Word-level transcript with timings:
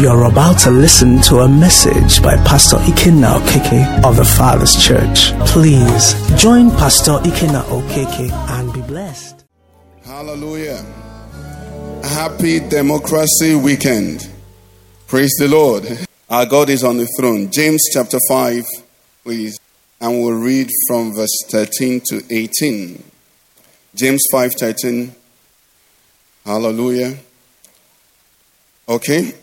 You're 0.00 0.24
about 0.24 0.58
to 0.60 0.70
listen 0.70 1.20
to 1.24 1.40
a 1.40 1.48
message 1.48 2.22
by 2.22 2.34
Pastor 2.36 2.78
Ikenna 2.78 3.38
Okeke 3.38 4.02
of 4.02 4.16
the 4.16 4.24
Father's 4.24 4.74
Church. 4.82 5.32
Please 5.46 6.14
join 6.40 6.70
Pastor 6.70 7.18
Ikenna 7.22 7.62
Okeke 7.64 8.32
and 8.32 8.72
be 8.72 8.80
blessed. 8.80 9.44
Hallelujah. 10.02 10.82
Happy 12.02 12.60
Democracy 12.60 13.54
Weekend. 13.54 14.26
Praise 15.06 15.34
the 15.38 15.48
Lord. 15.48 15.84
Our 16.30 16.46
God 16.46 16.70
is 16.70 16.82
on 16.82 16.96
the 16.96 17.06
throne. 17.18 17.50
James 17.50 17.82
chapter 17.92 18.18
5, 18.26 18.64
please. 19.22 19.60
And 20.00 20.18
we'll 20.22 20.32
read 20.32 20.70
from 20.88 21.12
verse 21.12 21.44
13 21.50 22.00
to 22.08 22.22
18. 22.30 23.04
James 23.94 24.24
5 24.32 24.54
13. 24.54 25.14
Hallelujah. 26.46 27.18
Okay. 28.88 29.34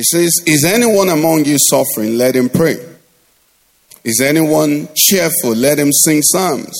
It 0.00 0.06
says, 0.06 0.32
Is 0.46 0.64
anyone 0.64 1.10
among 1.10 1.44
you 1.44 1.58
suffering? 1.58 2.16
Let 2.16 2.34
him 2.34 2.48
pray. 2.48 2.76
Is 4.02 4.22
anyone 4.22 4.88
cheerful? 4.96 5.54
Let 5.54 5.78
him 5.78 5.92
sing 5.92 6.22
psalms. 6.22 6.74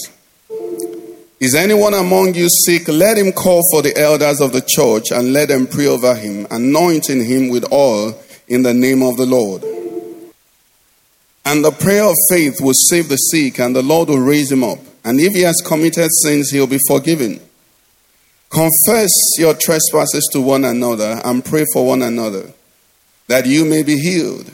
Is 1.38 1.54
anyone 1.54 1.92
among 1.92 2.32
you 2.32 2.48
sick? 2.48 2.88
Let 2.88 3.18
him 3.18 3.32
call 3.32 3.60
for 3.70 3.82
the 3.82 3.94
elders 3.94 4.40
of 4.40 4.54
the 4.54 4.64
church 4.66 5.10
and 5.10 5.34
let 5.34 5.48
them 5.48 5.66
pray 5.66 5.86
over 5.86 6.14
him, 6.14 6.46
anointing 6.50 7.22
him 7.22 7.50
with 7.50 7.70
oil 7.70 8.18
in 8.48 8.62
the 8.62 8.72
name 8.72 9.02
of 9.02 9.18
the 9.18 9.26
Lord. 9.26 9.64
And 11.44 11.62
the 11.62 11.72
prayer 11.72 12.04
of 12.04 12.16
faith 12.30 12.58
will 12.62 12.72
save 12.72 13.10
the 13.10 13.16
sick, 13.16 13.60
and 13.60 13.76
the 13.76 13.82
Lord 13.82 14.08
will 14.08 14.18
raise 14.18 14.50
him 14.50 14.64
up. 14.64 14.78
And 15.04 15.20
if 15.20 15.34
he 15.34 15.42
has 15.42 15.60
committed 15.62 16.08
sins, 16.22 16.52
he'll 16.52 16.66
be 16.66 16.80
forgiven. 16.88 17.38
Confess 18.48 19.10
your 19.36 19.52
trespasses 19.52 20.26
to 20.32 20.40
one 20.40 20.64
another 20.64 21.20
and 21.22 21.44
pray 21.44 21.66
for 21.74 21.86
one 21.86 22.00
another 22.00 22.54
that 23.30 23.46
you 23.46 23.64
may 23.64 23.84
be 23.84 23.96
healed. 23.96 24.50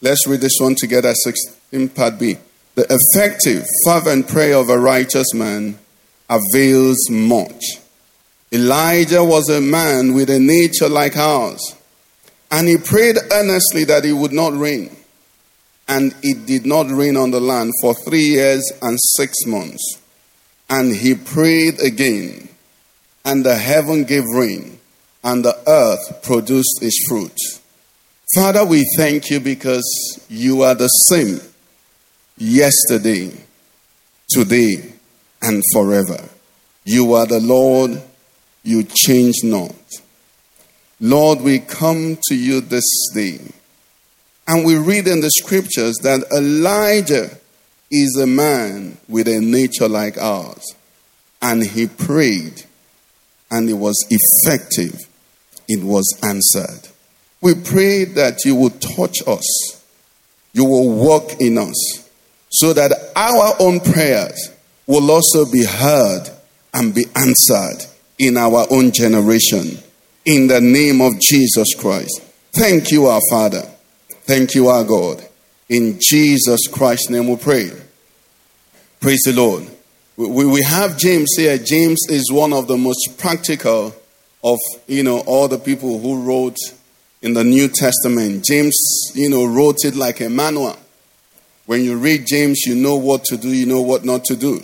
Let's 0.00 0.24
read 0.24 0.40
this 0.40 0.56
one 0.60 0.76
together, 0.76 1.12
16 1.12 1.88
part 1.88 2.16
B. 2.16 2.36
The 2.76 2.86
effective, 2.88 3.66
fervent 3.84 4.28
prayer 4.28 4.56
of 4.56 4.68
a 4.68 4.78
righteous 4.78 5.34
man 5.34 5.76
avails 6.30 7.10
much. 7.10 7.64
Elijah 8.52 9.24
was 9.24 9.48
a 9.48 9.60
man 9.60 10.14
with 10.14 10.30
a 10.30 10.38
nature 10.38 10.88
like 10.88 11.16
ours, 11.16 11.74
and 12.52 12.68
he 12.68 12.76
prayed 12.76 13.16
earnestly 13.32 13.82
that 13.82 14.04
it 14.04 14.12
would 14.12 14.32
not 14.32 14.56
rain. 14.56 14.94
And 15.88 16.14
it 16.22 16.46
did 16.46 16.64
not 16.64 16.88
rain 16.88 17.16
on 17.16 17.32
the 17.32 17.40
land 17.40 17.72
for 17.82 17.94
three 17.94 18.28
years 18.38 18.62
and 18.80 18.96
six 19.16 19.44
months. 19.44 20.00
And 20.70 20.94
he 20.94 21.16
prayed 21.16 21.80
again, 21.80 22.48
and 23.24 23.44
the 23.44 23.56
heaven 23.56 24.04
gave 24.04 24.22
rain 24.32 24.73
and 25.24 25.42
the 25.42 25.58
earth 25.66 26.22
produced 26.22 26.80
its 26.82 27.06
fruit. 27.08 27.36
Father, 28.34 28.64
we 28.64 28.84
thank 28.96 29.30
you 29.30 29.40
because 29.40 29.84
you 30.28 30.62
are 30.62 30.74
the 30.74 30.88
same 30.88 31.40
yesterday, 32.36 33.32
today, 34.28 34.92
and 35.40 35.62
forever. 35.72 36.28
You 36.84 37.14
are 37.14 37.26
the 37.26 37.40
Lord, 37.40 38.02
you 38.62 38.84
change 38.84 39.36
not. 39.42 39.74
Lord, 41.00 41.40
we 41.40 41.58
come 41.58 42.18
to 42.28 42.34
you 42.34 42.60
this 42.60 42.84
day, 43.14 43.40
and 44.46 44.64
we 44.64 44.76
read 44.76 45.08
in 45.08 45.20
the 45.20 45.30
scriptures 45.30 45.96
that 46.02 46.24
Elijah 46.36 47.30
is 47.90 48.18
a 48.20 48.26
man 48.26 48.98
with 49.08 49.28
a 49.28 49.40
nature 49.40 49.88
like 49.88 50.18
ours, 50.18 50.74
and 51.40 51.62
he 51.62 51.86
prayed, 51.86 52.64
and 53.50 53.70
it 53.70 53.74
was 53.74 54.06
effective 54.10 54.98
it 55.68 55.82
was 55.82 56.18
answered. 56.22 56.88
We 57.40 57.54
pray 57.54 58.04
that 58.04 58.44
you 58.44 58.54
will 58.54 58.70
touch 58.70 59.18
us, 59.26 59.84
you 60.52 60.64
will 60.64 60.90
work 60.90 61.40
in 61.40 61.58
us, 61.58 62.08
so 62.50 62.72
that 62.72 62.92
our 63.16 63.54
own 63.60 63.80
prayers 63.80 64.50
will 64.86 65.10
also 65.10 65.50
be 65.50 65.64
heard 65.64 66.30
and 66.72 66.94
be 66.94 67.04
answered 67.16 67.86
in 68.18 68.36
our 68.36 68.66
own 68.70 68.92
generation. 68.92 69.78
In 70.24 70.46
the 70.46 70.60
name 70.60 71.00
of 71.00 71.20
Jesus 71.20 71.74
Christ. 71.74 72.22
Thank 72.54 72.90
you, 72.90 73.06
our 73.06 73.20
Father. 73.30 73.62
Thank 74.22 74.54
you, 74.54 74.68
our 74.68 74.84
God. 74.84 75.22
In 75.68 75.98
Jesus 76.00 76.66
Christ's 76.66 77.10
name 77.10 77.28
we 77.28 77.36
pray. 77.36 77.70
Praise 79.00 79.20
the 79.24 79.32
Lord. 79.34 79.68
We, 80.16 80.46
we 80.46 80.62
have 80.62 80.96
James 80.96 81.34
here. 81.36 81.58
James 81.58 81.98
is 82.08 82.32
one 82.32 82.52
of 82.52 82.68
the 82.68 82.76
most 82.76 83.18
practical 83.18 83.94
of, 84.44 84.58
you 84.86 85.02
know, 85.02 85.20
all 85.20 85.48
the 85.48 85.58
people 85.58 85.98
who 85.98 86.22
wrote 86.22 86.58
in 87.22 87.32
the 87.32 87.42
New 87.42 87.68
Testament. 87.68 88.44
James, 88.44 88.76
you 89.14 89.30
know, 89.30 89.46
wrote 89.46 89.84
it 89.84 89.96
like 89.96 90.20
a 90.20 90.28
manual. 90.28 90.76
When 91.64 91.82
you 91.82 91.96
read 91.96 92.26
James, 92.26 92.60
you 92.66 92.74
know 92.74 92.96
what 92.96 93.24
to 93.24 93.38
do, 93.38 93.48
you 93.48 93.64
know 93.64 93.80
what 93.80 94.04
not 94.04 94.24
to 94.26 94.36
do. 94.36 94.60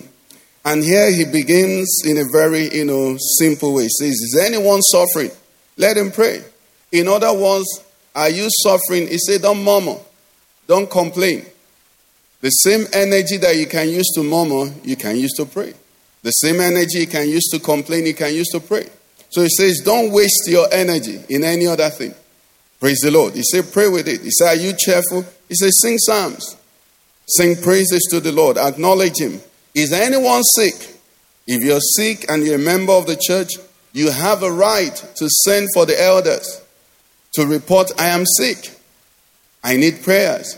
And 0.62 0.84
here 0.84 1.10
he 1.10 1.24
begins 1.24 2.02
in 2.04 2.18
a 2.18 2.24
very, 2.30 2.68
you 2.74 2.84
know, 2.84 3.16
simple 3.38 3.74
way. 3.74 3.84
He 3.84 3.88
says, 3.88 4.10
Is 4.10 4.38
anyone 4.38 4.82
suffering? 4.82 5.30
Let 5.78 5.96
him 5.96 6.10
pray. 6.10 6.44
In 6.92 7.08
other 7.08 7.32
words, 7.32 7.66
are 8.14 8.28
you 8.28 8.48
suffering? 8.62 9.08
He 9.08 9.16
said, 9.16 9.40
Don't 9.40 9.64
murmur, 9.64 9.96
don't 10.66 10.90
complain. 10.90 11.46
The 12.42 12.50
same 12.50 12.86
energy 12.92 13.38
that 13.38 13.56
you 13.56 13.66
can 13.66 13.88
use 13.88 14.10
to 14.14 14.22
murmur, 14.22 14.70
you 14.84 14.96
can 14.96 15.16
use 15.16 15.32
to 15.36 15.46
pray. 15.46 15.72
The 16.22 16.30
same 16.30 16.60
energy 16.60 17.00
you 17.00 17.06
can 17.06 17.26
use 17.26 17.48
to 17.52 17.58
complain, 17.58 18.04
you 18.04 18.14
can 18.14 18.34
use 18.34 18.48
to 18.48 18.60
pray. 18.60 18.86
So 19.30 19.42
he 19.42 19.48
says, 19.48 19.80
don't 19.84 20.12
waste 20.12 20.48
your 20.48 20.66
energy 20.72 21.22
in 21.28 21.44
any 21.44 21.66
other 21.66 21.88
thing. 21.88 22.14
Praise 22.80 22.98
the 23.00 23.10
Lord. 23.10 23.34
He 23.34 23.42
said, 23.42 23.72
pray 23.72 23.88
with 23.88 24.08
it. 24.08 24.22
He 24.22 24.30
said, 24.30 24.56
are 24.56 24.60
you 24.60 24.72
cheerful? 24.76 25.24
He 25.48 25.54
says, 25.54 25.80
sing 25.80 25.98
psalms. 25.98 26.56
Sing 27.26 27.56
praises 27.62 28.08
to 28.10 28.20
the 28.20 28.32
Lord. 28.32 28.58
Acknowledge 28.58 29.20
him. 29.20 29.40
Is 29.74 29.92
anyone 29.92 30.42
sick? 30.42 30.96
If 31.46 31.62
you're 31.62 31.80
sick 31.80 32.28
and 32.28 32.44
you're 32.44 32.56
a 32.56 32.58
member 32.58 32.92
of 32.92 33.06
the 33.06 33.16
church, 33.16 33.50
you 33.92 34.10
have 34.10 34.42
a 34.42 34.50
right 34.50 34.94
to 35.16 35.28
send 35.44 35.68
for 35.74 35.86
the 35.86 36.00
elders 36.00 36.60
to 37.34 37.46
report, 37.46 37.92
I 37.98 38.08
am 38.08 38.24
sick. 38.26 38.70
I 39.62 39.76
need 39.76 40.02
prayers. 40.02 40.56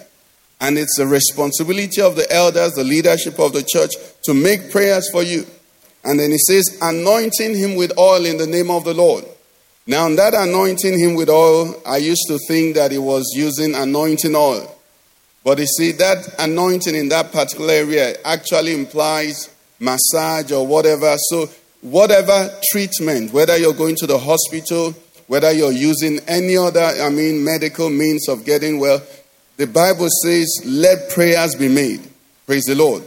And 0.60 0.78
it's 0.78 0.96
the 0.96 1.06
responsibility 1.06 2.00
of 2.00 2.16
the 2.16 2.30
elders, 2.32 2.72
the 2.72 2.84
leadership 2.84 3.38
of 3.38 3.52
the 3.52 3.62
church, 3.62 3.92
to 4.24 4.34
make 4.34 4.70
prayers 4.70 5.10
for 5.10 5.22
you. 5.22 5.44
And 6.04 6.18
then 6.18 6.30
he 6.30 6.38
says, 6.38 6.78
anointing 6.82 7.56
him 7.56 7.76
with 7.76 7.96
oil 7.98 8.24
in 8.24 8.36
the 8.36 8.46
name 8.46 8.70
of 8.70 8.84
the 8.84 8.94
Lord. 8.94 9.24
Now, 9.86 10.08
that 10.14 10.34
anointing 10.34 10.98
him 10.98 11.14
with 11.14 11.28
oil, 11.28 11.80
I 11.86 11.96
used 11.96 12.26
to 12.28 12.38
think 12.46 12.76
that 12.76 12.92
he 12.92 12.98
was 12.98 13.32
using 13.34 13.74
anointing 13.74 14.34
oil. 14.34 14.72
But 15.44 15.58
you 15.58 15.66
see, 15.66 15.92
that 15.92 16.34
anointing 16.38 16.94
in 16.94 17.08
that 17.08 17.32
particular 17.32 17.72
area 17.72 18.14
actually 18.24 18.74
implies 18.74 19.50
massage 19.80 20.52
or 20.52 20.66
whatever. 20.66 21.16
So, 21.18 21.48
whatever 21.80 22.50
treatment, 22.70 23.32
whether 23.32 23.56
you're 23.56 23.74
going 23.74 23.96
to 23.96 24.06
the 24.06 24.18
hospital, 24.18 24.94
whether 25.26 25.50
you're 25.50 25.72
using 25.72 26.20
any 26.28 26.56
other, 26.56 26.80
I 26.80 27.08
mean, 27.10 27.44
medical 27.44 27.90
means 27.90 28.28
of 28.28 28.44
getting 28.44 28.78
well, 28.78 29.02
the 29.56 29.66
Bible 29.66 30.08
says, 30.22 30.48
let 30.64 31.10
prayers 31.10 31.54
be 31.56 31.68
made. 31.68 32.08
Praise 32.46 32.64
the 32.64 32.74
Lord. 32.74 33.02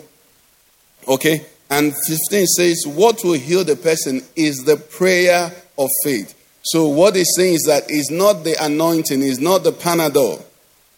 Okay? 1.08 1.46
And 1.70 1.94
15 2.08 2.46
says, 2.46 2.84
What 2.86 3.24
will 3.24 3.34
heal 3.34 3.64
the 3.64 3.76
person 3.76 4.22
is 4.36 4.58
the 4.58 4.78
prayer 4.78 5.52
of 5.78 5.90
faith. 6.04 6.34
So, 6.64 6.88
what 6.88 7.16
he's 7.16 7.34
saying 7.36 7.56
is 7.56 7.64
that 7.64 7.84
it's 7.90 8.10
not 8.10 8.44
the 8.44 8.56
anointing, 8.64 9.22
it's 9.22 9.40
not 9.40 9.64
the 9.64 9.72
Panadol. 9.72 10.44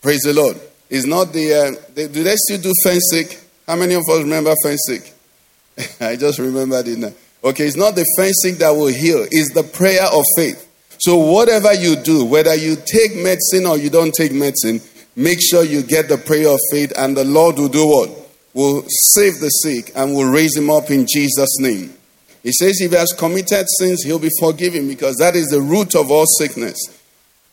Praise 0.01 0.21
the 0.21 0.33
Lord. 0.33 0.59
It's 0.89 1.05
not 1.05 1.33
the. 1.33 1.53
Uh, 1.53 1.91
do 1.93 2.23
they 2.23 2.35
still 2.35 2.61
do 2.61 2.73
Phensic? 2.85 3.43
How 3.65 3.75
many 3.75 3.95
of 3.95 4.03
us 4.09 4.19
remember 4.19 4.53
Phensic? 4.63 5.11
I 6.01 6.15
just 6.15 6.39
remembered 6.39 6.87
it 6.87 6.97
now. 6.97 7.11
Okay, 7.43 7.65
it's 7.65 7.75
not 7.75 7.95
the 7.95 8.05
Phensic 8.17 8.59
that 8.59 8.71
will 8.71 8.87
heal, 8.87 9.25
it's 9.29 9.53
the 9.53 9.63
prayer 9.63 10.05
of 10.05 10.23
faith. 10.35 10.63
So, 10.99 11.17
whatever 11.17 11.73
you 11.73 11.95
do, 11.97 12.25
whether 12.25 12.55
you 12.55 12.75
take 12.75 13.15
medicine 13.15 13.65
or 13.65 13.77
you 13.77 13.89
don't 13.89 14.13
take 14.13 14.31
medicine, 14.31 14.81
make 15.15 15.39
sure 15.41 15.63
you 15.63 15.83
get 15.83 16.07
the 16.07 16.17
prayer 16.17 16.49
of 16.49 16.59
faith, 16.71 16.93
and 16.97 17.15
the 17.15 17.25
Lord 17.25 17.57
will 17.57 17.67
do 17.67 17.87
what? 17.87 18.26
Will 18.57 18.83
save 19.13 19.39
the 19.39 19.49
sick 19.49 19.91
and 19.95 20.15
will 20.15 20.27
raise 20.27 20.57
him 20.57 20.67
up 20.67 20.89
in 20.89 21.05
Jesus' 21.07 21.59
name. 21.59 21.93
He 22.41 22.51
says 22.51 22.81
if 22.81 22.89
he 22.89 22.97
has 22.97 23.13
committed 23.15 23.67
sins, 23.77 24.01
he'll 24.03 24.17
be 24.17 24.31
forgiven 24.39 24.87
because 24.87 25.15
that 25.17 25.35
is 25.35 25.49
the 25.49 25.61
root 25.61 25.93
of 25.93 26.09
all 26.09 26.25
sickness. 26.25 26.75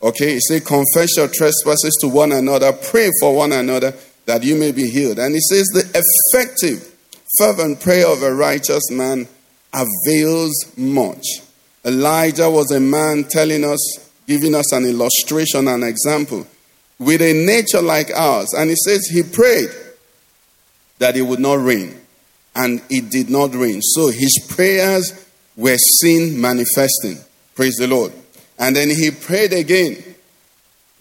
Okay, 0.03 0.33
he 0.33 0.41
says, 0.41 0.65
confess 0.65 1.15
your 1.19 1.29
trespasses 1.29 1.95
to 2.01 2.09
one 2.09 2.33
another, 2.33 2.73
pray 2.73 3.11
for 3.21 3.37
one 3.37 3.53
another 3.53 3.93
that 4.25 4.43
you 4.45 4.57
may 4.57 4.73
be 4.73 4.89
healed. 4.89 5.19
And 5.19 5.35
he 5.35 5.43
says, 5.43 5.67
the 5.75 5.85
effective, 6.33 6.97
fervent 7.39 7.83
prayer 7.83 8.09
of 8.09 8.23
a 8.23 8.33
righteous 8.33 8.91
man 8.91 9.29
avails 9.75 10.55
much. 10.79 11.27
Elijah 11.85 12.49
was 12.49 12.71
a 12.71 12.81
man 12.81 13.25
telling 13.25 13.63
us, 13.63 14.11
giving 14.27 14.55
us 14.55 14.73
an 14.73 14.87
illustration, 14.87 15.69
an 15.69 15.83
example, 15.83 16.47
with 16.99 17.21
a 17.21 17.35
nature 17.35 17.83
like 17.83 18.11
ours. 18.11 18.55
And 18.57 18.71
he 18.71 18.77
says 18.77 19.07
he 19.13 19.23
prayed 19.23 19.69
that 20.99 21.17
it 21.17 21.23
would 21.23 21.41
not 21.41 21.55
rain. 21.55 22.01
And 22.55 22.81
it 22.89 23.11
did 23.11 23.31
not 23.31 23.55
rain. 23.55 23.83
So 23.83 24.09
his 24.09 24.47
prayers 24.49 25.27
were 25.57 25.77
seen 25.77 26.41
manifesting. 26.41 27.19
Praise 27.55 27.77
the 27.77 27.89
Lord. 27.89 28.13
And 28.59 28.77
then 28.77 28.91
he 28.91 29.11
prayed 29.11 29.53
again. 29.53 29.97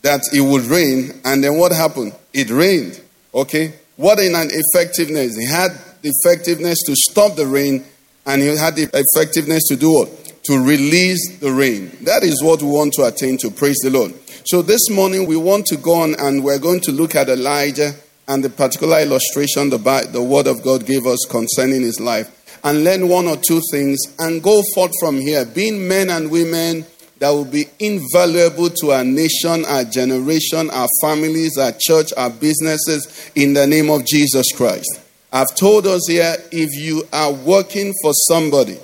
that 0.03 0.21
it 0.33 0.41
would 0.41 0.63
rain, 0.63 1.21
and 1.25 1.43
then 1.43 1.57
what 1.57 1.71
happened? 1.71 2.13
It 2.33 2.49
rained. 2.49 3.01
Okay? 3.33 3.73
What 3.95 4.19
in 4.19 4.35
an 4.35 4.49
effectiveness? 4.51 5.37
He 5.37 5.45
had 5.45 5.71
the 6.01 6.11
effectiveness 6.13 6.77
to 6.85 6.93
stop 6.95 7.35
the 7.35 7.47
rain, 7.47 7.85
and 8.25 8.41
he 8.41 8.49
had 8.55 8.75
the 8.75 8.89
effectiveness 8.93 9.63
to 9.69 9.75
do 9.77 9.91
what? 9.93 10.09
To 10.45 10.59
release 10.61 11.39
the 11.39 11.51
rain. 11.51 11.89
That 12.01 12.23
is 12.23 12.43
what 12.43 12.61
we 12.61 12.67
want 12.67 12.93
to 12.93 13.05
attain 13.05 13.37
to. 13.39 13.49
Praise 13.49 13.77
the 13.81 13.89
Lord. 13.89 14.13
So 14.45 14.61
this 14.61 14.89
morning 14.89 15.25
we 15.25 15.37
want 15.37 15.67
to 15.67 15.77
go 15.77 16.01
on 16.01 16.15
and 16.19 16.43
we're 16.43 16.59
going 16.59 16.81
to 16.81 16.91
look 16.91 17.15
at 17.15 17.29
Elijah 17.29 17.93
and 18.33 18.43
the 18.43 18.49
particular 18.49 18.99
illustration 18.99 19.69
the, 19.69 19.77
the 20.11 20.21
Word 20.21 20.47
of 20.47 20.63
God 20.63 20.85
gave 20.85 21.05
us 21.05 21.25
concerning 21.29 21.81
his 21.81 21.99
life 21.99 22.29
and 22.63 22.83
learn 22.83 23.07
one 23.07 23.27
or 23.27 23.37
two 23.37 23.61
things 23.71 23.99
and 24.19 24.41
go 24.41 24.63
forth 24.73 24.91
from 24.99 25.17
here, 25.19 25.45
being 25.45 25.87
men 25.87 26.09
and 26.09 26.31
women 26.31 26.85
that 27.19 27.29
will 27.29 27.45
be 27.45 27.65
invaluable 27.79 28.69
to 28.69 28.91
our 28.91 29.03
nation, 29.03 29.63
our 29.65 29.83
generation, 29.83 30.69
our 30.71 30.87
families, 31.01 31.57
our 31.57 31.73
church, 31.79 32.11
our 32.17 32.29
businesses 32.29 33.31
in 33.35 33.53
the 33.53 33.67
name 33.67 33.89
of 33.89 34.05
Jesus 34.05 34.51
Christ. 34.55 34.99
I've 35.31 35.53
told 35.55 35.85
us 35.85 36.07
here 36.07 36.35
if 36.51 36.75
you 36.75 37.07
are 37.13 37.31
working 37.31 37.93
for 38.01 38.13
somebody, 38.13 38.79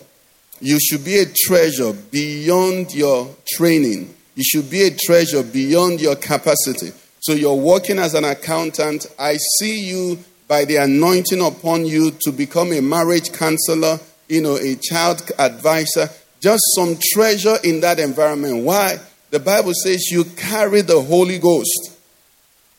you 0.62 0.80
should 0.80 1.04
be 1.04 1.18
a 1.18 1.26
treasure 1.26 1.94
beyond 1.94 2.94
your 2.94 3.34
training 3.48 4.16
you 4.40 4.46
should 4.46 4.72
be 4.72 4.84
a 4.84 4.92
treasure 4.92 5.44
beyond 5.44 6.00
your 6.00 6.16
capacity. 6.16 6.94
So 7.30 7.36
you're 7.36 7.54
working 7.54 8.00
as 8.00 8.16
an 8.16 8.26
accountant. 8.26 9.06
I 9.20 9.38
see 9.60 9.82
you 9.82 10.18
by 10.48 10.66
the 10.66 10.78
anointing 10.78 11.40
upon 11.46 11.86
you 11.86 12.10
to 12.22 12.32
become 12.32 12.72
a 12.74 12.82
marriage 12.82 13.32
counselor, 13.32 14.00
you 14.28 14.42
know, 14.42 14.58
a 14.58 14.76
child 14.78 15.22
advisor. 15.38 16.10
Just 16.40 16.64
some 16.74 16.98
treasure 17.14 17.58
in 17.64 17.82
that 17.82 18.00
environment. 18.00 18.64
Why? 18.64 18.98
The 19.30 19.40
Bible 19.40 19.74
says 19.76 20.10
you 20.10 20.24
carry 20.24 20.82
the 20.82 21.00
Holy 21.00 21.38
Ghost. 21.38 22.00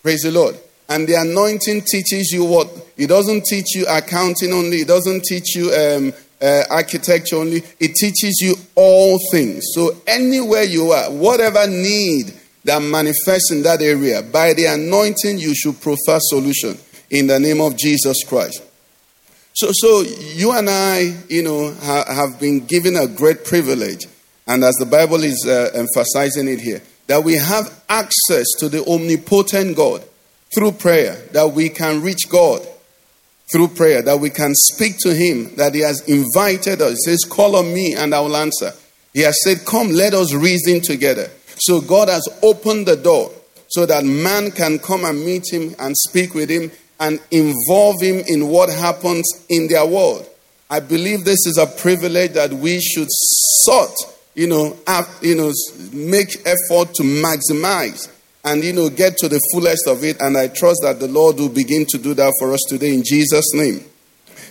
Praise 0.03 0.23
the 0.23 0.33
Lord. 0.33 0.59
And 0.89 1.07
the 1.07 1.15
anointing 1.15 1.83
teaches 1.83 2.33
you 2.33 2.45
what? 2.45 2.73
It 2.97 3.07
doesn't 3.07 3.45
teach 3.45 3.77
you 3.77 3.87
accounting 3.89 4.53
only. 4.53 4.79
It 4.79 4.89
doesn't 4.89 5.23
teach 5.23 5.55
you 5.55 5.71
um, 5.73 6.13
uh, 6.43 6.65
architecture 6.71 7.37
only. 7.37 7.63
It 7.79 7.95
teaches 7.95 8.41
you 8.41 8.57
all 8.75 9.17
things. 9.31 9.63
So 9.75 9.97
anywhere 10.09 10.65
you 10.65 10.91
are, 10.91 11.09
whatever 11.09 11.69
need 11.69 12.33
that 12.71 12.81
manifests 12.83 13.51
in 13.51 13.65
that 13.65 13.83
area, 13.83 14.23
by 14.23 14.55
the 14.55 14.67
anointing, 14.67 15.39
you 15.39 15.57
should 15.57 15.81
prefer 15.81 16.19
solution 16.21 16.79
in 17.11 17.27
the 17.27 17.41
name 17.41 17.61
of 17.61 17.77
Jesus 17.77 18.23
Christ. 18.23 18.63
So, 19.55 19.71
so 19.73 20.03
you 20.03 20.53
and 20.53 20.71
I, 20.71 21.17
you 21.29 21.43
know, 21.43 21.75
ha- 21.75 22.05
have 22.07 22.39
been 22.39 22.67
given 22.67 22.95
a 22.95 23.09
great 23.09 23.45
privilege, 23.45 24.07
and 24.47 24.63
as 24.63 24.77
the 24.77 24.87
Bible 24.87 25.25
is 25.25 25.45
uh, 25.49 25.71
emphasizing 25.75 26.47
it 26.47 26.61
here, 26.61 26.81
that 27.09 27.25
we 27.25 27.35
have 27.35 27.83
access 27.89 28.47
to 28.61 28.69
the 28.69 28.85
omnipotent 28.87 29.77
God 29.77 30.05
through 30.55 30.73
prayer, 30.73 31.17
that 31.33 31.51
we 31.51 31.71
can 31.71 32.01
reach 32.01 32.29
God 32.29 32.65
through 33.51 33.67
prayer, 33.69 34.01
that 34.03 34.21
we 34.21 34.31
can 34.31 34.55
speak 34.55 34.97
to 35.01 35.13
Him, 35.13 35.57
that 35.57 35.75
He 35.75 35.81
has 35.81 36.03
invited 36.03 36.81
us. 36.83 36.93
He 37.05 37.11
says, 37.11 37.25
Call 37.29 37.57
on 37.57 37.75
me 37.75 37.97
and 37.97 38.15
I 38.15 38.21
will 38.21 38.37
answer. 38.37 38.71
He 39.13 39.23
has 39.23 39.43
said, 39.43 39.67
Come, 39.67 39.89
let 39.89 40.15
us 40.15 40.33
reason 40.33 40.81
together. 40.81 41.31
So 41.61 41.81
God 41.81 42.09
has 42.09 42.27
opened 42.43 42.87
the 42.87 42.97
door 42.97 43.31
so 43.69 43.87
that 43.87 44.05
man 44.05 44.51
can 44.51 44.79
come 44.79 45.05
and 45.05 45.25
meet 45.25 45.45
Him 45.53 45.75
and 45.79 45.97
speak 45.97 46.35
with 46.35 46.51
Him 46.51 46.71
and 46.99 47.21
involve 47.31 48.01
Him 48.01 48.23
in 48.27 48.49
what 48.49 48.71
happens 48.71 49.45
in 49.49 49.69
their 49.69 49.87
world. 49.87 50.27
I 50.69 50.81
believe 50.81 51.25
this 51.25 51.47
is 51.47 51.59
a 51.59 51.67
privilege 51.67 52.33
that 52.33 52.53
we 52.53 52.81
should 52.81 53.09
sort, 53.11 53.95
you 54.35 54.47
know, 54.47 54.77
you 55.21 55.35
know, 55.35 55.53
make 55.93 56.37
effort 56.47 56.95
to 56.95 57.03
maximize 57.03 58.09
and 58.45 58.65
you 58.65 58.73
know 58.73 58.89
get 58.89 59.17
to 59.19 59.29
the 59.29 59.41
fullest 59.53 59.87
of 59.87 60.03
it 60.05 60.21
and 60.21 60.37
i 60.37 60.49
trust 60.49 60.81
that 60.83 60.99
the 60.99 61.09
lord 61.09 61.37
will 61.37 61.49
begin 61.49 61.85
to 61.87 61.99
do 61.99 62.15
that 62.15 62.33
for 62.39 62.53
us 62.53 62.61
today 62.69 62.95
in 62.95 63.03
jesus 63.05 63.53
name 63.55 63.85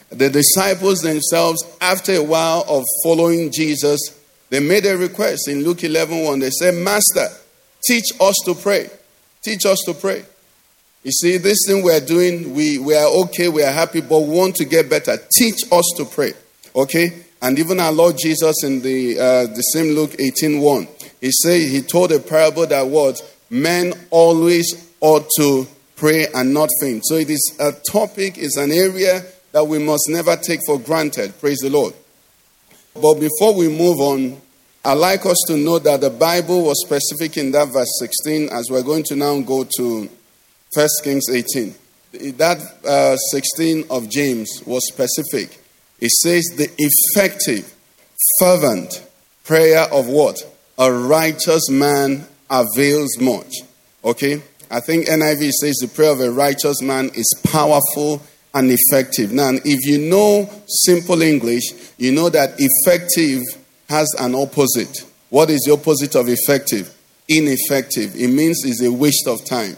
the 0.09 0.29
disciples 0.29 1.01
themselves 1.01 1.63
after 1.81 2.13
a 2.13 2.23
while 2.23 2.63
of 2.67 2.83
following 3.03 3.51
jesus 3.51 4.18
they 4.49 4.59
made 4.59 4.85
a 4.85 4.97
request 4.97 5.47
in 5.47 5.63
luke 5.63 5.83
11 5.83 6.23
1 6.23 6.39
they 6.39 6.49
said 6.49 6.73
master 6.75 7.27
teach 7.83 8.05
us 8.19 8.35
to 8.45 8.53
pray 8.55 8.89
teach 9.41 9.65
us 9.65 9.79
to 9.85 9.93
pray 9.93 10.23
you 11.03 11.11
see 11.11 11.37
this 11.37 11.59
thing 11.65 11.83
we're 11.83 11.99
doing 11.99 12.53
we, 12.53 12.77
we 12.77 12.95
are 12.95 13.07
okay 13.23 13.49
we 13.49 13.63
are 13.63 13.71
happy 13.71 14.01
but 14.01 14.19
we 14.19 14.35
want 14.35 14.55
to 14.55 14.65
get 14.65 14.89
better 14.89 15.17
teach 15.37 15.61
us 15.71 15.93
to 15.95 16.05
pray 16.05 16.33
okay 16.75 17.23
and 17.41 17.57
even 17.57 17.79
our 17.79 17.91
lord 17.91 18.17
jesus 18.17 18.63
in 18.63 18.81
the 18.81 19.17
uh, 19.19 19.45
the 19.47 19.61
same 19.73 19.95
luke 19.95 20.15
18 20.19 20.59
1 20.59 20.87
he 21.21 21.31
said 21.31 21.61
he 21.61 21.81
told 21.81 22.11
a 22.11 22.19
parable 22.19 22.65
that 22.65 22.87
was 22.87 23.21
men 23.49 23.93
always 24.09 24.89
ought 25.01 25.27
to 25.37 25.67
pray 25.99 26.27
and 26.33 26.53
not 26.53 26.69
faint. 26.81 27.05
So 27.05 27.15
it 27.15 27.29
is 27.29 27.55
a 27.59 27.73
topic, 27.91 28.37
is 28.37 28.55
an 28.55 28.71
area 28.71 29.23
that 29.51 29.65
we 29.65 29.79
must 29.79 30.07
never 30.09 30.35
take 30.35 30.61
for 30.65 30.79
granted. 30.79 31.39
Praise 31.39 31.59
the 31.59 31.69
Lord. 31.69 31.93
But 32.93 33.15
before 33.15 33.55
we 33.55 33.67
move 33.67 33.99
on, 33.99 34.41
I'd 34.83 34.93
like 34.93 35.25
us 35.25 35.37
to 35.47 35.57
know 35.57 35.77
that 35.79 36.01
the 36.01 36.09
Bible 36.09 36.63
was 36.63 36.83
specific 36.85 37.37
in 37.37 37.51
that 37.51 37.67
verse 37.67 37.99
16 37.99 38.49
as 38.49 38.69
we're 38.69 38.83
going 38.83 39.03
to 39.05 39.15
now 39.15 39.39
go 39.41 39.65
to 39.77 40.09
1 40.73 40.87
Kings 41.03 41.29
18. 41.29 41.75
That 42.37 42.57
uh, 42.85 43.15
16 43.17 43.85
of 43.89 44.09
James 44.09 44.63
was 44.65 44.87
specific. 44.87 45.61
It 45.99 46.11
says 46.11 46.43
the 46.55 46.69
effective, 46.77 47.73
fervent 48.39 49.05
prayer 49.43 49.81
of 49.91 50.07
what? 50.07 50.41
A 50.77 50.91
righteous 50.91 51.69
man 51.69 52.25
avails 52.49 53.19
much. 53.19 53.53
Okay? 54.03 54.41
I 54.71 54.79
think 54.79 55.07
NIV 55.07 55.51
says 55.51 55.75
the 55.81 55.87
prayer 55.87 56.11
of 56.11 56.21
a 56.21 56.31
righteous 56.31 56.81
man 56.81 57.09
is 57.15 57.27
powerful 57.43 58.21
and 58.53 58.71
effective. 58.71 59.31
Now, 59.31 59.51
if 59.53 59.85
you 59.85 60.09
know 60.09 60.49
simple 60.67 61.21
English, 61.21 61.63
you 61.97 62.11
know 62.11 62.29
that 62.29 62.55
effective 62.57 63.41
has 63.89 64.07
an 64.19 64.35
opposite. 64.35 65.05
What 65.29 65.49
is 65.49 65.61
the 65.65 65.73
opposite 65.73 66.15
of 66.15 66.27
effective? 66.27 66.95
Ineffective. 67.27 68.15
It 68.15 68.29
means 68.29 68.63
it's 68.65 68.81
a 68.81 68.91
waste 68.91 69.27
of 69.27 69.45
time. 69.45 69.77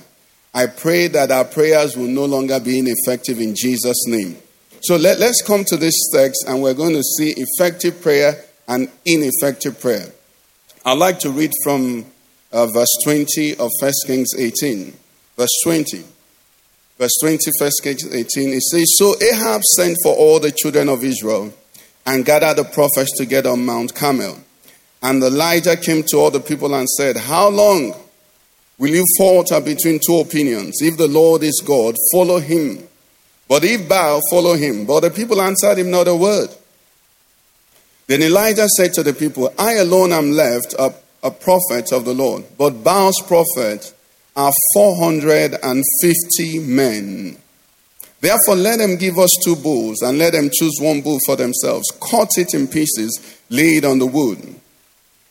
I 0.53 0.67
pray 0.67 1.07
that 1.07 1.31
our 1.31 1.45
prayers 1.45 1.95
will 1.95 2.07
no 2.07 2.25
longer 2.25 2.59
be 2.59 2.79
ineffective 2.79 3.39
in 3.39 3.55
Jesus' 3.55 4.05
name. 4.07 4.37
So 4.81 4.95
let, 4.95 5.19
let's 5.19 5.41
come 5.41 5.63
to 5.65 5.77
this 5.77 5.95
text 6.13 6.45
and 6.47 6.61
we're 6.61 6.73
going 6.73 6.93
to 6.93 7.03
see 7.03 7.33
effective 7.37 8.01
prayer 8.01 8.43
and 8.67 8.89
ineffective 9.05 9.79
prayer. 9.79 10.07
I'd 10.83 10.97
like 10.97 11.19
to 11.19 11.29
read 11.29 11.51
from 11.63 12.05
uh, 12.51 12.65
verse 12.67 12.89
20 13.03 13.55
of 13.57 13.69
1 13.79 13.91
Kings 14.07 14.33
18. 14.37 14.93
Verse 15.37 15.61
20. 15.63 16.03
Verse 17.01 17.17
20, 17.19 17.49
1 17.59 17.71
Kings 17.81 18.13
18, 18.13 18.49
it 18.49 18.61
says, 18.61 18.85
So 18.95 19.15
Ahab 19.19 19.63
sent 19.75 19.97
for 20.03 20.13
all 20.13 20.39
the 20.39 20.51
children 20.51 20.87
of 20.87 21.03
Israel 21.03 21.51
and 22.05 22.23
gathered 22.23 22.57
the 22.57 22.63
prophets 22.63 23.17
together 23.17 23.49
on 23.49 23.65
Mount 23.65 23.95
Carmel. 23.95 24.37
And 25.01 25.23
Elijah 25.23 25.75
came 25.77 26.03
to 26.09 26.17
all 26.17 26.29
the 26.29 26.39
people 26.39 26.75
and 26.75 26.87
said, 26.87 27.17
How 27.17 27.49
long 27.49 27.95
will 28.77 28.91
you 28.91 29.03
falter 29.17 29.59
between 29.59 29.99
two 30.05 30.17
opinions? 30.17 30.79
If 30.79 30.97
the 30.97 31.07
Lord 31.07 31.41
is 31.41 31.63
God, 31.65 31.95
follow 32.13 32.37
him. 32.37 32.87
But 33.47 33.63
if 33.63 33.89
Baal, 33.89 34.21
follow 34.29 34.53
him. 34.53 34.85
But 34.85 34.99
the 34.99 35.09
people 35.09 35.41
answered 35.41 35.79
him 35.79 35.89
not 35.89 36.07
a 36.07 36.15
word. 36.15 36.49
Then 38.05 38.21
Elijah 38.21 38.67
said 38.67 38.93
to 38.93 39.01
the 39.01 39.13
people, 39.13 39.51
I 39.57 39.77
alone 39.77 40.13
am 40.13 40.33
left, 40.33 40.75
up 40.77 41.03
a 41.23 41.31
prophet 41.31 41.91
of 41.91 42.05
the 42.05 42.13
Lord, 42.13 42.43
but 42.59 42.83
Baal's 42.83 43.19
prophets 43.25 43.95
are 44.35 44.53
450 44.73 46.59
men. 46.59 47.37
Therefore, 48.21 48.55
let 48.55 48.77
them 48.77 48.97
give 48.97 49.17
us 49.17 49.35
two 49.43 49.55
bulls, 49.55 50.01
and 50.01 50.17
let 50.17 50.33
them 50.33 50.49
choose 50.53 50.77
one 50.79 51.01
bull 51.01 51.19
for 51.25 51.35
themselves. 51.35 51.89
Cut 51.99 52.29
it 52.37 52.53
in 52.53 52.67
pieces, 52.67 53.19
lay 53.49 53.77
it 53.77 53.85
on 53.85 53.99
the 53.99 54.05
wood, 54.05 54.55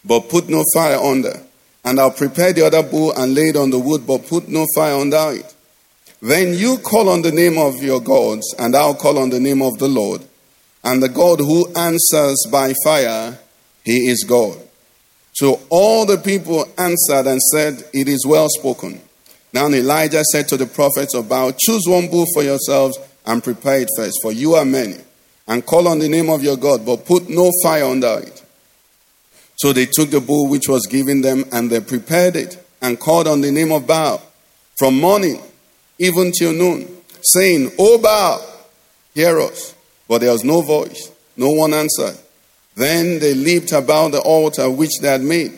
but 0.04 0.28
put 0.28 0.48
no 0.48 0.64
fire 0.74 0.98
under. 0.98 1.40
And 1.84 2.00
I'll 2.00 2.10
prepare 2.10 2.52
the 2.52 2.66
other 2.66 2.82
bull 2.82 3.12
and 3.12 3.34
lay 3.34 3.50
it 3.50 3.56
on 3.56 3.70
the 3.70 3.78
wood, 3.78 4.06
but 4.06 4.26
put 4.26 4.48
no 4.48 4.66
fire 4.74 4.96
under 4.96 5.32
it. 5.32 5.54
Then 6.20 6.52
you 6.52 6.78
call 6.78 7.08
on 7.08 7.22
the 7.22 7.32
name 7.32 7.56
of 7.56 7.82
your 7.82 8.00
gods, 8.00 8.54
and 8.58 8.76
I'll 8.76 8.94
call 8.94 9.18
on 9.18 9.30
the 9.30 9.40
name 9.40 9.62
of 9.62 9.78
the 9.78 9.88
Lord. 9.88 10.22
And 10.82 11.02
the 11.02 11.08
God 11.08 11.38
who 11.38 11.72
answers 11.74 12.46
by 12.50 12.74
fire, 12.84 13.38
he 13.84 14.08
is 14.10 14.24
God. 14.28 14.60
So 15.40 15.58
all 15.70 16.04
the 16.04 16.18
people 16.18 16.66
answered 16.76 17.26
and 17.26 17.40
said, 17.40 17.82
It 17.94 18.08
is 18.08 18.26
well 18.26 18.48
spoken. 18.50 19.00
Now 19.54 19.68
Elijah 19.68 20.22
said 20.22 20.46
to 20.48 20.58
the 20.58 20.66
prophets 20.66 21.14
of 21.14 21.30
Baal, 21.30 21.54
Choose 21.58 21.84
one 21.86 22.10
bull 22.10 22.26
for 22.34 22.42
yourselves 22.42 22.98
and 23.24 23.42
prepare 23.42 23.80
it 23.80 23.88
first, 23.96 24.18
for 24.20 24.32
you 24.32 24.52
are 24.52 24.66
many, 24.66 24.96
and 25.48 25.64
call 25.64 25.88
on 25.88 25.98
the 25.98 26.10
name 26.10 26.28
of 26.28 26.42
your 26.42 26.58
God, 26.58 26.84
but 26.84 27.06
put 27.06 27.30
no 27.30 27.50
fire 27.62 27.86
under 27.86 28.18
it. 28.18 28.44
So 29.56 29.72
they 29.72 29.86
took 29.86 30.10
the 30.10 30.20
bull 30.20 30.46
which 30.46 30.68
was 30.68 30.86
given 30.86 31.22
them, 31.22 31.46
and 31.52 31.70
they 31.70 31.80
prepared 31.80 32.36
it, 32.36 32.62
and 32.82 33.00
called 33.00 33.26
on 33.26 33.40
the 33.40 33.50
name 33.50 33.72
of 33.72 33.86
Baal 33.86 34.20
from 34.78 35.00
morning 35.00 35.40
even 35.98 36.32
till 36.32 36.52
noon, 36.52 36.86
saying, 37.22 37.72
O 37.78 37.96
Baal, 37.96 38.46
hear 39.14 39.40
us. 39.40 39.74
But 40.06 40.18
there 40.18 40.32
was 40.32 40.44
no 40.44 40.60
voice, 40.60 41.10
no 41.34 41.50
one 41.52 41.72
answered. 41.72 42.18
Then 42.80 43.18
they 43.18 43.34
leaped 43.34 43.72
about 43.72 44.12
the 44.12 44.22
altar 44.22 44.70
which 44.70 45.00
they 45.02 45.08
had 45.08 45.20
made 45.20 45.52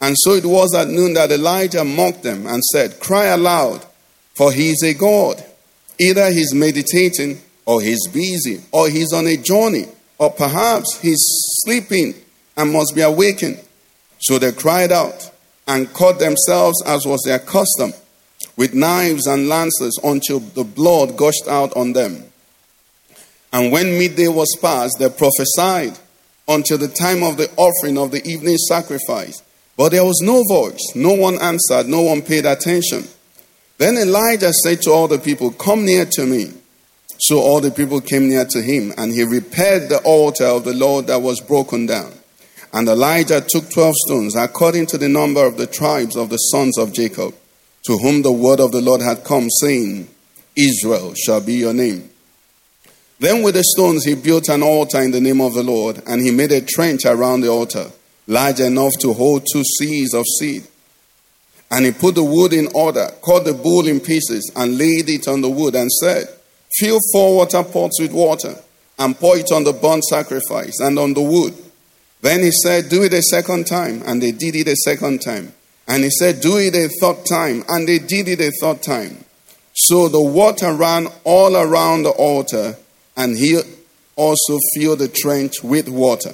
And 0.00 0.16
so 0.18 0.32
it 0.32 0.44
was 0.44 0.74
at 0.74 0.88
noon 0.88 1.14
that 1.14 1.30
Elijah 1.30 1.84
mocked 1.84 2.24
them 2.24 2.48
and 2.48 2.64
said, 2.64 2.98
Cry 2.98 3.26
aloud, 3.26 3.86
for 4.34 4.50
he 4.50 4.70
is 4.70 4.82
a 4.82 4.92
God. 4.92 5.40
Either 6.00 6.32
he's 6.32 6.52
meditating, 6.52 7.40
or 7.64 7.80
he's 7.80 8.08
busy, 8.08 8.60
or 8.72 8.88
he's 8.88 9.12
on 9.12 9.28
a 9.28 9.36
journey, 9.36 9.84
or 10.18 10.32
perhaps 10.32 10.98
he's 11.00 11.24
sleeping 11.62 12.12
and 12.56 12.72
must 12.72 12.92
be 12.92 13.02
awakened. 13.02 13.62
So 14.18 14.40
they 14.40 14.50
cried 14.50 14.90
out 14.90 15.30
and 15.68 15.94
cut 15.94 16.18
themselves 16.18 16.82
as 16.84 17.06
was 17.06 17.22
their 17.24 17.38
custom, 17.38 17.92
with 18.56 18.74
knives 18.74 19.28
and 19.28 19.48
lances 19.48 19.96
until 20.02 20.40
the 20.40 20.64
blood 20.64 21.16
gushed 21.16 21.46
out 21.46 21.72
on 21.76 21.92
them. 21.92 22.24
And 23.52 23.70
when 23.70 23.96
midday 23.96 24.26
was 24.26 24.58
past, 24.60 24.96
they 24.98 25.08
prophesied 25.08 26.00
until 26.48 26.78
the 26.78 26.88
time 26.88 27.22
of 27.22 27.36
the 27.36 27.50
offering 27.56 27.98
of 27.98 28.10
the 28.10 28.26
evening 28.26 28.56
sacrifice. 28.56 29.42
But 29.76 29.90
there 29.90 30.04
was 30.04 30.20
no 30.22 30.42
voice, 30.48 30.94
no 30.94 31.14
one 31.14 31.40
answered, 31.40 31.88
no 31.88 32.02
one 32.02 32.22
paid 32.22 32.46
attention. 32.46 33.04
Then 33.78 33.96
Elijah 33.96 34.52
said 34.52 34.82
to 34.82 34.90
all 34.90 35.08
the 35.08 35.18
people, 35.18 35.50
Come 35.50 35.84
near 35.84 36.06
to 36.12 36.26
me. 36.26 36.52
So 37.18 37.40
all 37.40 37.60
the 37.60 37.70
people 37.70 38.00
came 38.00 38.28
near 38.28 38.44
to 38.44 38.62
him, 38.62 38.92
and 38.96 39.12
he 39.12 39.24
repaired 39.24 39.88
the 39.88 40.00
altar 40.04 40.44
of 40.44 40.64
the 40.64 40.74
Lord 40.74 41.06
that 41.06 41.22
was 41.22 41.40
broken 41.40 41.86
down. 41.86 42.12
And 42.72 42.88
Elijah 42.88 43.40
took 43.40 43.70
twelve 43.70 43.94
stones, 44.06 44.36
according 44.36 44.86
to 44.86 44.98
the 44.98 45.08
number 45.08 45.44
of 45.46 45.56
the 45.56 45.66
tribes 45.66 46.16
of 46.16 46.28
the 46.28 46.36
sons 46.36 46.76
of 46.76 46.92
Jacob, 46.92 47.34
to 47.86 47.98
whom 47.98 48.22
the 48.22 48.32
word 48.32 48.60
of 48.60 48.72
the 48.72 48.80
Lord 48.80 49.00
had 49.00 49.24
come, 49.24 49.48
saying, 49.48 50.08
Israel 50.56 51.14
shall 51.14 51.40
be 51.40 51.54
your 51.54 51.74
name. 51.74 52.10
Then 53.18 53.42
with 53.42 53.54
the 53.54 53.64
stones 53.64 54.04
he 54.04 54.14
built 54.14 54.48
an 54.48 54.62
altar 54.62 55.00
in 55.00 55.10
the 55.10 55.20
name 55.20 55.40
of 55.40 55.54
the 55.54 55.62
Lord, 55.62 56.02
and 56.06 56.20
he 56.20 56.30
made 56.30 56.52
a 56.52 56.60
trench 56.60 57.04
around 57.04 57.42
the 57.42 57.48
altar, 57.48 57.90
large 58.26 58.60
enough 58.60 58.92
to 59.00 59.12
hold 59.12 59.46
two 59.50 59.62
seahs 59.80 60.14
of 60.14 60.24
seed. 60.38 60.66
And 61.70 61.86
he 61.86 61.92
put 61.92 62.14
the 62.14 62.24
wood 62.24 62.52
in 62.52 62.68
order, 62.74 63.08
cut 63.24 63.44
the 63.44 63.54
bull 63.54 63.86
in 63.86 64.00
pieces, 64.00 64.52
and 64.54 64.78
laid 64.78 65.08
it 65.08 65.28
on 65.28 65.40
the 65.40 65.50
wood, 65.50 65.74
and 65.74 65.90
said, 65.90 66.28
Fill 66.78 66.98
four 67.12 67.36
water 67.36 67.62
pots 67.62 68.00
with 68.00 68.12
water, 68.12 68.56
and 68.98 69.18
pour 69.18 69.36
it 69.36 69.50
on 69.52 69.64
the 69.64 69.72
burnt 69.72 70.04
sacrifice 70.04 70.80
and 70.80 70.98
on 70.98 71.14
the 71.14 71.22
wood 71.22 71.54
then 72.24 72.40
he 72.40 72.52
said, 72.52 72.88
Do 72.88 73.02
it 73.02 73.12
a 73.12 73.20
second 73.20 73.66
time. 73.66 74.02
And 74.06 74.22
they 74.22 74.32
did 74.32 74.56
it 74.56 74.66
a 74.66 74.76
second 74.76 75.20
time. 75.20 75.52
And 75.86 76.02
he 76.02 76.08
said, 76.08 76.40
Do 76.40 76.56
it 76.56 76.74
a 76.74 76.88
third 76.88 77.26
time. 77.26 77.64
And 77.68 77.86
they 77.86 77.98
did 77.98 78.28
it 78.28 78.40
a 78.40 78.50
third 78.62 78.82
time. 78.82 79.26
So 79.74 80.08
the 80.08 80.22
water 80.22 80.72
ran 80.72 81.08
all 81.24 81.54
around 81.54 82.04
the 82.04 82.12
altar, 82.12 82.76
and 83.16 83.36
he 83.36 83.60
also 84.16 84.58
filled 84.74 85.00
the 85.00 85.08
trench 85.08 85.62
with 85.62 85.88
water. 85.88 86.32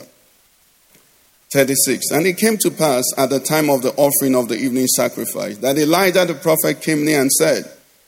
36. 1.52 2.10
And 2.12 2.26
it 2.26 2.36
came 2.36 2.56
to 2.58 2.70
pass 2.70 3.04
at 3.16 3.30
the 3.30 3.40
time 3.40 3.70
of 3.70 3.82
the 3.82 3.92
offering 3.96 4.36
of 4.36 4.48
the 4.48 4.56
evening 4.56 4.86
sacrifice 4.86 5.58
that 5.58 5.78
Elijah 5.78 6.24
the 6.24 6.34
prophet 6.34 6.80
came 6.80 7.04
near 7.04 7.20
and 7.20 7.30
said, 7.30 7.64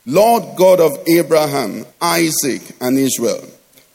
Lord 0.06 0.56
God 0.56 0.80
of 0.80 0.92
Abraham, 1.08 1.84
Isaac, 2.00 2.62
and 2.80 2.98
Israel, 2.98 3.44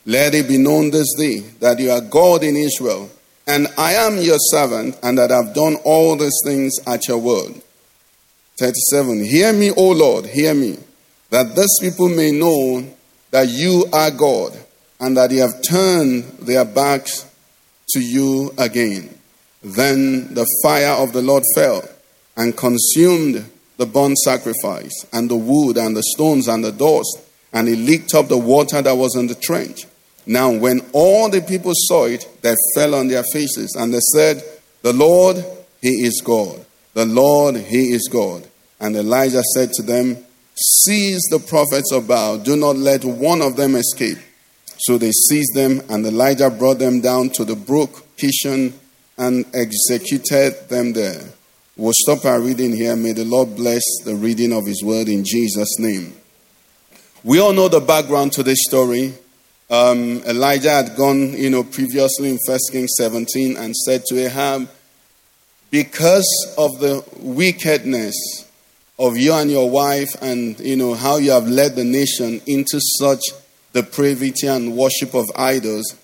let 0.04 0.34
it 0.34 0.48
be 0.48 0.58
known 0.58 0.90
this 0.90 1.14
day 1.16 1.40
that 1.60 1.78
you 1.78 1.90
are 1.90 2.00
God 2.00 2.42
in 2.42 2.56
Israel 2.56 3.10
and 3.48 3.66
I 3.78 3.94
am 3.94 4.18
your 4.18 4.36
servant, 4.38 4.98
and 5.02 5.16
that 5.16 5.32
I've 5.32 5.54
done 5.54 5.76
all 5.82 6.16
these 6.16 6.38
things 6.44 6.74
at 6.86 7.08
your 7.08 7.16
word. 7.16 7.54
37. 8.58 9.24
Hear 9.24 9.54
me, 9.54 9.70
O 9.70 9.92
Lord, 9.92 10.26
hear 10.26 10.52
me, 10.52 10.76
that 11.30 11.56
these 11.56 11.78
people 11.80 12.10
may 12.10 12.30
know 12.30 12.86
that 13.30 13.48
you 13.48 13.86
are 13.90 14.10
God, 14.10 14.52
and 15.00 15.16
that 15.16 15.30
they 15.30 15.36
have 15.36 15.62
turned 15.62 16.24
their 16.40 16.64
backs 16.64 17.30
to 17.90 18.00
you 18.00 18.52
again. 18.58 19.16
Then 19.62 20.34
the 20.34 20.46
fire 20.62 20.92
of 21.02 21.12
the 21.12 21.22
Lord 21.22 21.42
fell 21.54 21.82
and 22.36 22.56
consumed 22.56 23.50
the 23.78 23.86
burnt 23.86 24.18
sacrifice, 24.18 25.06
and 25.12 25.30
the 25.30 25.36
wood, 25.36 25.76
and 25.76 25.96
the 25.96 26.02
stones, 26.02 26.48
and 26.48 26.64
the 26.64 26.72
dust, 26.72 27.20
and 27.52 27.68
it 27.68 27.78
licked 27.78 28.12
up 28.12 28.28
the 28.28 28.36
water 28.36 28.82
that 28.82 28.96
was 28.96 29.16
in 29.16 29.28
the 29.28 29.36
trench. 29.36 29.86
Now, 30.26 30.50
when 30.50 30.80
all 30.92 31.30
the 31.30 31.40
people 31.40 31.72
saw 31.74 32.04
it, 32.04 32.28
they 32.42 32.54
fell 32.74 32.94
on 32.96 33.08
their 33.08 33.22
faces 33.32 33.74
and 33.78 33.94
they 33.94 34.00
said, 34.14 34.42
The 34.82 34.92
Lord, 34.92 35.36
He 35.80 36.04
is 36.04 36.20
God. 36.22 36.64
The 36.92 37.06
Lord, 37.06 37.56
He 37.56 37.92
is 37.92 38.08
God. 38.12 38.46
And 38.78 38.94
Elijah 38.94 39.42
said 39.54 39.72
to 39.74 39.82
them, 39.82 40.18
Seize 40.54 41.22
the 41.30 41.38
prophets 41.38 41.92
of 41.92 42.08
Baal, 42.08 42.38
do 42.38 42.56
not 42.56 42.76
let 42.76 43.04
one 43.04 43.40
of 43.40 43.56
them 43.56 43.76
escape. 43.76 44.18
So 44.78 44.98
they 44.98 45.10
seized 45.10 45.54
them, 45.54 45.82
and 45.88 46.06
Elijah 46.06 46.50
brought 46.50 46.78
them 46.78 47.00
down 47.00 47.30
to 47.30 47.44
the 47.44 47.56
brook 47.56 48.04
Kishon 48.16 48.72
and 49.16 49.44
executed 49.54 50.68
them 50.68 50.92
there. 50.92 51.20
We'll 51.76 51.92
stop 51.94 52.24
our 52.24 52.40
reading 52.40 52.74
here. 52.74 52.96
May 52.96 53.12
the 53.12 53.24
Lord 53.24 53.56
bless 53.56 53.82
the 54.04 54.14
reading 54.14 54.52
of 54.52 54.66
His 54.66 54.82
word 54.82 55.08
in 55.08 55.24
Jesus' 55.24 55.78
name. 55.78 56.14
We 57.24 57.40
all 57.40 57.52
know 57.52 57.68
the 57.68 57.80
background 57.80 58.32
to 58.32 58.42
this 58.42 58.58
story. 58.62 59.14
Um, 59.70 60.22
Elijah 60.24 60.70
had 60.70 60.96
gone, 60.96 61.34
you 61.34 61.50
know, 61.50 61.62
previously 61.64 62.30
in 62.30 62.38
1 62.46 62.58
Kings 62.72 62.94
17 62.96 63.56
and 63.56 63.76
said 63.76 64.04
to 64.06 64.18
Ahab, 64.24 64.68
Because 65.70 66.54
of 66.56 66.80
the 66.80 67.04
wickedness 67.18 68.14
of 68.98 69.16
you 69.16 69.34
and 69.34 69.50
your 69.50 69.68
wife 69.68 70.10
and, 70.22 70.58
you 70.60 70.76
know, 70.76 70.94
how 70.94 71.18
you 71.18 71.32
have 71.32 71.48
led 71.48 71.76
the 71.76 71.84
nation 71.84 72.40
into 72.46 72.80
such 72.80 73.22
depravity 73.82 74.46
and 74.46 74.76
worship 74.76 75.14
of 75.14 75.26
idols, 75.36 75.94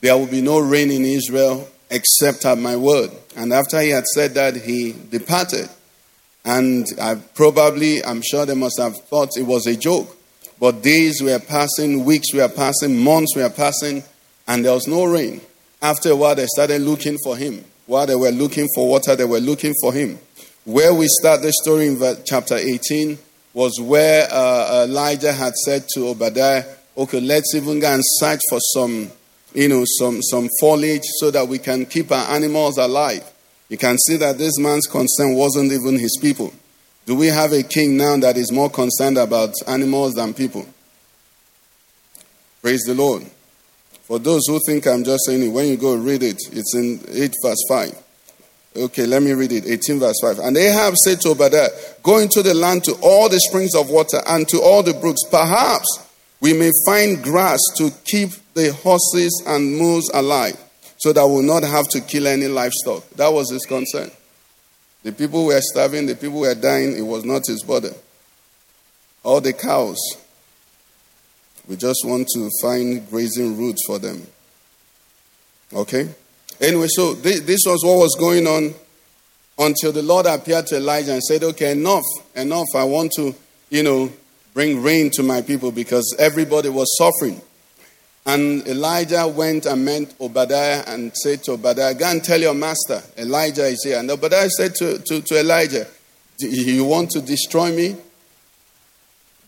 there 0.00 0.16
will 0.16 0.26
be 0.26 0.40
no 0.42 0.58
rain 0.58 0.90
in 0.90 1.04
Israel 1.04 1.68
except 1.90 2.44
at 2.44 2.58
my 2.58 2.76
word. 2.76 3.10
And 3.36 3.52
after 3.52 3.80
he 3.80 3.90
had 3.90 4.04
said 4.06 4.34
that, 4.34 4.56
he 4.56 4.92
departed. 4.92 5.68
And 6.44 6.84
I 7.00 7.14
probably, 7.34 8.04
I'm 8.04 8.22
sure 8.22 8.44
they 8.44 8.54
must 8.54 8.80
have 8.80 8.96
thought 9.08 9.36
it 9.36 9.46
was 9.46 9.66
a 9.66 9.76
joke. 9.76 10.16
But 10.58 10.82
days 10.82 11.22
were 11.22 11.38
passing, 11.38 12.04
weeks 12.04 12.34
were 12.34 12.48
passing, 12.48 12.98
months 12.98 13.36
were 13.36 13.50
passing, 13.50 14.02
and 14.48 14.64
there 14.64 14.72
was 14.72 14.88
no 14.88 15.04
rain. 15.04 15.40
After 15.80 16.10
a 16.10 16.16
while, 16.16 16.34
they 16.34 16.46
started 16.46 16.82
looking 16.82 17.18
for 17.24 17.36
him. 17.36 17.64
While 17.86 18.06
they 18.06 18.16
were 18.16 18.30
looking 18.30 18.68
for 18.74 18.88
water, 18.88 19.14
they 19.14 19.24
were 19.24 19.40
looking 19.40 19.74
for 19.80 19.92
him. 19.92 20.18
Where 20.64 20.94
we 20.94 21.06
start 21.08 21.42
the 21.42 21.52
story 21.52 21.86
in 21.88 22.00
chapter 22.24 22.56
18 22.56 23.18
was 23.54 23.80
where 23.80 24.28
uh, 24.30 24.84
Elijah 24.88 25.32
had 25.32 25.54
said 25.54 25.84
to 25.94 26.08
Obadiah, 26.08 26.64
okay, 26.96 27.20
let's 27.20 27.54
even 27.54 27.80
go 27.80 27.92
and 27.92 28.02
search 28.04 28.40
for 28.48 28.58
some, 28.74 29.10
you 29.54 29.68
know, 29.68 29.84
some, 29.98 30.22
some 30.22 30.48
foliage 30.60 31.04
so 31.18 31.30
that 31.30 31.46
we 31.46 31.58
can 31.58 31.86
keep 31.86 32.10
our 32.12 32.30
animals 32.34 32.78
alive. 32.78 33.28
You 33.68 33.78
can 33.78 33.96
see 33.98 34.16
that 34.18 34.38
this 34.38 34.58
man's 34.58 34.86
concern 34.86 35.34
wasn't 35.34 35.72
even 35.72 35.98
his 35.98 36.18
people. 36.20 36.52
Do 37.06 37.16
we 37.16 37.28
have 37.28 37.52
a 37.52 37.62
king 37.62 37.96
now 37.96 38.16
that 38.18 38.36
is 38.36 38.52
more 38.52 38.70
concerned 38.70 39.18
about 39.18 39.54
animals 39.66 40.14
than 40.14 40.34
people? 40.34 40.66
Praise 42.60 42.82
the 42.82 42.94
Lord. 42.94 43.24
For 44.02 44.18
those 44.18 44.42
who 44.46 44.60
think 44.66 44.86
I'm 44.86 45.04
just 45.04 45.24
saying 45.26 45.42
it, 45.42 45.48
when 45.48 45.66
you 45.66 45.76
go 45.76 45.96
read 45.96 46.22
it, 46.22 46.36
it's 46.52 46.74
in 46.74 47.00
8 47.08 47.34
verse 47.42 47.64
5. 47.68 48.02
Okay, 48.74 49.06
let 49.06 49.22
me 49.22 49.32
read 49.32 49.52
it. 49.52 49.66
18 49.66 49.98
verse 49.98 50.20
5. 50.22 50.38
And 50.38 50.56
Ahab 50.56 50.94
said 50.96 51.20
to 51.22 51.30
Obadiah, 51.30 51.68
Go 52.02 52.18
into 52.18 52.42
the 52.42 52.54
land 52.54 52.84
to 52.84 52.94
all 53.02 53.28
the 53.28 53.40
springs 53.40 53.74
of 53.74 53.90
water 53.90 54.20
and 54.26 54.48
to 54.48 54.60
all 54.60 54.82
the 54.82 54.94
brooks. 54.94 55.22
Perhaps 55.30 56.11
we 56.42 56.52
may 56.52 56.72
find 56.84 57.22
grass 57.22 57.60
to 57.76 57.90
keep 58.04 58.30
the 58.54 58.72
horses 58.72 59.44
and 59.46 59.76
mules 59.76 60.10
alive, 60.12 60.60
so 60.98 61.12
that 61.12 61.24
we'll 61.24 61.42
not 61.42 61.62
have 61.62 61.88
to 61.90 62.00
kill 62.00 62.26
any 62.26 62.48
livestock. 62.48 63.08
That 63.10 63.32
was 63.32 63.50
his 63.50 63.64
concern. 63.64 64.10
The 65.04 65.12
people 65.12 65.46
were 65.46 65.60
starving, 65.60 66.06
the 66.06 66.16
people 66.16 66.40
were 66.40 66.54
dying. 66.54 66.96
It 66.96 67.02
was 67.02 67.24
not 67.24 67.46
his 67.46 67.62
body. 67.62 67.90
All 69.22 69.40
the 69.40 69.52
cows, 69.52 69.98
we 71.68 71.76
just 71.76 72.00
want 72.04 72.26
to 72.34 72.50
find 72.60 73.08
grazing 73.08 73.56
roots 73.56 73.86
for 73.86 74.00
them. 74.00 74.26
Okay? 75.72 76.08
Anyway, 76.60 76.88
so 76.88 77.14
this 77.14 77.60
was 77.66 77.84
what 77.84 77.98
was 77.98 78.16
going 78.18 78.48
on 78.48 78.74
until 79.58 79.92
the 79.92 80.02
Lord 80.02 80.26
appeared 80.26 80.66
to 80.68 80.76
Elijah 80.76 81.12
and 81.12 81.22
said, 81.22 81.44
Okay, 81.44 81.70
enough, 81.70 82.04
enough. 82.34 82.66
I 82.74 82.82
want 82.82 83.12
to, 83.12 83.32
you 83.70 83.84
know, 83.84 84.12
bring 84.54 84.82
rain 84.82 85.10
to 85.14 85.22
my 85.22 85.42
people 85.42 85.72
because 85.72 86.14
everybody 86.18 86.68
was 86.68 86.96
suffering. 86.96 87.40
And 88.24 88.66
Elijah 88.68 89.26
went 89.26 89.66
and 89.66 89.84
met 89.84 90.14
Obadiah 90.20 90.84
and 90.86 91.12
said 91.16 91.42
to 91.44 91.52
Obadiah, 91.52 91.94
Go 91.94 92.06
and 92.06 92.22
tell 92.22 92.40
your 92.40 92.54
master, 92.54 93.02
Elijah 93.18 93.66
is 93.66 93.82
here. 93.82 93.98
And 93.98 94.10
Obadiah 94.10 94.48
said 94.48 94.74
to, 94.76 94.98
to, 94.98 95.22
to 95.22 95.40
Elijah, 95.40 95.86
You 96.38 96.84
want 96.84 97.10
to 97.10 97.20
destroy 97.20 97.74
me? 97.74 97.96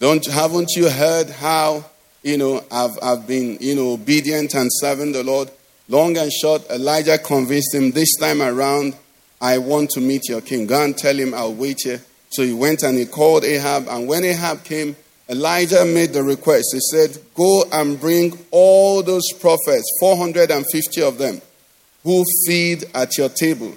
Don't, 0.00 0.26
haven't 0.26 0.72
you 0.74 0.90
heard 0.90 1.30
how, 1.30 1.84
you 2.22 2.36
know, 2.36 2.64
I've, 2.70 2.98
I've 3.00 3.28
been, 3.28 3.58
you 3.60 3.76
know, 3.76 3.92
obedient 3.92 4.54
and 4.54 4.68
serving 4.72 5.12
the 5.12 5.22
Lord? 5.22 5.50
Long 5.88 6.16
and 6.16 6.32
short, 6.32 6.68
Elijah 6.70 7.18
convinced 7.18 7.74
him 7.74 7.92
this 7.92 8.16
time 8.16 8.42
around, 8.42 8.96
I 9.40 9.58
want 9.58 9.90
to 9.90 10.00
meet 10.00 10.28
your 10.28 10.40
king. 10.40 10.66
Go 10.66 10.82
and 10.82 10.96
tell 10.96 11.14
him 11.14 11.32
I'll 11.32 11.54
wait 11.54 11.78
here. 11.84 12.00
So 12.34 12.42
he 12.42 12.52
went 12.52 12.82
and 12.82 12.98
he 12.98 13.06
called 13.06 13.44
Ahab. 13.44 13.86
And 13.88 14.08
when 14.08 14.24
Ahab 14.24 14.64
came, 14.64 14.96
Elijah 15.28 15.84
made 15.84 16.12
the 16.12 16.22
request. 16.22 16.70
He 16.72 16.80
said, 16.80 17.18
Go 17.34 17.64
and 17.72 17.98
bring 17.98 18.38
all 18.50 19.02
those 19.02 19.32
prophets, 19.40 19.84
450 20.00 21.02
of 21.02 21.18
them, 21.18 21.40
who 22.02 22.24
feed 22.46 22.84
at 22.94 23.16
your 23.16 23.28
table. 23.28 23.74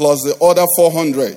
plus 0.00 0.22
the 0.22 0.34
other 0.42 0.64
400. 0.76 1.36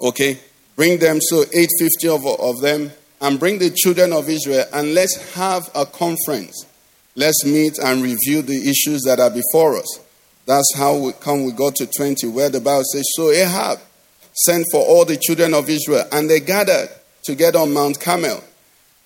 Okay? 0.00 0.38
Bring 0.76 0.98
them, 0.98 1.20
so 1.20 1.42
850 1.42 2.08
of, 2.08 2.26
of 2.40 2.60
them, 2.62 2.90
and 3.20 3.38
bring 3.38 3.58
the 3.58 3.68
children 3.68 4.14
of 4.14 4.30
Israel, 4.30 4.64
and 4.72 4.94
let's 4.94 5.34
have 5.34 5.70
a 5.74 5.84
conference. 5.84 6.64
Let's 7.14 7.44
meet 7.44 7.76
and 7.78 8.02
review 8.02 8.40
the 8.40 8.56
issues 8.70 9.02
that 9.02 9.20
are 9.20 9.30
before 9.30 9.76
us. 9.76 10.00
That's 10.46 10.74
how 10.74 10.96
we 10.96 11.12
come 11.12 11.44
we 11.44 11.52
got 11.52 11.76
to 11.76 11.86
20, 11.86 12.28
where 12.28 12.48
the 12.48 12.60
Bible 12.60 12.84
says, 12.92 13.04
So 13.14 13.30
Ahab 13.30 13.78
sent 14.36 14.66
for 14.70 14.80
all 14.80 15.04
the 15.04 15.16
children 15.16 15.54
of 15.54 15.68
Israel, 15.68 16.04
and 16.12 16.28
they 16.28 16.40
gathered 16.40 16.88
together 17.22 17.58
on 17.58 17.72
Mount 17.72 18.00
Carmel. 18.00 18.42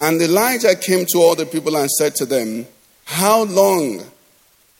And 0.01 0.21
Elijah 0.21 0.75
came 0.75 1.07
to 1.13 1.19
all 1.19 1.35
the 1.35 1.47
people 1.47 1.77
and 1.77 1.89
said 1.91 2.15
to 2.17 2.27
them, 2.27 2.67
How 3.05 3.45
long 3.45 4.03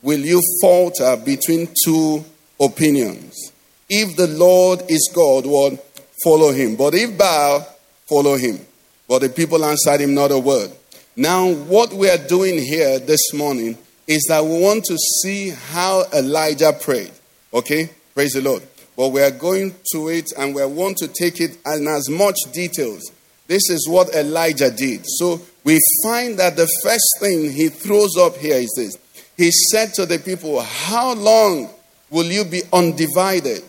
will 0.03 0.21
you 0.21 0.43
falter 0.61 1.17
between 1.17 1.69
two 1.85 2.25
opinions? 2.61 3.53
If 3.89 4.17
the 4.17 4.29
Lord 4.29 4.83
is 4.89 5.11
God, 5.15 5.47
well, 5.47 5.79
follow 6.23 6.53
him. 6.53 6.77
But 6.77 6.95
if 6.95 7.17
Baal, 7.19 7.67
follow 8.09 8.37
him. 8.37 8.61
But 9.09 9.21
the 9.21 9.29
people 9.29 9.65
answered 9.65 10.01
him 10.01 10.15
not 10.15 10.31
a 10.31 10.39
word. 10.39 10.71
Now, 11.17 11.53
what 11.53 11.93
we 11.93 12.09
are 12.09 12.29
doing 12.29 12.59
here 12.59 12.99
this 12.99 13.35
morning 13.35 13.77
is 14.07 14.25
that 14.29 14.45
we 14.45 14.61
want 14.61 14.85
to 14.85 14.97
see 14.97 15.51
how 15.51 16.05
Elijah 16.15 16.73
prayed. 16.73 17.13
Okay? 17.53 17.91
Praise 18.15 18.33
the 18.33 18.43
Lord. 18.43 18.63
But 19.01 19.13
we 19.13 19.23
are 19.23 19.31
going 19.31 19.75
to 19.93 20.11
it 20.11 20.27
and 20.37 20.55
we 20.55 20.63
want 20.67 20.99
to 20.99 21.09
take 21.09 21.41
it 21.41 21.57
in 21.65 21.89
as 21.89 22.11
much 22.11 22.37
details. 22.53 23.11
This 23.47 23.71
is 23.71 23.89
what 23.89 24.15
Elijah 24.15 24.71
did. 24.71 25.07
So 25.07 25.41
we 25.65 25.79
find 26.03 26.39
that 26.39 26.55
the 26.55 26.69
first 26.83 27.09
thing 27.19 27.51
he 27.51 27.71
throws 27.71 28.19
up 28.19 28.37
here 28.37 28.59
is 28.59 28.71
this. 28.77 28.99
He 29.39 29.51
said 29.71 29.95
to 29.95 30.05
the 30.05 30.19
people, 30.19 30.61
How 30.61 31.15
long 31.15 31.71
will 32.11 32.27
you 32.27 32.45
be 32.45 32.61
undivided? 32.75 33.63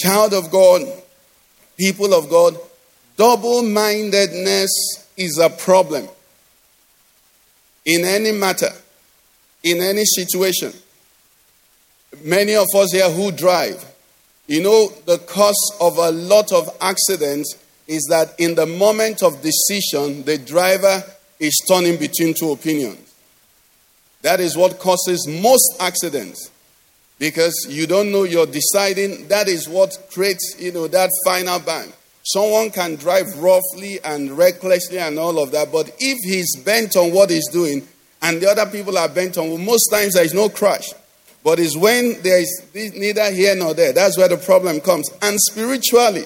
Child 0.00 0.34
of 0.34 0.50
God, 0.50 0.82
people 1.78 2.12
of 2.12 2.28
God, 2.28 2.58
double 3.16 3.62
mindedness 3.62 4.72
is 5.16 5.38
a 5.38 5.48
problem 5.48 6.08
in 7.84 8.04
any 8.04 8.32
matter, 8.32 8.72
in 9.62 9.80
any 9.80 10.04
situation. 10.04 10.72
Many 12.24 12.56
of 12.56 12.66
us 12.74 12.90
here 12.90 13.08
who 13.08 13.30
drive, 13.30 13.92
you 14.46 14.62
know, 14.62 14.88
the 15.06 15.18
cause 15.18 15.76
of 15.80 15.98
a 15.98 16.10
lot 16.10 16.52
of 16.52 16.68
accidents 16.80 17.56
is 17.88 18.06
that 18.10 18.34
in 18.38 18.54
the 18.54 18.66
moment 18.66 19.22
of 19.22 19.42
decision, 19.42 20.24
the 20.24 20.38
driver 20.38 21.02
is 21.38 21.54
turning 21.68 21.98
between 21.98 22.34
two 22.34 22.52
opinions. 22.52 23.14
That 24.22 24.40
is 24.40 24.56
what 24.56 24.78
causes 24.78 25.26
most 25.28 25.76
accidents 25.80 26.50
because 27.18 27.54
you 27.68 27.86
don't 27.86 28.10
know 28.10 28.24
you're 28.24 28.46
deciding. 28.46 29.28
That 29.28 29.48
is 29.48 29.68
what 29.68 29.96
creates, 30.12 30.56
you 30.58 30.72
know, 30.72 30.88
that 30.88 31.10
final 31.24 31.58
bang. 31.60 31.92
Someone 32.24 32.70
can 32.70 32.96
drive 32.96 33.26
roughly 33.38 34.00
and 34.04 34.36
recklessly 34.36 34.98
and 34.98 35.18
all 35.18 35.38
of 35.40 35.52
that, 35.52 35.70
but 35.70 35.90
if 36.00 36.18
he's 36.24 36.56
bent 36.64 36.96
on 36.96 37.12
what 37.12 37.30
he's 37.30 37.48
doing 37.50 37.86
and 38.22 38.40
the 38.40 38.48
other 38.48 38.66
people 38.66 38.98
are 38.98 39.08
bent 39.08 39.38
on, 39.38 39.48
well, 39.48 39.58
most 39.58 39.88
times 39.90 40.14
there 40.14 40.24
is 40.24 40.34
no 40.34 40.48
crash. 40.48 40.92
But 41.46 41.60
it's 41.60 41.76
when 41.76 42.20
there 42.22 42.40
is 42.40 42.62
neither 42.74 43.30
here 43.30 43.54
nor 43.54 43.72
there. 43.72 43.92
That's 43.92 44.18
where 44.18 44.26
the 44.26 44.36
problem 44.36 44.80
comes. 44.80 45.08
And 45.22 45.38
spiritually, 45.40 46.24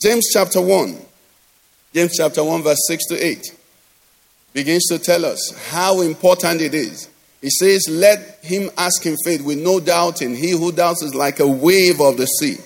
James 0.00 0.30
chapter 0.32 0.60
1, 0.60 0.98
James 1.92 2.16
chapter 2.16 2.44
1, 2.44 2.62
verse 2.62 2.78
6 2.86 3.06
to 3.06 3.26
8, 3.26 3.56
begins 4.52 4.84
to 4.86 5.00
tell 5.00 5.24
us 5.24 5.52
how 5.70 6.00
important 6.02 6.60
it 6.60 6.74
is. 6.74 7.08
He 7.40 7.50
says, 7.50 7.88
Let 7.90 8.38
him 8.42 8.70
ask 8.78 9.04
in 9.04 9.16
faith 9.24 9.42
with 9.44 9.58
no 9.58 9.80
doubting. 9.80 10.36
He 10.36 10.52
who 10.52 10.70
doubts 10.70 11.02
is 11.02 11.12
like 11.12 11.40
a 11.40 11.48
wave 11.48 12.00
of 12.00 12.16
the 12.16 12.26
sea, 12.26 12.58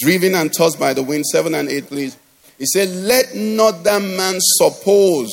driven 0.00 0.34
and 0.34 0.52
tossed 0.52 0.80
by 0.80 0.92
the 0.92 1.04
wind. 1.04 1.24
7 1.24 1.54
and 1.54 1.68
8, 1.68 1.86
please. 1.86 2.18
He 2.58 2.66
said, 2.66 2.88
Let 2.88 3.32
not 3.36 3.84
that 3.84 4.02
man 4.02 4.38
suppose 4.40 5.30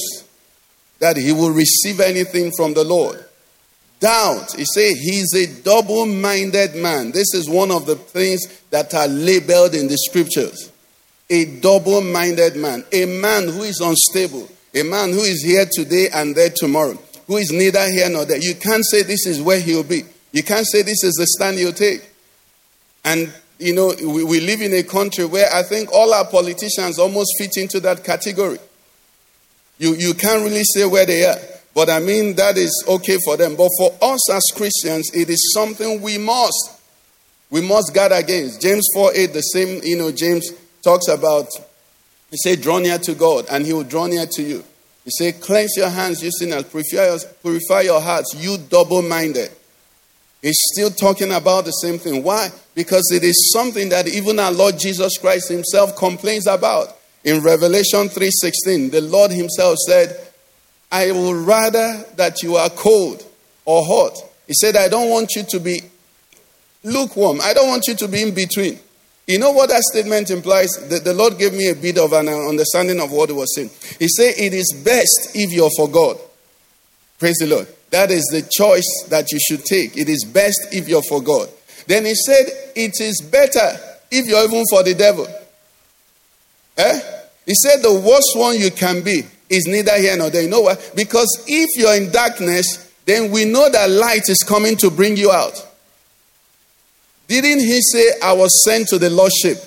that 1.00 1.18
he 1.18 1.32
will 1.32 1.50
receive 1.50 2.00
anything 2.00 2.52
from 2.56 2.76
the 2.76 2.84
Lord. 2.84 3.26
Doubt. 4.02 4.54
He 4.54 4.66
said, 4.66 4.96
He's 4.98 5.34
a 5.36 5.62
double 5.62 6.08
minded 6.08 6.76
man. 6.76 7.12
This 7.12 7.34
is 7.36 7.48
one 7.48 7.72
of 7.72 7.86
the 7.86 7.96
things 7.96 8.62
that 8.72 8.94
are 8.96 9.08
labeled 9.08 9.76
in 9.76 9.88
the 9.88 9.98
scriptures. 9.98 10.72
A 11.30 11.46
double 11.60 12.02
minded 12.02 12.56
man. 12.56 12.84
A 12.92 13.06
man 13.06 13.44
who 13.48 13.62
is 13.62 13.80
unstable. 13.80 14.50
A 14.74 14.84
man 14.84 15.12
who 15.12 15.20
is 15.20 15.44
here 15.44 15.66
today 15.72 16.10
and 16.14 16.36
there 16.36 16.50
tomorrow. 16.50 16.98
Who 17.28 17.38
is 17.38 17.52
neither 17.52 17.90
here 17.90 18.10
nor 18.10 18.26
there. 18.26 18.40
You 18.40 18.56
can't 18.56 18.84
say 18.84 19.04
this 19.04 19.28
is 19.28 19.40
where 19.40 19.60
he'll 19.60 19.84
be. 19.84 20.02
You 20.32 20.44
can't 20.44 20.66
say 20.66 20.82
this 20.82 21.04
is 21.04 21.14
the 21.14 21.28
stand 21.28 21.60
you'll 21.60 21.72
take. 21.72 22.10
And 23.06 23.32
you 23.60 23.76
know, 23.76 23.94
we, 24.02 24.24
we 24.24 24.40
live 24.40 24.62
in 24.62 24.74
a 24.74 24.82
country 24.82 25.26
where 25.26 25.48
I 25.54 25.62
think 25.62 25.92
all 25.94 26.12
our 26.12 26.26
politicians 26.26 26.98
almost 26.98 27.36
fit 27.38 27.58
into 27.58 27.80
that 27.82 28.04
category. 28.04 28.58
You, 29.78 29.94
you 29.94 30.16
can't 30.16 30.44
really 30.44 30.64
say 30.64 30.86
where 30.86 31.06
they 31.06 31.26
are. 31.26 31.38
But 31.74 31.90
I 31.90 32.00
mean, 32.00 32.36
that 32.36 32.58
is 32.58 32.84
okay 32.88 33.18
for 33.24 33.38
them. 33.38 33.56
But 33.56 33.70
for 33.78 33.94
us 34.02 34.30
as 34.32 34.44
Christians, 34.56 35.10
it 35.14 35.30
is 35.30 35.54
something 35.54 36.02
we 36.02 36.18
must. 36.18 36.80
We 37.50 37.62
must 37.62 37.94
guard 37.94 38.12
against. 38.12 38.62
James 38.62 38.88
4 38.94 39.12
8, 39.14 39.34
the 39.34 39.42
same, 39.42 39.82
you 39.84 39.98
know, 39.98 40.12
James 40.12 40.52
talks 40.82 41.08
about, 41.08 41.48
he 42.30 42.38
said, 42.38 42.62
draw 42.62 42.80
near 42.80 42.98
to 42.98 43.14
God, 43.14 43.46
and 43.52 43.66
he 43.66 43.74
will 43.74 43.84
draw 43.84 44.08
near 44.08 44.26
to 44.26 44.42
you. 44.42 44.64
He 45.04 45.12
said, 45.12 45.42
cleanse 45.42 45.76
your 45.76 45.90
hands, 45.90 46.24
you 46.24 46.32
sinners, 46.32 46.64
purify 46.64 47.06
your, 47.08 47.20
purify 47.42 47.82
your 47.82 48.02
hearts, 48.02 48.36
you 48.36 48.58
double 48.58 49.02
minded. 49.02 49.52
He's 50.42 50.60
still 50.74 50.90
talking 50.90 51.32
about 51.32 51.66
the 51.66 51.72
same 51.72 52.00
thing. 52.00 52.24
Why? 52.24 52.50
Because 52.74 53.12
it 53.12 53.24
is 53.24 53.52
something 53.54 53.90
that 53.90 54.08
even 54.08 54.40
our 54.40 54.52
Lord 54.52 54.80
Jesus 54.80 55.18
Christ 55.18 55.50
himself 55.50 55.96
complains 55.96 56.48
about. 56.48 56.98
In 57.24 57.42
Revelation 57.42 58.10
3:16, 58.10 58.90
the 58.92 59.02
Lord 59.02 59.30
himself 59.30 59.78
said, 59.78 60.18
"I 60.92 61.12
will 61.12 61.36
rather 61.36 62.06
that 62.18 62.44
you 62.44 62.56
are 62.56 62.70
cold 62.70 63.24
or 63.66 63.84
hot." 63.86 64.18
He 64.48 64.54
said, 64.54 64.76
"I 64.76 64.88
don't 64.88 65.10
want 65.10 65.36
you 65.36 65.44
to 65.44 65.60
be 65.60 65.82
lukewarm. 66.84 67.40
I 67.42 67.54
don't 67.54 67.68
want 67.68 67.88
you 67.88 67.96
to 67.96 68.08
be 68.08 68.22
in 68.22 68.34
between." 68.34 68.80
You 69.28 69.40
know 69.40 69.52
what 69.52 69.70
that 69.70 69.82
statement 69.84 70.30
implies? 70.30 70.70
The, 70.90 71.00
the 71.00 71.14
Lord 71.14 71.38
gave 71.38 71.54
me 71.54 71.70
a 71.70 71.76
bit 71.76 71.98
of 71.98 72.12
an 72.12 72.28
understanding 72.28 73.00
of 73.00 73.12
what 73.12 73.30
he 73.30 73.36
was 73.36 73.56
saying. 73.56 73.70
He 74.00 74.08
said, 74.10 74.34
It 74.38 74.54
is 74.54 74.74
best 74.84 75.36
if 75.36 75.54
you're 75.54 75.70
for 75.78 75.88
God. 75.88 76.18
Praise 77.20 77.38
the 77.38 77.48
Lord. 77.48 77.68
That 77.92 78.10
is 78.10 78.24
the 78.32 78.42
choice 78.42 79.06
that 79.10 79.32
you 79.32 79.40
should 79.40 79.64
take. 79.64 79.96
It 79.96 80.10
is 80.10 80.26
best 80.26 80.60
if 80.74 80.90
you're 80.90 81.04
for 81.04 81.22
God. 81.22 81.50
Then 81.88 82.06
he 82.06 82.16
said, 82.16 82.46
It 82.76 83.00
is 83.00 83.22
better 83.22 83.80
if 84.10 84.26
you're 84.28 84.44
even 84.44 84.66
for 84.70 84.84
the 84.84 84.96
devil. 84.96 85.28
Eh? 86.78 87.02
He 87.46 87.54
said, 87.54 87.82
The 87.82 87.94
worst 87.94 88.34
one 88.36 88.60
you 88.60 88.72
can 88.72 89.02
be 89.02 89.24
is 89.52 89.68
neither 89.68 89.98
here 89.98 90.18
nor 90.18 90.30
there. 90.30 90.42
You 90.42 90.50
know 90.50 90.62
why? 90.62 90.78
Because 90.96 91.44
if 91.48 91.70
you're 91.76 91.96
in 91.96 92.12
darkness, 92.12 92.92
then 93.06 93.32
we 93.32 93.46
know 93.46 93.70
that 93.70 93.90
light 93.90 94.30
is 94.30 94.44
coming 94.48 94.78
to 94.78 94.90
bring 94.90 95.18
you 95.18 95.32
out. 95.32 95.68
Didn't 97.28 97.60
he 97.60 97.82
say, 97.82 98.12
I 98.24 98.34
was 98.34 98.64
sent 98.64 98.88
to 98.90 98.98
the 98.98 99.10
lost 99.10 99.36
sheep? 99.42 99.58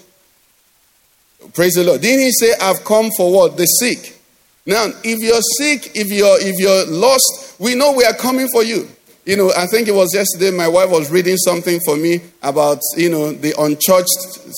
Praise 1.55 1.75
the 1.75 1.85
Lord. 1.85 2.01
Didn't 2.01 2.21
he 2.21 2.33
say, 2.33 2.55
I've 2.61 2.85
come 2.85 3.11
for 3.17 3.33
what? 3.33 3.57
The 3.57 3.67
sick. 3.67 4.21
Now, 4.67 4.87
if 5.05 5.19
you're 5.21 5.43
sick, 5.59 5.95
if 5.95 6.09
you're 6.09 6.41
if 6.41 6.59
you're 6.59 6.87
lost, 6.87 7.57
we 7.59 7.75
know 7.75 7.93
we 7.93 8.05
are 8.05 8.15
coming 8.15 8.49
for 8.53 8.63
you. 8.63 8.89
You 9.27 9.37
know, 9.37 9.53
I 9.57 9.67
think 9.67 9.89
it 9.89 9.95
was 9.95 10.15
yesterday 10.15 10.51
my 10.51 10.69
wife 10.69 10.91
was 10.91 11.11
reading 11.11 11.37
something 11.37 11.81
for 11.85 11.97
me 11.97 12.21
about, 12.43 12.81
you 12.97 13.11
know, 13.11 13.33
the 13.33 13.55
unchurched 13.59 14.09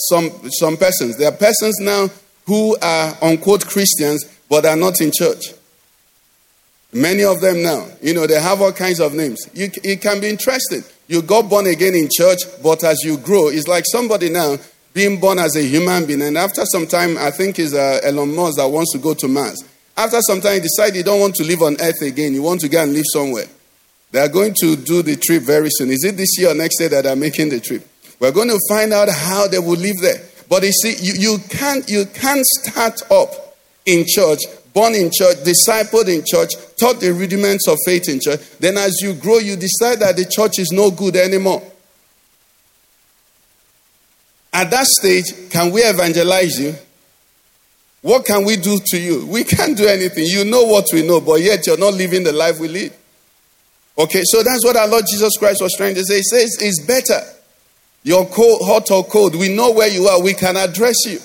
some 0.08 0.30
some 0.50 0.76
persons. 0.76 1.16
There 1.16 1.28
are 1.28 1.36
persons 1.36 1.78
now 1.80 2.08
who 2.46 2.76
are 2.80 3.16
unquote 3.20 3.66
Christians 3.66 4.24
but 4.48 4.62
they 4.62 4.68
are 4.68 4.76
not 4.76 5.00
in 5.00 5.10
church. 5.12 5.52
Many 6.92 7.24
of 7.24 7.40
them 7.40 7.62
now, 7.62 7.86
you 8.00 8.14
know, 8.14 8.26
they 8.26 8.40
have 8.40 8.62
all 8.62 8.72
kinds 8.72 9.00
of 9.00 9.12
names. 9.12 9.40
You, 9.52 9.68
it 9.84 10.00
can 10.00 10.20
be 10.20 10.28
interesting. 10.28 10.82
You 11.08 11.22
got 11.22 11.48
born 11.48 11.66
again 11.66 11.94
in 11.94 12.08
church, 12.10 12.40
but 12.62 12.82
as 12.84 13.02
you 13.04 13.18
grow, 13.18 13.48
it's 13.48 13.68
like 13.68 13.84
somebody 13.86 14.30
now 14.30 14.56
being 14.94 15.20
born 15.20 15.38
as 15.38 15.56
a 15.56 15.62
human 15.62 16.06
being, 16.06 16.22
and 16.22 16.38
after 16.38 16.64
some 16.64 16.86
time, 16.86 17.18
I 17.18 17.30
think 17.30 17.58
it's 17.58 17.74
uh, 17.74 18.00
Elon 18.02 18.34
Musk 18.34 18.56
that 18.56 18.66
wants 18.66 18.92
to 18.92 18.98
go 18.98 19.12
to 19.14 19.28
Mars. 19.28 19.62
After 19.94 20.20
some 20.22 20.40
time, 20.40 20.54
you 20.54 20.60
decide 20.62 20.96
you 20.96 21.02
don't 21.02 21.20
want 21.20 21.34
to 21.36 21.44
live 21.44 21.60
on 21.60 21.76
earth 21.80 22.00
again. 22.02 22.32
You 22.32 22.42
want 22.42 22.60
to 22.62 22.68
go 22.68 22.82
and 22.82 22.92
live 22.92 23.04
somewhere. 23.12 23.44
They 24.10 24.20
are 24.20 24.28
going 24.28 24.54
to 24.60 24.76
do 24.76 25.02
the 25.02 25.16
trip 25.16 25.42
very 25.42 25.68
soon. 25.70 25.90
Is 25.90 26.04
it 26.04 26.16
this 26.16 26.38
year 26.38 26.50
or 26.50 26.54
next 26.54 26.80
year 26.80 26.88
that 26.88 27.04
they're 27.04 27.16
making 27.16 27.50
the 27.50 27.60
trip? 27.60 27.86
We're 28.18 28.32
going 28.32 28.48
to 28.48 28.58
find 28.68 28.92
out 28.92 29.08
how 29.10 29.46
they 29.48 29.58
will 29.58 29.76
live 29.76 29.96
there. 30.00 30.22
But 30.48 30.62
you 30.62 30.72
see, 30.72 30.94
you, 31.02 31.12
you, 31.14 31.38
can't, 31.50 31.88
you 31.90 32.06
can't 32.06 32.44
start 32.46 33.02
up 33.10 33.45
in 33.86 34.04
church, 34.06 34.40
born 34.74 34.94
in 34.94 35.10
church, 35.12 35.38
discipled 35.38 36.08
in 36.08 36.22
church, 36.26 36.50
taught 36.78 37.00
the 37.00 37.12
rudiments 37.12 37.66
of 37.68 37.78
faith 37.86 38.08
in 38.08 38.20
church. 38.20 38.40
Then 38.58 38.76
as 38.76 39.00
you 39.00 39.14
grow, 39.14 39.38
you 39.38 39.56
decide 39.56 40.00
that 40.00 40.16
the 40.16 40.26
church 40.26 40.58
is 40.58 40.70
no 40.72 40.90
good 40.90 41.16
anymore. 41.16 41.62
At 44.52 44.70
that 44.70 44.86
stage, 44.86 45.50
can 45.50 45.70
we 45.70 45.82
evangelize 45.82 46.58
you? 46.58 46.74
What 48.02 48.24
can 48.24 48.44
we 48.44 48.56
do 48.56 48.78
to 48.86 48.98
you? 48.98 49.26
We 49.26 49.44
can't 49.44 49.76
do 49.76 49.86
anything. 49.86 50.24
You 50.26 50.44
know 50.44 50.64
what 50.64 50.86
we 50.92 51.06
know, 51.06 51.20
but 51.20 51.40
yet 51.40 51.66
you're 51.66 51.78
not 51.78 51.94
living 51.94 52.22
the 52.22 52.32
life 52.32 52.58
we 52.60 52.68
lead. 52.68 52.92
Okay, 53.98 54.22
so 54.24 54.42
that's 54.42 54.64
what 54.64 54.76
our 54.76 54.86
Lord 54.86 55.04
Jesus 55.10 55.36
Christ 55.38 55.60
was 55.60 55.74
trying 55.76 55.94
to 55.94 56.04
say. 56.04 56.16
He 56.16 56.22
says 56.22 56.58
it's 56.60 56.84
better. 56.84 57.20
You're 58.02 58.26
cold, 58.26 58.60
hot 58.62 58.90
or 58.90 59.04
cold. 59.04 59.34
We 59.34 59.48
know 59.48 59.72
where 59.72 59.88
you 59.88 60.06
are. 60.06 60.22
We 60.22 60.34
can 60.34 60.56
address 60.56 60.96
you. 61.06 61.18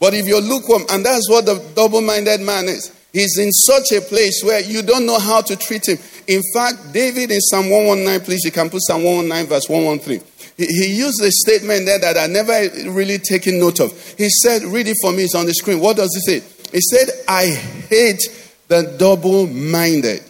But 0.00 0.14
if 0.14 0.26
you're 0.26 0.40
lukewarm, 0.40 0.84
and 0.90 1.04
that's 1.04 1.28
what 1.28 1.44
the 1.44 1.62
double 1.76 2.00
minded 2.00 2.40
man 2.40 2.64
is, 2.64 2.90
he's 3.12 3.38
in 3.38 3.52
such 3.52 3.92
a 3.92 4.00
place 4.00 4.42
where 4.42 4.60
you 4.62 4.82
don't 4.82 5.04
know 5.04 5.18
how 5.18 5.42
to 5.42 5.56
treat 5.56 5.86
him. 5.86 5.98
In 6.26 6.40
fact, 6.54 6.94
David 6.94 7.30
in 7.30 7.40
Psalm 7.40 7.68
119, 7.68 8.24
please, 8.24 8.44
you 8.44 8.50
can 8.50 8.70
put 8.70 8.80
Psalm 8.82 9.04
119, 9.04 9.46
verse 9.46 9.68
113. 9.68 10.22
He, 10.56 10.66
he 10.66 10.96
used 10.96 11.22
a 11.22 11.30
statement 11.30 11.84
there 11.84 11.98
that 11.98 12.16
I 12.16 12.26
never 12.28 12.52
really 12.90 13.18
taken 13.18 13.60
note 13.60 13.78
of. 13.80 13.92
He 14.16 14.30
said, 14.30 14.62
Read 14.62 14.88
it 14.88 14.96
for 15.02 15.12
me, 15.12 15.24
it's 15.24 15.34
on 15.34 15.44
the 15.44 15.52
screen. 15.52 15.80
What 15.80 15.98
does 15.98 16.14
he 16.14 16.40
say? 16.40 16.46
He 16.72 16.80
said, 16.80 17.08
I 17.28 17.46
hate 17.88 18.22
the 18.68 18.94
double 18.98 19.46
minded, 19.48 20.22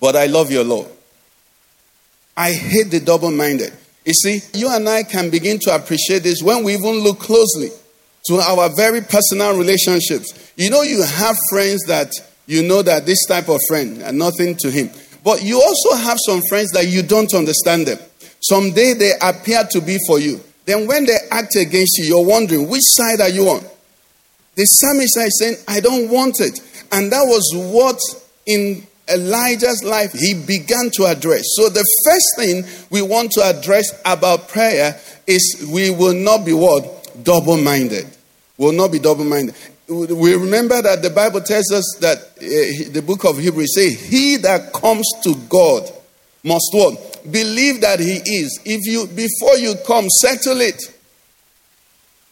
but 0.00 0.16
I 0.16 0.26
love 0.26 0.50
your 0.50 0.64
law. 0.64 0.86
I 2.34 2.52
hate 2.52 2.90
the 2.90 3.00
double 3.00 3.30
minded. 3.30 3.72
You 4.06 4.14
see, 4.14 4.40
you 4.54 4.70
and 4.70 4.88
I 4.88 5.02
can 5.02 5.28
begin 5.28 5.58
to 5.60 5.74
appreciate 5.74 6.22
this 6.22 6.42
when 6.42 6.64
we 6.64 6.74
even 6.74 7.00
look 7.00 7.18
closely 7.18 7.70
to 8.26 8.36
our 8.36 8.70
very 8.76 9.00
personal 9.00 9.56
relationships. 9.56 10.52
You 10.56 10.70
know, 10.70 10.82
you 10.82 11.02
have 11.02 11.36
friends 11.50 11.84
that 11.86 12.12
you 12.46 12.62
know 12.62 12.82
that 12.82 13.06
this 13.06 13.24
type 13.26 13.48
of 13.48 13.60
friend 13.68 14.02
and 14.02 14.18
nothing 14.18 14.56
to 14.56 14.70
him. 14.70 14.90
But 15.22 15.42
you 15.42 15.60
also 15.60 15.96
have 15.96 16.18
some 16.26 16.42
friends 16.48 16.70
that 16.72 16.86
you 16.88 17.02
don't 17.02 17.32
understand 17.34 17.86
them. 17.86 17.98
Someday 18.40 18.92
they 18.94 19.12
appear 19.20 19.64
to 19.70 19.80
be 19.80 19.98
for 20.06 20.18
you. 20.18 20.40
Then 20.66 20.86
when 20.86 21.06
they 21.06 21.16
act 21.30 21.56
against 21.56 21.98
you, 21.98 22.04
you're 22.04 22.26
wondering, 22.26 22.68
which 22.68 22.82
side 22.84 23.20
are 23.20 23.28
you 23.28 23.48
on? 23.48 23.64
The 24.54 24.64
psalmist 24.64 25.16
is 25.18 25.38
saying, 25.38 25.56
I 25.66 25.80
don't 25.80 26.10
want 26.10 26.40
it. 26.40 26.60
And 26.92 27.10
that 27.10 27.24
was 27.24 27.50
what 27.72 27.98
in 28.46 28.86
Elijah's 29.08 29.82
life 29.84 30.12
he 30.12 30.34
began 30.34 30.90
to 30.94 31.04
address. 31.06 31.42
So 31.56 31.68
the 31.68 31.84
first 32.04 32.26
thing 32.36 32.64
we 32.90 33.02
want 33.02 33.32
to 33.32 33.42
address 33.42 33.86
about 34.04 34.48
prayer 34.48 34.98
is 35.26 35.68
we 35.72 35.90
will 35.90 36.14
not 36.14 36.44
be 36.44 36.52
what? 36.52 37.03
Double 37.22 37.56
minded. 37.56 38.06
Will 38.56 38.72
not 38.72 38.92
be 38.92 38.98
double 38.98 39.24
minded. 39.24 39.54
We 39.88 40.34
remember 40.34 40.80
that 40.80 41.02
the 41.02 41.10
Bible 41.10 41.40
tells 41.40 41.70
us 41.72 41.98
that 42.00 42.18
uh, 42.18 42.92
the 42.92 43.02
book 43.04 43.24
of 43.24 43.38
Hebrews 43.38 43.74
say, 43.74 43.92
He 43.92 44.36
that 44.38 44.72
comes 44.72 45.06
to 45.24 45.34
God 45.48 45.90
must 46.42 46.70
what? 46.72 47.20
Believe 47.30 47.80
that 47.82 48.00
He 48.00 48.16
is. 48.16 48.60
If 48.64 48.86
you 48.86 49.06
before 49.06 49.56
you 49.58 49.74
come, 49.86 50.08
settle 50.08 50.60
it. 50.60 50.80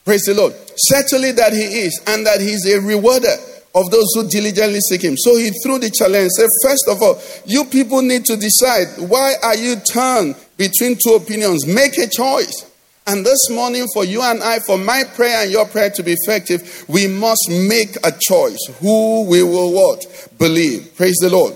Praise 0.05 0.23
the 0.23 0.35
Lord. 0.35 0.55
Settle 0.77 1.25
it 1.25 1.37
that 1.37 1.53
He 1.53 1.63
is, 1.63 2.01
and 2.07 2.27
that 2.27 2.41
He's 2.41 2.67
a 2.67 2.81
rewarder 2.81 3.37
of 3.75 3.91
those 3.91 4.13
who 4.15 4.29
diligently 4.29 4.81
seek 4.81 5.03
him. 5.03 5.17
So 5.17 5.37
he 5.37 5.51
threw 5.63 5.79
the 5.79 5.91
challenge 5.91 6.31
said, 6.37 6.49
First 6.63 6.89
of 6.89 7.03
all, 7.03 7.21
you 7.47 7.65
people 7.65 8.03
need 8.03 8.25
to 8.27 8.37
decide 8.37 9.09
why 9.09 9.35
are 9.43 9.57
you 9.57 9.77
turned 9.77 10.37
between 10.57 10.97
two 11.03 11.15
opinions? 11.15 11.67
Make 11.67 11.97
a 11.99 12.07
choice. 12.07 12.71
And 13.07 13.27
this 13.27 13.51
morning, 13.51 13.87
for 13.93 14.05
you 14.05 14.23
and 14.23 14.43
I, 14.43 14.61
for 14.61 14.79
my 14.79 15.03
prayer 15.15 15.43
and 15.43 15.51
your 15.51 15.67
prayer 15.67 15.91
to 15.91 16.03
be 16.03 16.15
effective, 16.19 16.85
we 16.89 17.09
must 17.09 17.49
make 17.51 17.97
a 18.05 18.13
choice. 18.13 18.61
Who 18.81 19.25
we 19.29 19.43
will 19.43 19.73
what? 19.73 20.31
Believe. 20.39 20.95
Praise 20.97 21.17
the 21.21 21.31
Lord. 21.31 21.55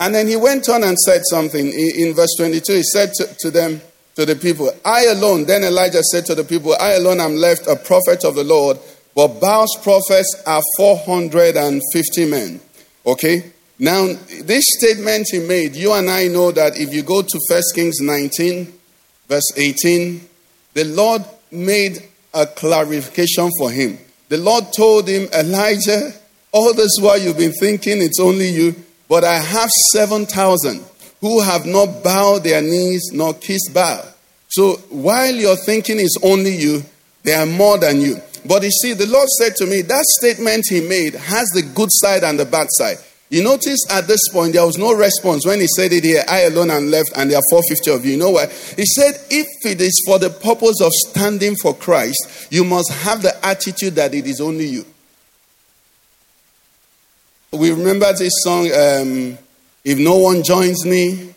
And 0.00 0.14
then 0.14 0.26
he 0.26 0.36
went 0.36 0.68
on 0.68 0.82
and 0.82 0.98
said 0.98 1.22
something 1.30 1.66
in 1.68 2.14
verse 2.14 2.34
22. 2.36 2.72
He 2.72 2.82
said 2.82 3.12
to, 3.14 3.36
to 3.40 3.50
them, 3.50 3.80
to 4.16 4.24
the 4.24 4.36
people, 4.36 4.70
I 4.84 5.06
alone, 5.06 5.44
then 5.44 5.64
Elijah 5.64 6.02
said 6.02 6.26
to 6.26 6.34
the 6.34 6.44
people, 6.44 6.74
I 6.80 6.92
alone 6.94 7.20
am 7.20 7.36
left 7.36 7.66
a 7.66 7.76
prophet 7.76 8.24
of 8.24 8.34
the 8.34 8.44
Lord 8.44 8.78
but 9.14 9.40
Baal's 9.40 9.76
prophets 9.82 10.42
are 10.44 10.62
450 10.76 12.26
men. 12.26 12.60
Okay? 13.06 13.52
Now, 13.78 14.06
this 14.42 14.64
statement 14.78 15.28
he 15.30 15.38
made, 15.38 15.76
you 15.76 15.92
and 15.92 16.10
I 16.10 16.28
know 16.28 16.50
that 16.50 16.78
if 16.78 16.92
you 16.92 17.02
go 17.02 17.22
to 17.22 17.40
1 17.48 17.62
Kings 17.74 18.00
19, 18.00 18.72
verse 19.28 19.56
18, 19.56 20.20
the 20.74 20.84
Lord 20.84 21.24
made 21.50 21.98
a 22.32 22.46
clarification 22.46 23.50
for 23.58 23.70
him. 23.70 23.98
The 24.28 24.38
Lord 24.38 24.72
told 24.72 25.08
him, 25.08 25.28
Elijah, 25.32 26.12
all 26.52 26.74
this 26.74 26.96
while 27.00 27.18
you've 27.18 27.38
been 27.38 27.52
thinking 27.52 28.02
it's 28.02 28.20
only 28.20 28.48
you, 28.48 28.74
but 29.08 29.24
I 29.24 29.38
have 29.38 29.70
7,000 29.92 30.84
who 31.20 31.40
have 31.40 31.66
not 31.66 32.02
bowed 32.02 32.44
their 32.44 32.62
knees 32.62 33.10
nor 33.12 33.34
kissed 33.34 33.72
Baal. 33.72 34.04
So 34.48 34.76
while 34.90 35.34
you're 35.34 35.56
thinking 35.56 35.98
it's 35.98 36.18
only 36.22 36.54
you, 36.54 36.82
they 37.22 37.34
are 37.34 37.46
more 37.46 37.78
than 37.78 38.00
you. 38.00 38.20
But 38.46 38.62
you 38.62 38.70
see, 38.70 38.92
the 38.92 39.06
Lord 39.06 39.28
said 39.28 39.56
to 39.56 39.66
me, 39.66 39.82
that 39.82 40.04
statement 40.20 40.64
he 40.68 40.80
made 40.80 41.14
has 41.14 41.48
the 41.54 41.62
good 41.62 41.88
side 41.90 42.24
and 42.24 42.38
the 42.38 42.44
bad 42.44 42.66
side. 42.70 42.98
You 43.30 43.42
notice 43.42 43.78
at 43.90 44.06
this 44.06 44.28
point 44.30 44.52
there 44.52 44.66
was 44.66 44.78
no 44.78 44.92
response 44.94 45.46
when 45.46 45.60
he 45.60 45.66
said 45.66 45.92
it 45.92 46.04
here, 46.04 46.22
I 46.28 46.42
alone 46.42 46.70
am 46.70 46.90
left, 46.90 47.10
and 47.16 47.30
there 47.30 47.38
are 47.38 47.50
450 47.50 47.90
of 47.90 48.04
you. 48.04 48.12
You 48.12 48.18
know 48.18 48.30
why? 48.30 48.46
He 48.46 48.84
said, 48.84 49.14
if 49.30 49.46
it 49.64 49.80
is 49.80 50.02
for 50.06 50.18
the 50.18 50.30
purpose 50.30 50.80
of 50.80 50.92
standing 50.92 51.56
for 51.56 51.74
Christ, 51.74 52.48
you 52.50 52.64
must 52.64 52.92
have 52.92 53.22
the 53.22 53.34
attitude 53.44 53.94
that 53.94 54.14
it 54.14 54.26
is 54.26 54.40
only 54.40 54.66
you. 54.66 54.84
We 57.52 57.70
remember 57.70 58.12
this 58.12 58.32
song, 58.42 58.66
um, 58.66 59.38
If 59.84 59.98
No 59.98 60.18
One 60.18 60.42
Joins 60.42 60.84
Me, 60.84 61.34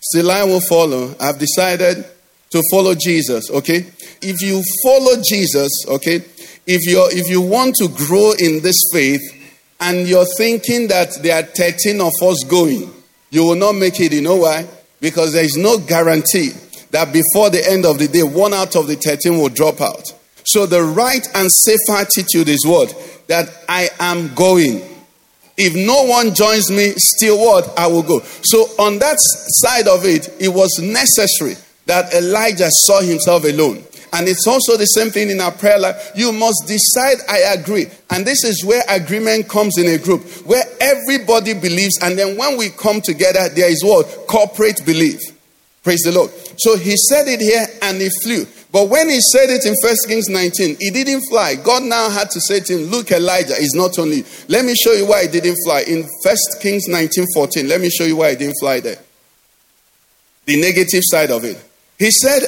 Still 0.00 0.30
I 0.30 0.44
Will 0.44 0.60
Follow. 0.60 1.14
I've 1.18 1.38
decided 1.38 2.04
to 2.50 2.62
follow 2.70 2.94
Jesus, 2.94 3.50
okay? 3.50 3.86
If 4.22 4.40
you 4.40 4.62
follow 4.84 5.20
Jesus, 5.22 5.70
okay, 5.88 6.24
if 6.66 6.86
you 6.86 7.06
if 7.10 7.28
you 7.28 7.42
want 7.42 7.74
to 7.76 7.88
grow 7.88 8.32
in 8.38 8.62
this 8.62 8.76
faith 8.92 9.20
and 9.84 10.08
you're 10.08 10.26
thinking 10.38 10.88
that 10.88 11.22
there 11.22 11.38
are 11.38 11.46
13 11.46 12.00
of 12.00 12.12
us 12.22 12.42
going, 12.44 12.90
you 13.30 13.44
will 13.44 13.54
not 13.54 13.74
make 13.74 14.00
it. 14.00 14.12
You 14.12 14.22
know 14.22 14.36
why? 14.36 14.66
Because 14.98 15.34
there 15.34 15.44
is 15.44 15.56
no 15.58 15.78
guarantee 15.78 16.52
that 16.90 17.12
before 17.12 17.50
the 17.50 17.62
end 17.68 17.84
of 17.84 17.98
the 17.98 18.08
day, 18.08 18.22
one 18.22 18.54
out 18.54 18.76
of 18.76 18.86
the 18.86 18.96
13 18.96 19.36
will 19.36 19.50
drop 19.50 19.82
out. 19.82 20.02
So 20.44 20.64
the 20.64 20.82
right 20.82 21.26
and 21.34 21.50
safe 21.50 21.78
attitude 21.90 22.48
is 22.48 22.64
what? 22.64 22.94
That 23.26 23.50
I 23.68 23.90
am 23.98 24.34
going. 24.34 24.82
If 25.56 25.74
no 25.74 26.04
one 26.04 26.34
joins 26.34 26.70
me, 26.70 26.94
still 26.96 27.38
what? 27.38 27.78
I 27.78 27.86
will 27.86 28.02
go. 28.02 28.20
So 28.42 28.62
on 28.78 28.98
that 29.00 29.16
side 29.18 29.86
of 29.86 30.06
it, 30.06 30.34
it 30.40 30.48
was 30.48 30.78
necessary 30.78 31.56
that 31.86 32.14
Elijah 32.14 32.68
saw 32.70 33.00
himself 33.02 33.44
alone. 33.44 33.84
And 34.14 34.28
it's 34.28 34.46
also 34.46 34.76
the 34.76 34.86
same 34.86 35.10
thing 35.10 35.28
in 35.28 35.40
our 35.40 35.50
prayer 35.50 35.78
life. 35.78 36.12
You 36.14 36.30
must 36.30 36.64
decide, 36.68 37.18
I 37.28 37.52
agree. 37.58 37.86
And 38.10 38.24
this 38.24 38.44
is 38.44 38.64
where 38.64 38.82
agreement 38.88 39.48
comes 39.48 39.76
in 39.76 39.88
a 39.88 39.98
group, 39.98 40.22
where 40.46 40.62
everybody 40.80 41.52
believes. 41.52 41.98
And 42.00 42.16
then 42.16 42.36
when 42.36 42.56
we 42.56 42.70
come 42.70 43.00
together, 43.00 43.48
there 43.48 43.68
is 43.68 43.82
what? 43.82 44.06
Corporate 44.28 44.86
belief. 44.86 45.18
Praise 45.82 46.02
the 46.02 46.12
Lord. 46.12 46.30
So 46.58 46.78
he 46.78 46.96
said 46.96 47.26
it 47.26 47.40
here 47.40 47.66
and 47.82 48.00
he 48.00 48.08
flew. 48.22 48.46
But 48.70 48.88
when 48.88 49.08
he 49.08 49.20
said 49.20 49.50
it 49.50 49.66
in 49.66 49.74
1 49.82 49.94
Kings 50.06 50.28
19, 50.28 50.76
he 50.78 50.90
didn't 50.90 51.22
fly. 51.28 51.56
God 51.56 51.82
now 51.82 52.08
had 52.08 52.30
to 52.30 52.40
say 52.40 52.60
to 52.60 52.78
him, 52.78 52.90
Look, 52.90 53.10
Elijah 53.10 53.54
is 53.54 53.74
not 53.74 53.98
only. 53.98 54.24
Let 54.48 54.64
me 54.64 54.74
show 54.76 54.92
you 54.92 55.06
why 55.06 55.22
he 55.22 55.28
didn't 55.28 55.58
fly. 55.64 55.82
In 55.88 56.02
1 56.02 56.36
Kings 56.60 56.86
19 56.86 57.26
14, 57.34 57.68
let 57.68 57.80
me 57.80 57.90
show 57.90 58.04
you 58.04 58.16
why 58.16 58.30
he 58.30 58.36
didn't 58.36 58.56
fly 58.60 58.78
there. 58.78 58.98
The 60.46 60.60
negative 60.60 61.02
side 61.04 61.30
of 61.32 61.44
it. 61.44 61.62
He 61.98 62.10
said, 62.10 62.42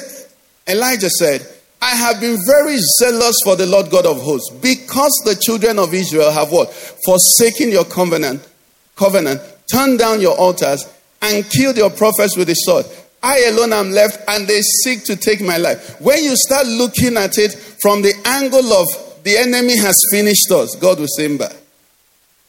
Elijah 0.67 1.09
said, 1.09 1.47
I 1.81 1.95
have 1.95 2.19
been 2.19 2.37
very 2.47 2.77
zealous 2.99 3.35
for 3.43 3.55
the 3.55 3.65
Lord 3.65 3.89
God 3.89 4.05
of 4.05 4.21
hosts 4.21 4.49
because 4.55 5.21
the 5.25 5.35
children 5.35 5.77
of 5.77 5.93
Israel 5.93 6.31
have 6.31 6.51
what? 6.51 6.73
Forsaken 6.73 7.69
your 7.69 7.85
covenant, 7.85 8.47
covenant, 8.95 9.41
turned 9.71 9.99
down 9.99 10.21
your 10.21 10.37
altars, 10.37 10.85
and 11.21 11.49
killed 11.49 11.77
your 11.77 11.89
prophets 11.89 12.35
with 12.37 12.47
the 12.47 12.53
sword. 12.53 12.85
I 13.21 13.45
alone 13.45 13.73
am 13.73 13.91
left, 13.91 14.21
and 14.27 14.47
they 14.47 14.61
seek 14.61 15.03
to 15.05 15.15
take 15.15 15.41
my 15.41 15.57
life. 15.57 15.99
When 15.99 16.23
you 16.23 16.35
start 16.35 16.67
looking 16.67 17.17
at 17.17 17.37
it 17.37 17.53
from 17.81 18.01
the 18.01 18.13
angle 18.25 18.73
of 18.73 19.23
the 19.23 19.37
enemy 19.37 19.77
has 19.77 19.99
finished 20.11 20.51
us, 20.51 20.75
God 20.75 20.99
will 20.99 21.07
say, 21.07 21.27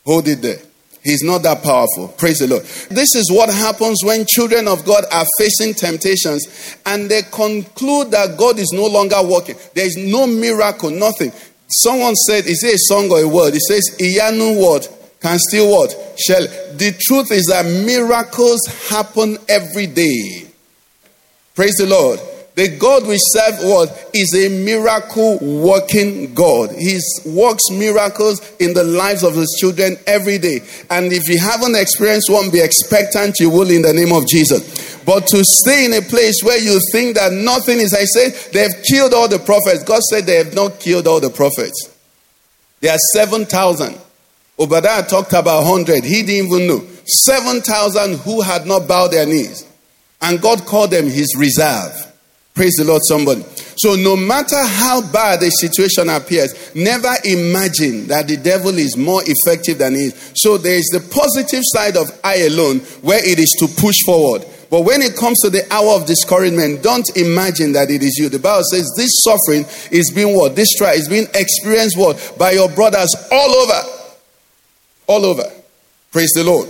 Hold 0.05 0.29
it 0.29 0.43
there. 0.43 0.59
He's 1.03 1.23
not 1.23 1.43
that 1.45 1.63
powerful. 1.63 2.09
Praise 2.19 2.39
the 2.39 2.49
Lord. 2.49 2.63
This 2.91 3.15
is 3.15 3.31
what 3.33 3.49
happens 3.49 4.03
when 4.05 4.27
children 4.27 4.69
of 4.69 4.85
God 4.85 5.05
are 5.13 5.25
facing 5.39 5.75
temptations 5.75 6.77
and 6.85 7.09
they 7.09 7.23
conclude 7.23 8.11
that 8.11 8.37
God 8.37 8.59
is 8.59 8.73
no 8.75 8.87
longer 8.87 9.17
working. 9.23 9.57
There 9.75 9.87
is 9.87 9.97
no 9.97 10.27
miracle, 10.27 10.91
nothing. 10.91 11.33
Someone 11.69 12.15
said, 12.15 12.47
is 12.47 12.63
it 12.65 12.75
a 12.75 12.79
song 12.79 13.11
or 13.11 13.21
a 13.21 13.29
word? 13.29 13.55
It 13.55 13.63
says, 13.63 13.97
Iyanu 14.01 14.61
word 14.61 14.87
can 15.21 15.39
still 15.39 15.71
what? 15.71 15.91
Shall. 16.19 16.43
The 16.43 16.97
truth 17.01 17.31
is 17.33 17.47
that 17.47 17.65
miracles 17.65 18.61
happen 18.89 19.39
every 19.49 19.87
day. 19.87 20.47
Praise 21.55 21.75
the 21.77 21.87
Lord. 21.87 22.21
The 22.59 22.77
God 22.77 23.07
we 23.07 23.17
serve 23.21 24.11
is 24.13 24.35
a 24.35 24.49
miracle 24.65 25.39
working 25.39 26.35
God. 26.35 26.73
He 26.73 26.99
works 27.25 27.71
miracles 27.71 28.41
in 28.59 28.75
the 28.75 28.83
lives 28.83 29.23
of 29.23 29.37
his 29.37 29.57
children 29.61 29.97
every 30.09 30.39
day. 30.39 30.63
And 30.91 31.13
if 31.13 31.29
you 31.29 31.39
haven't 31.39 31.77
experienced 31.77 32.29
one, 32.29 32.51
be 32.51 32.59
expectant 32.59 33.39
you 33.39 33.49
will 33.49 33.71
in 33.71 33.83
the 33.83 33.93
name 33.93 34.13
of 34.13 34.27
Jesus. 34.27 34.99
But 35.05 35.29
to 35.29 35.45
stay 35.45 35.85
in 35.85 35.93
a 35.93 36.03
place 36.03 36.43
where 36.43 36.59
you 36.59 36.81
think 36.91 37.15
that 37.15 37.33
nothing 37.33 37.79
is, 37.79 37.95
I 37.95 38.03
say, 38.03 38.31
they've 38.51 38.83
killed 38.91 39.15
all 39.15 39.29
the 39.29 39.39
prophets. 39.39 39.85
God 39.85 40.03
said 40.03 40.27
they 40.27 40.39
have 40.39 40.53
not 40.53 40.81
killed 40.81 41.07
all 41.07 41.21
the 41.21 41.31
prophets. 41.31 41.95
There 42.81 42.93
are 42.93 42.99
7,000. 43.15 43.97
Obadiah 44.59 45.07
talked 45.07 45.33
about 45.33 45.63
100. 45.63 46.03
He 46.03 46.25
didn't 46.25 46.53
even 46.53 46.67
know. 46.67 46.85
7,000 47.05 48.19
who 48.19 48.41
had 48.41 48.67
not 48.67 48.89
bowed 48.89 49.13
their 49.13 49.27
knees. 49.27 49.65
And 50.21 50.43
God 50.43 50.67
called 50.67 50.91
them 50.91 51.05
his 51.05 51.37
reserve. 51.39 52.07
Praise 52.59 52.75
the 52.75 52.85
Lord, 52.85 53.03
somebody. 53.07 53.45
So, 53.77 53.95
no 53.95 54.17
matter 54.17 54.61
how 54.61 55.01
bad 55.13 55.41
a 55.45 55.51
situation 55.61 56.09
appears, 56.09 56.75
never 56.75 57.15
imagine 57.23 58.09
that 58.09 58.27
the 58.27 58.37
devil 58.37 58.77
is 58.77 58.97
more 58.97 59.23
effective 59.25 59.79
than 59.79 59.95
he 59.95 60.07
is. 60.07 60.33
So, 60.35 60.59
there 60.59 60.75
is 60.75 60.91
the 60.91 60.99
positive 60.99 61.63
side 61.63 61.97
of 61.97 62.11
I 62.25 62.51
alone, 62.51 62.81
where 63.07 63.25
it 63.25 63.39
is 63.39 63.55
to 63.61 63.69
push 63.81 63.95
forward. 64.05 64.45
But 64.71 64.81
when 64.81 65.03
it 65.03 65.15
comes 65.15 65.39
to 65.43 65.51
the 65.51 65.73
hour 65.73 65.95
of 65.95 66.07
discouragement, 66.07 66.83
don't 66.83 67.09
imagine 67.17 67.71
that 67.75 67.93
it 67.93 68.03
is 68.03 68.19
you. 68.19 68.29
The 68.29 68.41
Bible 68.41 68.65
says 68.65 68.93
this 68.97 69.23
suffering 69.23 69.65
is 69.93 70.11
being 70.13 70.35
what? 70.35 70.57
This 70.57 70.75
trial 70.75 70.95
is 70.95 71.09
being 71.09 71.29
experienced 71.35 71.97
what? 71.97 72.35
By 72.37 72.59
your 72.59 72.69
brothers 72.69 73.15
all 73.31 73.51
over. 73.51 73.83
All 75.07 75.25
over. 75.25 75.45
Praise 76.11 76.33
the 76.35 76.43
Lord. 76.43 76.69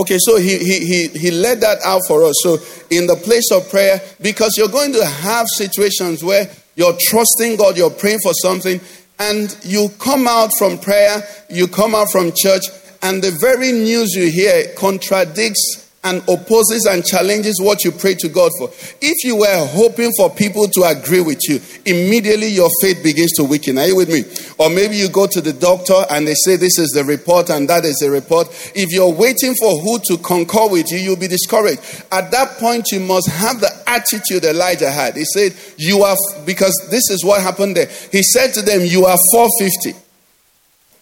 Okay, 0.00 0.16
so 0.18 0.38
he, 0.38 0.56
he, 0.56 0.78
he, 0.86 1.08
he 1.08 1.30
led 1.30 1.60
that 1.60 1.78
out 1.84 2.00
for 2.08 2.24
us. 2.24 2.34
So, 2.42 2.56
in 2.88 3.06
the 3.06 3.16
place 3.16 3.52
of 3.52 3.68
prayer, 3.68 4.00
because 4.22 4.56
you're 4.56 4.68
going 4.68 4.94
to 4.94 5.04
have 5.04 5.46
situations 5.46 6.24
where 6.24 6.50
you're 6.74 6.96
trusting 6.98 7.56
God, 7.56 7.76
you're 7.76 7.90
praying 7.90 8.20
for 8.22 8.32
something, 8.32 8.80
and 9.18 9.54
you 9.62 9.90
come 9.98 10.26
out 10.26 10.52
from 10.56 10.78
prayer, 10.78 11.22
you 11.50 11.68
come 11.68 11.94
out 11.94 12.10
from 12.10 12.32
church, 12.34 12.62
and 13.02 13.22
the 13.22 13.36
very 13.42 13.72
news 13.72 14.14
you 14.14 14.30
hear 14.30 14.72
contradicts 14.74 15.79
and 16.02 16.22
opposes 16.28 16.86
and 16.86 17.04
challenges 17.04 17.60
what 17.60 17.84
you 17.84 17.92
pray 17.92 18.14
to 18.14 18.28
God 18.28 18.50
for. 18.58 18.70
If 19.02 19.22
you 19.22 19.36
were 19.36 19.66
hoping 19.66 20.10
for 20.16 20.30
people 20.30 20.66
to 20.68 20.84
agree 20.84 21.20
with 21.20 21.40
you, 21.46 21.60
immediately 21.84 22.48
your 22.48 22.70
faith 22.80 23.02
begins 23.02 23.32
to 23.32 23.44
weaken. 23.44 23.76
Are 23.76 23.86
you 23.86 23.96
with 23.96 24.08
me? 24.08 24.24
Or 24.56 24.70
maybe 24.70 24.96
you 24.96 25.10
go 25.10 25.26
to 25.26 25.40
the 25.42 25.52
doctor 25.52 26.02
and 26.10 26.26
they 26.26 26.34
say 26.34 26.56
this 26.56 26.78
is 26.78 26.90
the 26.90 27.04
report 27.04 27.50
and 27.50 27.68
that 27.68 27.84
is 27.84 27.96
the 27.96 28.10
report. 28.10 28.48
If 28.74 28.92
you're 28.92 29.12
waiting 29.12 29.54
for 29.60 29.78
who 29.78 29.98
to 30.06 30.16
concur 30.22 30.68
with 30.70 30.90
you, 30.90 30.98
you'll 30.98 31.16
be 31.16 31.28
discouraged. 31.28 31.80
At 32.10 32.30
that 32.30 32.56
point, 32.58 32.86
you 32.92 33.00
must 33.00 33.28
have 33.28 33.60
the 33.60 33.70
attitude 33.86 34.44
Elijah 34.44 34.90
had. 34.90 35.16
He 35.16 35.24
said, 35.24 35.54
You 35.76 36.02
are, 36.02 36.16
because 36.46 36.74
this 36.90 37.10
is 37.10 37.22
what 37.22 37.42
happened 37.42 37.76
there. 37.76 37.90
He 38.10 38.22
said 38.22 38.54
to 38.54 38.62
them, 38.62 38.80
You 38.82 39.04
are 39.04 39.18
450. 39.32 40.00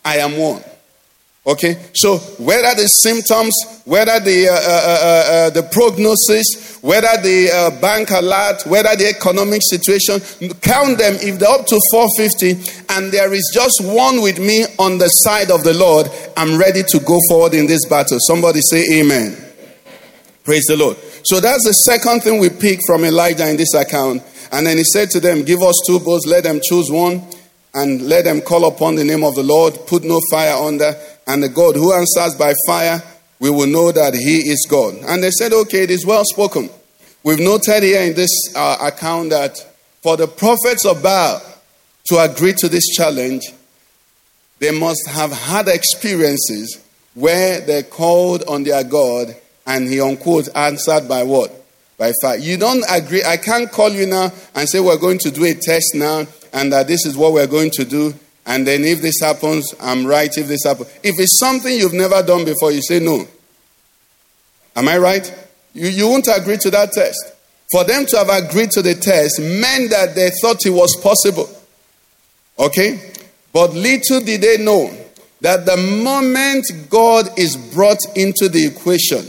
I 0.04 0.16
am 0.16 0.36
one. 0.36 0.62
Okay, 1.46 1.78
so 1.94 2.18
whether 2.44 2.74
the 2.74 2.86
symptoms, 2.88 3.54
whether 3.86 4.20
the 4.20 4.48
uh, 4.48 4.52
uh, 4.52 4.98
uh, 5.00 5.46
uh, 5.46 5.50
the 5.50 5.62
prognosis, 5.72 6.78
whether 6.82 7.08
the 7.22 7.48
uh, 7.48 7.80
bank 7.80 8.10
alert, 8.10 8.66
whether 8.66 8.94
the 8.96 9.08
economic 9.08 9.62
situation, 9.64 10.20
count 10.60 10.98
them. 10.98 11.14
If 11.22 11.38
they're 11.38 11.48
up 11.48 11.64
to 11.66 11.80
450, 11.90 12.84
and 12.90 13.10
there 13.10 13.32
is 13.32 13.50
just 13.54 13.80
one 13.80 14.20
with 14.20 14.38
me 14.38 14.66
on 14.78 14.98
the 14.98 15.08
side 15.08 15.50
of 15.50 15.64
the 15.64 15.72
Lord, 15.72 16.08
I'm 16.36 16.58
ready 16.58 16.82
to 16.82 16.98
go 17.00 17.16
forward 17.30 17.54
in 17.54 17.66
this 17.66 17.86
battle. 17.86 18.18
Somebody 18.20 18.60
say 18.60 19.00
Amen. 19.00 19.36
Praise 20.44 20.64
the 20.66 20.76
Lord. 20.76 20.98
So 21.24 21.40
that's 21.40 21.64
the 21.64 21.72
second 21.72 22.24
thing 22.24 22.40
we 22.40 22.50
pick 22.50 22.80
from 22.86 23.04
Elijah 23.04 23.48
in 23.48 23.56
this 23.56 23.72
account. 23.74 24.22
And 24.52 24.66
then 24.66 24.76
he 24.76 24.84
said 24.84 25.08
to 25.10 25.20
them, 25.20 25.44
"Give 25.44 25.62
us 25.62 25.80
two 25.86 26.00
bulls. 26.00 26.26
Let 26.26 26.44
them 26.44 26.60
choose 26.62 26.90
one." 26.90 27.22
and 27.74 28.02
let 28.02 28.24
them 28.24 28.40
call 28.40 28.66
upon 28.66 28.96
the 28.96 29.04
name 29.04 29.22
of 29.22 29.34
the 29.34 29.42
Lord, 29.42 29.74
put 29.86 30.02
no 30.02 30.20
fire 30.30 30.54
under, 30.54 30.96
and 31.28 31.42
the 31.42 31.48
God 31.48 31.76
who 31.76 31.92
answers 31.92 32.34
by 32.34 32.54
fire, 32.66 33.02
we 33.38 33.50
will 33.50 33.66
know 33.66 33.92
that 33.92 34.14
he 34.14 34.50
is 34.50 34.66
God. 34.68 34.96
And 35.06 35.22
they 35.22 35.30
said, 35.30 35.52
okay, 35.52 35.84
it 35.84 35.90
is 35.90 36.04
well 36.04 36.24
spoken. 36.24 36.70
We've 37.22 37.38
noted 37.38 37.82
here 37.82 38.02
in 38.02 38.14
this 38.14 38.30
uh, 38.56 38.78
account 38.80 39.30
that 39.30 39.58
for 40.02 40.16
the 40.16 40.26
prophets 40.26 40.86
of 40.86 41.02
Baal 41.02 41.40
to 42.06 42.18
agree 42.18 42.54
to 42.54 42.68
this 42.68 42.88
challenge, 42.88 43.44
they 44.58 44.70
must 44.70 45.06
have 45.08 45.30
had 45.30 45.68
experiences 45.68 46.82
where 47.14 47.60
they 47.60 47.82
called 47.82 48.44
on 48.48 48.64
their 48.64 48.82
God 48.82 49.36
and 49.66 49.86
he, 49.86 50.00
unquote, 50.00 50.48
answered 50.54 51.06
by 51.06 51.24
what? 51.24 51.52
By 51.98 52.12
fire. 52.22 52.38
You 52.38 52.56
don't 52.56 52.84
agree. 52.88 53.22
I 53.22 53.36
can't 53.36 53.70
call 53.70 53.90
you 53.90 54.06
now 54.06 54.32
and 54.54 54.68
say 54.68 54.80
we're 54.80 54.96
going 54.96 55.18
to 55.18 55.30
do 55.30 55.44
a 55.44 55.52
test 55.52 55.94
now 55.94 56.26
and 56.52 56.72
that 56.72 56.86
this 56.86 57.04
is 57.04 57.16
what 57.16 57.34
we're 57.34 57.46
going 57.46 57.70
to 57.72 57.84
do. 57.84 58.14
And 58.48 58.66
then 58.66 58.82
if 58.82 59.02
this 59.02 59.20
happens, 59.20 59.74
I'm 59.78 60.06
right. 60.06 60.36
If 60.36 60.48
this 60.48 60.64
happens, 60.64 60.88
if 61.02 61.20
it's 61.20 61.38
something 61.38 61.70
you've 61.70 61.92
never 61.92 62.22
done 62.22 62.46
before, 62.46 62.72
you 62.72 62.80
say 62.80 62.98
no. 62.98 63.28
Am 64.74 64.88
I 64.88 64.96
right? 64.96 65.48
You, 65.74 65.88
you 65.88 66.08
won't 66.08 66.28
agree 66.34 66.56
to 66.56 66.70
that 66.70 66.92
test. 66.92 67.34
For 67.70 67.84
them 67.84 68.06
to 68.06 68.16
have 68.16 68.30
agreed 68.30 68.70
to 68.70 68.80
the 68.80 68.94
test 68.94 69.38
meant 69.38 69.90
that 69.90 70.14
they 70.14 70.30
thought 70.40 70.64
it 70.64 70.70
was 70.70 70.98
possible. 71.02 71.46
Okay? 72.58 73.12
But 73.52 73.74
little 73.74 74.22
did 74.22 74.40
they 74.40 74.56
know 74.56 74.96
that 75.42 75.66
the 75.66 75.76
moment 75.76 76.64
God 76.88 77.38
is 77.38 77.54
brought 77.54 78.00
into 78.16 78.48
the 78.48 78.66
equation, 78.66 79.26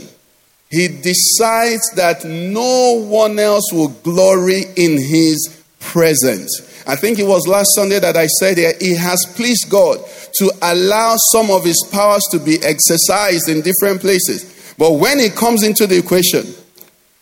he 0.70 0.88
decides 0.88 1.90
that 1.96 2.24
no 2.24 3.04
one 3.04 3.38
else 3.38 3.70
will 3.70 3.88
glory 3.88 4.62
in 4.76 4.92
his 4.92 5.62
presence. 5.78 6.69
I 6.86 6.96
think 6.96 7.18
it 7.18 7.26
was 7.26 7.46
last 7.46 7.68
Sunday 7.74 7.98
that 7.98 8.16
I 8.16 8.26
said 8.26 8.58
it 8.58 8.98
has 8.98 9.24
pleased 9.34 9.70
God 9.70 9.98
to 10.38 10.52
allow 10.62 11.14
some 11.32 11.50
of 11.50 11.64
his 11.64 11.88
powers 11.92 12.22
to 12.32 12.38
be 12.38 12.58
exercised 12.62 13.48
in 13.48 13.62
different 13.62 14.00
places. 14.00 14.74
But 14.78 14.94
when 14.94 15.20
it 15.20 15.36
comes 15.36 15.62
into 15.62 15.86
the 15.86 15.98
equation, 15.98 16.46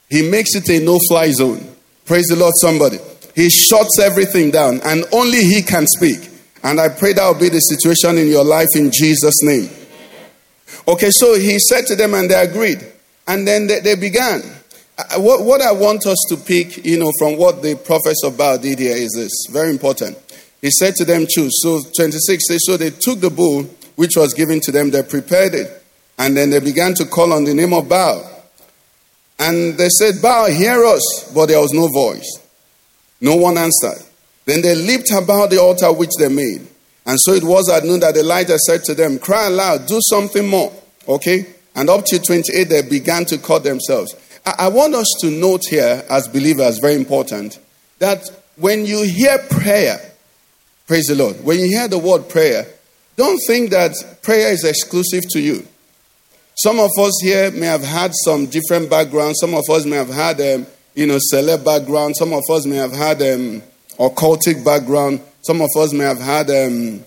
he 0.09 0.29
makes 0.29 0.55
it 0.55 0.69
a 0.71 0.85
no 0.85 0.99
fly 1.09 1.31
zone. 1.33 1.67
Praise 2.05 2.27
the 2.27 2.37
Lord, 2.37 2.55
somebody. 2.61 2.99
He 3.35 3.51
shuts 3.51 3.99
everything 4.01 4.51
down, 4.51 4.81
and 4.85 5.05
only 5.13 5.45
he 5.45 5.63
can 5.63 5.87
speak. 5.87 6.31
And 6.63 6.81
I 6.81 6.89
pray 6.89 7.13
that 7.13 7.27
will 7.27 7.39
be 7.39 7.49
the 7.49 7.61
situation 7.61 8.19
in 8.19 8.29
your 8.29 8.45
life 8.45 8.69
in 8.75 8.91
Jesus' 8.91 9.43
name. 9.43 9.69
Okay, 10.89 11.11
so 11.11 11.39
he 11.39 11.59
said 11.59 11.87
to 11.87 11.97
them, 11.97 12.15
and 12.15 12.31
they 12.31 12.35
agreed. 12.35 12.85
And 13.27 13.47
then 13.47 13.67
they, 13.67 13.81
they 13.81 13.95
began. 13.95 14.43
What, 15.17 15.45
what 15.45 15.63
I 15.63 15.73
want 15.73 16.07
us 16.07 16.19
to 16.29 16.37
pick, 16.37 16.85
you 16.85 16.99
know, 16.99 17.13
from 17.19 17.37
what 17.37 17.63
the 17.63 17.77
prophets 17.77 18.23
of 18.25 18.37
Baal 18.37 18.59
did 18.59 18.81
here 18.81 18.97
is 18.97 19.13
this 19.15 19.47
very 19.51 19.71
important. 19.71 20.19
He 20.61 20.71
said 20.71 20.97
to 20.97 21.05
them, 21.05 21.27
Choose. 21.29 21.63
So 21.63 21.81
26 21.97 22.49
says, 22.49 22.61
So 22.65 22.77
they 22.77 22.91
took 22.91 23.21
the 23.21 23.31
bull 23.31 23.63
which 23.95 24.17
was 24.17 24.35
given 24.35 24.61
to 24.61 24.73
them, 24.73 24.91
they 24.91 25.03
prepared 25.03 25.55
it, 25.55 25.85
and 26.19 26.37
then 26.37 26.51
they 26.51 26.61
began 26.61 26.95
to 26.95 27.05
call 27.05 27.33
on 27.33 27.45
the 27.45 27.55
name 27.55 27.73
of 27.73 27.89
Baal. 27.89 28.45
And 29.39 29.79
they 29.79 29.89
said, 29.89 30.21
Baal, 30.21 30.51
hear 30.51 30.85
us. 30.85 31.33
But 31.33 31.47
there 31.47 31.61
was 31.61 31.73
no 31.73 31.89
voice. 31.89 32.41
No 33.21 33.37
one 33.37 33.57
answered. 33.57 34.05
Then 34.45 34.63
they 34.63 34.75
leaped 34.75 35.11
about 35.13 35.51
the 35.51 35.59
altar 35.59 35.93
which 35.93 36.13
they 36.19 36.29
made. 36.29 36.67
And 37.07 37.19
so 37.21 37.33
it 37.33 37.45
was 37.45 37.69
at 37.69 37.85
noon 37.85 38.01
that 38.01 38.17
Elijah 38.17 38.59
said 38.59 38.83
to 38.85 38.95
them, 38.95 39.19
Cry 39.19 39.47
aloud, 39.47 39.87
do 39.87 40.01
something 40.01 40.47
more. 40.47 40.73
Okay? 41.09 41.47
And 41.75 41.89
up 41.89 42.05
to 42.07 42.19
28, 42.19 42.65
they 42.65 42.83
began 42.83 43.25
to 43.27 43.39
cut 43.39 43.65
themselves. 43.65 44.15
I 44.59 44.69
want 44.69 44.95
us 44.95 45.07
to 45.21 45.31
note 45.31 45.63
here, 45.69 46.05
as 46.09 46.29
believers, 46.29 46.79
very 46.79 46.95
important, 46.95 47.59
that 47.99 48.29
when 48.57 48.87
you 48.87 49.03
hear 49.03 49.39
prayer, 49.51 49.99
praise 50.87 51.07
the 51.07 51.15
Lord, 51.15 51.43
when 51.45 51.59
you 51.59 51.67
hear 51.67 51.89
the 51.89 51.99
word 51.99 52.29
prayer, 52.29 52.67
don't 53.17 53.41
think 53.47 53.71
that 53.71 53.93
prayer 54.23 54.53
is 54.53 54.65
exclusive 54.65 55.25
to 55.31 55.41
you. 55.41 55.67
Some 56.55 56.81
of 56.81 56.91
us 56.99 57.21
here 57.23 57.51
may 57.53 57.67
have 57.67 57.85
had 57.85 58.13
some 58.25 58.47
different 58.47 58.91
backgrounds. 58.91 59.39
Some 59.41 59.55
of 59.55 59.65
us 59.71 59.85
may 59.85 59.97
have 59.97 60.09
had, 60.09 60.41
um, 60.41 60.67
you 60.95 61.07
know, 61.07 61.19
celeb 61.33 61.65
background. 61.65 62.17
Some 62.17 62.33
of 62.33 62.43
us 62.51 62.67
may 62.67 62.77
have 62.77 62.93
had 62.93 63.23
um, 63.23 63.63
occultic 63.99 64.65
background. 64.65 65.21
Some 65.43 65.61
of 65.61 65.71
us 65.77 65.93
may 65.93 66.05
have 66.05 66.21
had, 66.21 66.51
um, 66.51 67.05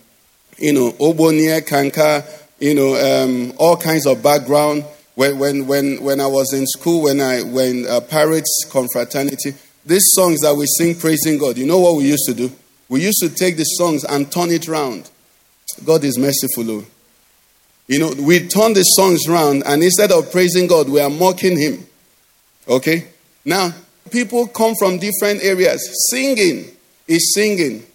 you 0.58 0.74
know, 0.74 0.92
obonia, 0.94 1.66
kanka, 1.66 2.26
you 2.60 2.74
know, 2.74 2.96
um, 2.96 3.54
all 3.58 3.76
kinds 3.76 4.06
of 4.06 4.24
background. 4.24 4.86
When, 5.16 5.40
when, 5.40 5.68
when, 5.68 6.02
when 6.02 6.20
I 6.22 6.28
was 6.28 6.54
in 6.54 6.66
school, 6.66 7.04
when 7.04 7.20
I 7.20 7.42
when 7.42 7.86
uh, 7.86 8.00
Pyrates 8.00 8.70
Confraternity, 8.70 9.54
these 9.86 10.06
songs 10.14 10.40
that 10.42 10.56
we 10.56 10.66
sing 10.78 10.96
praising 10.96 11.38
God, 11.38 11.58
you 11.58 11.66
know 11.66 11.80
what 11.80 11.98
we 11.98 12.06
used 12.06 12.26
to 12.28 12.34
do? 12.34 12.52
We 12.88 13.02
used 13.02 13.20
to 13.22 13.30
take 13.30 13.58
the 13.58 13.64
songs 13.64 14.04
and 14.04 14.32
turn 14.32 14.50
it 14.52 14.68
round. 14.68 15.10
God 15.86 16.04
is 16.04 16.18
merciful. 16.18 16.70
Oh. 16.72 16.86
You 17.88 18.00
know, 18.00 18.14
we 18.22 18.48
turn 18.48 18.74
the 18.74 18.84
songs 18.84 19.28
round, 19.28 19.64
and 19.66 19.84
instead 19.84 20.12
of 20.12 20.32
praising 20.32 20.68
God, 20.68 20.90
we 20.90 21.00
are 21.02 21.10
mocking 21.10 21.58
Him. 21.58 21.86
Okay? 22.68 23.08
Now, 23.44 23.74
people 24.12 24.48
come 24.48 24.76
from 24.80 24.98
different 24.98 25.44
areas. 25.44 26.10
Singing 26.10 26.66
is 27.08 27.34
singing. 27.34 27.86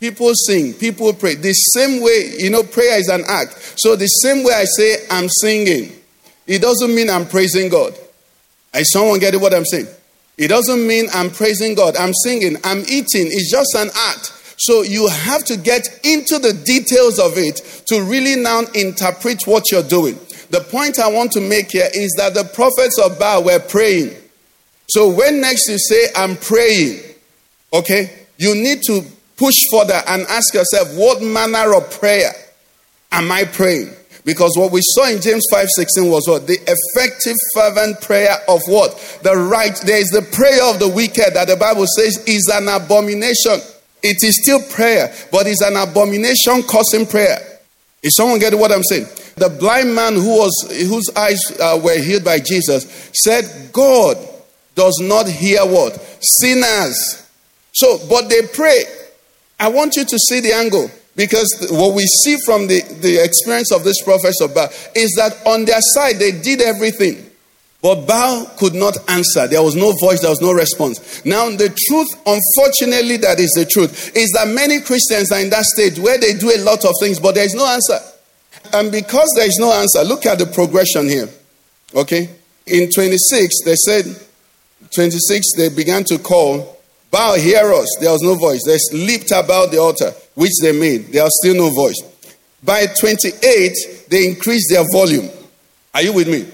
People 0.00 0.32
sing, 0.34 0.74
people 0.74 1.12
pray. 1.14 1.34
The 1.34 1.52
same 1.52 2.02
way, 2.02 2.32
you 2.38 2.50
know, 2.50 2.62
prayer 2.62 2.98
is 2.98 3.08
an 3.08 3.22
act. 3.26 3.74
So, 3.78 3.96
the 3.96 4.06
same 4.06 4.44
way 4.44 4.52
I 4.52 4.64
say, 4.64 5.06
I'm 5.10 5.28
singing, 5.28 5.92
it 6.46 6.60
doesn't 6.60 6.94
mean 6.94 7.10
I'm 7.10 7.26
praising 7.26 7.68
God. 7.68 7.94
Is 8.74 8.90
someone 8.92 9.18
getting 9.18 9.40
what 9.40 9.54
I'm 9.54 9.64
saying? 9.64 9.86
It 10.36 10.48
doesn't 10.48 10.86
mean 10.86 11.06
I'm 11.14 11.30
praising 11.30 11.74
God. 11.74 11.96
I'm 11.96 12.12
singing, 12.24 12.56
I'm 12.64 12.80
eating. 12.80 13.28
It's 13.30 13.50
just 13.50 13.74
an 13.76 13.88
act. 13.94 14.32
So 14.56 14.82
you 14.82 15.08
have 15.08 15.44
to 15.44 15.56
get 15.56 16.00
into 16.04 16.38
the 16.38 16.52
details 16.52 17.18
of 17.18 17.36
it 17.36 17.56
to 17.86 18.02
really 18.02 18.40
now 18.40 18.62
interpret 18.74 19.46
what 19.46 19.70
you're 19.70 19.82
doing. 19.82 20.18
The 20.50 20.60
point 20.60 20.98
I 20.98 21.08
want 21.08 21.32
to 21.32 21.40
make 21.40 21.72
here 21.72 21.88
is 21.92 22.12
that 22.18 22.34
the 22.34 22.44
prophets 22.44 22.98
of 22.98 23.18
Baal 23.18 23.44
were 23.44 23.58
praying. 23.58 24.14
So 24.88 25.08
when 25.08 25.40
next 25.40 25.68
you 25.68 25.78
say, 25.78 26.08
I'm 26.16 26.36
praying, 26.36 27.00
okay, 27.72 28.26
you 28.36 28.54
need 28.54 28.82
to 28.86 29.02
push 29.36 29.54
further 29.70 30.00
and 30.06 30.22
ask 30.28 30.54
yourself, 30.54 30.94
what 30.94 31.22
manner 31.22 31.74
of 31.74 31.90
prayer 31.90 32.32
am 33.10 33.32
I 33.32 33.44
praying? 33.44 33.90
Because 34.24 34.56
what 34.56 34.72
we 34.72 34.80
saw 34.82 35.06
in 35.08 35.20
James 35.20 35.44
5:16 35.52 36.10
was 36.10 36.26
what? 36.26 36.46
The 36.46 36.58
effective 36.66 37.36
fervent 37.54 38.00
prayer 38.00 38.36
of 38.48 38.62
what? 38.66 38.98
The 39.22 39.36
right. 39.36 39.76
There 39.84 39.98
is 39.98 40.08
the 40.08 40.22
prayer 40.22 40.64
of 40.64 40.78
the 40.78 40.88
wicked 40.88 41.34
that 41.34 41.48
the 41.48 41.56
Bible 41.56 41.86
says 41.86 42.22
is 42.26 42.50
an 42.52 42.68
abomination. 42.68 43.60
It 44.02 44.22
is 44.22 44.40
still 44.42 44.62
prayer, 44.62 45.14
but 45.30 45.46
it's 45.46 45.62
an 45.62 45.76
abomination 45.76 46.62
causing 46.62 47.06
prayer. 47.06 47.38
Is 48.02 48.16
someone 48.16 48.38
getting 48.38 48.58
what 48.60 48.72
I'm 48.72 48.82
saying? 48.82 49.06
The 49.36 49.48
blind 49.48 49.94
man 49.94 50.14
who 50.14 50.38
was 50.38 50.66
whose 50.70 51.10
eyes 51.16 51.40
uh, 51.60 51.80
were 51.82 51.98
healed 51.98 52.24
by 52.24 52.38
Jesus 52.38 53.10
said, 53.12 53.70
"God 53.72 54.16
does 54.74 54.98
not 55.02 55.28
hear 55.28 55.66
what 55.66 56.00
sinners." 56.20 57.22
So, 57.72 57.98
but 58.08 58.28
they 58.30 58.42
pray. 58.42 58.84
I 59.60 59.68
want 59.68 59.96
you 59.96 60.04
to 60.04 60.18
see 60.18 60.40
the 60.40 60.52
angle. 60.54 60.90
Because 61.16 61.68
what 61.70 61.94
we 61.94 62.02
see 62.24 62.36
from 62.44 62.66
the, 62.66 62.80
the 63.00 63.22
experience 63.22 63.70
of 63.72 63.84
this 63.84 64.02
prophets 64.02 64.40
of 64.40 64.54
Baal 64.54 64.68
is 64.96 65.14
that 65.16 65.46
on 65.46 65.64
their 65.64 65.80
side 65.80 66.16
they 66.16 66.32
did 66.32 66.60
everything. 66.60 67.30
But 67.80 68.06
Baal 68.06 68.46
could 68.58 68.74
not 68.74 68.96
answer. 69.10 69.46
There 69.46 69.62
was 69.62 69.76
no 69.76 69.92
voice, 70.00 70.20
there 70.20 70.30
was 70.30 70.40
no 70.40 70.52
response. 70.52 71.24
Now, 71.24 71.50
the 71.50 71.68
truth, 71.68 72.08
unfortunately, 72.26 73.18
that 73.18 73.38
is 73.38 73.50
the 73.50 73.66
truth, 73.66 74.16
is 74.16 74.30
that 74.30 74.48
many 74.48 74.80
Christians 74.80 75.30
are 75.30 75.40
in 75.40 75.50
that 75.50 75.64
stage 75.64 75.98
where 75.98 76.18
they 76.18 76.32
do 76.32 76.50
a 76.50 76.64
lot 76.64 76.84
of 76.84 76.94
things, 76.98 77.20
but 77.20 77.34
there 77.34 77.44
is 77.44 77.54
no 77.54 77.66
answer. 77.66 77.98
And 78.72 78.90
because 78.90 79.30
there 79.36 79.46
is 79.46 79.58
no 79.60 79.70
answer, 79.72 80.02
look 80.02 80.24
at 80.24 80.38
the 80.38 80.46
progression 80.46 81.08
here. 81.08 81.28
Okay? 81.94 82.30
In 82.66 82.88
26, 82.90 83.64
they 83.64 83.76
said, 83.76 84.06
26, 84.94 85.46
they 85.58 85.68
began 85.68 86.04
to 86.04 86.18
call, 86.18 86.80
Baal, 87.10 87.34
hear 87.34 87.70
us. 87.74 87.98
There 88.00 88.10
was 88.10 88.22
no 88.22 88.34
voice. 88.34 88.62
They 88.64 88.78
leaped 88.96 89.30
about 89.30 89.70
the 89.70 89.78
altar 89.78 90.12
which 90.34 90.52
they 90.62 90.72
made, 90.72 91.12
there 91.12 91.24
was 91.24 91.38
still 91.42 91.54
no 91.54 91.70
voice. 91.70 92.00
By 92.62 92.86
28, 92.86 94.06
they 94.08 94.26
increased 94.26 94.70
their 94.70 94.84
volume. 94.92 95.28
Are 95.92 96.02
you 96.02 96.12
with 96.12 96.28
me? 96.28 96.48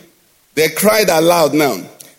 They 0.55 0.69
cried 0.71 1.09
aloud 1.09 1.55
now. 1.55 1.79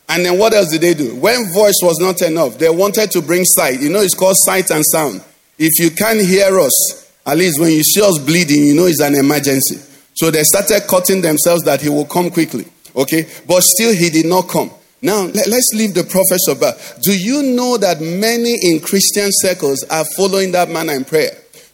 And 0.10 0.26
then 0.26 0.38
what 0.38 0.54
else 0.54 0.72
did 0.72 0.82
they 0.82 0.94
do? 0.94 1.16
When 1.16 1.54
voice 1.54 1.80
was 1.82 1.98
not 2.00 2.22
enough, 2.22 2.58
they 2.58 2.70
wanted 2.70 3.12
to 3.12 3.22
bring 3.22 3.46
sight. 3.46 3.82
You 3.82 3.90
know, 3.90 4.02
it's 4.02 4.16
called 4.16 4.36
sight 4.38 4.70
and 4.72 4.84
sound. 4.86 5.24
If 5.58 5.72
you 5.80 5.92
can't 5.92 6.20
hear 6.20 6.60
us, 6.60 7.12
at 7.26 7.38
least 7.38 7.60
when 7.60 7.72
you 7.72 7.84
see 7.84 8.02
us 8.02 8.18
bleeding, 8.18 8.64
you 8.64 8.76
know 8.76 8.88
it's 8.88 9.00
an 9.00 9.16
emergency. 9.16 9.80
So 10.16 10.32
they 10.32 10.44
started 10.44 10.88
cutting 10.90 11.22
themselves 11.22 11.64
that 11.64 11.82
he 11.82 11.90
will 11.90 12.06
come 12.06 12.30
quickly. 12.32 12.66
Okay? 12.96 13.26
But 13.48 13.62
still, 13.64 13.94
he 13.94 14.10
did 14.10 14.26
not 14.26 14.50
come. 14.50 14.72
Now, 15.02 15.24
let's 15.24 15.72
leave 15.74 15.94
the 15.94 16.04
prophets 16.04 16.48
of 16.48 16.60
Baal. 16.60 16.74
Do 17.02 17.18
you 17.18 17.56
know 17.56 17.78
that 17.78 18.02
many 18.02 18.56
in 18.62 18.80
Christian 18.80 19.30
circles 19.32 19.84
are 19.90 20.06
following 20.16 20.52
that 20.52 20.70
manner 20.70 20.94
in 20.94 21.06
prayer? 21.06 21.32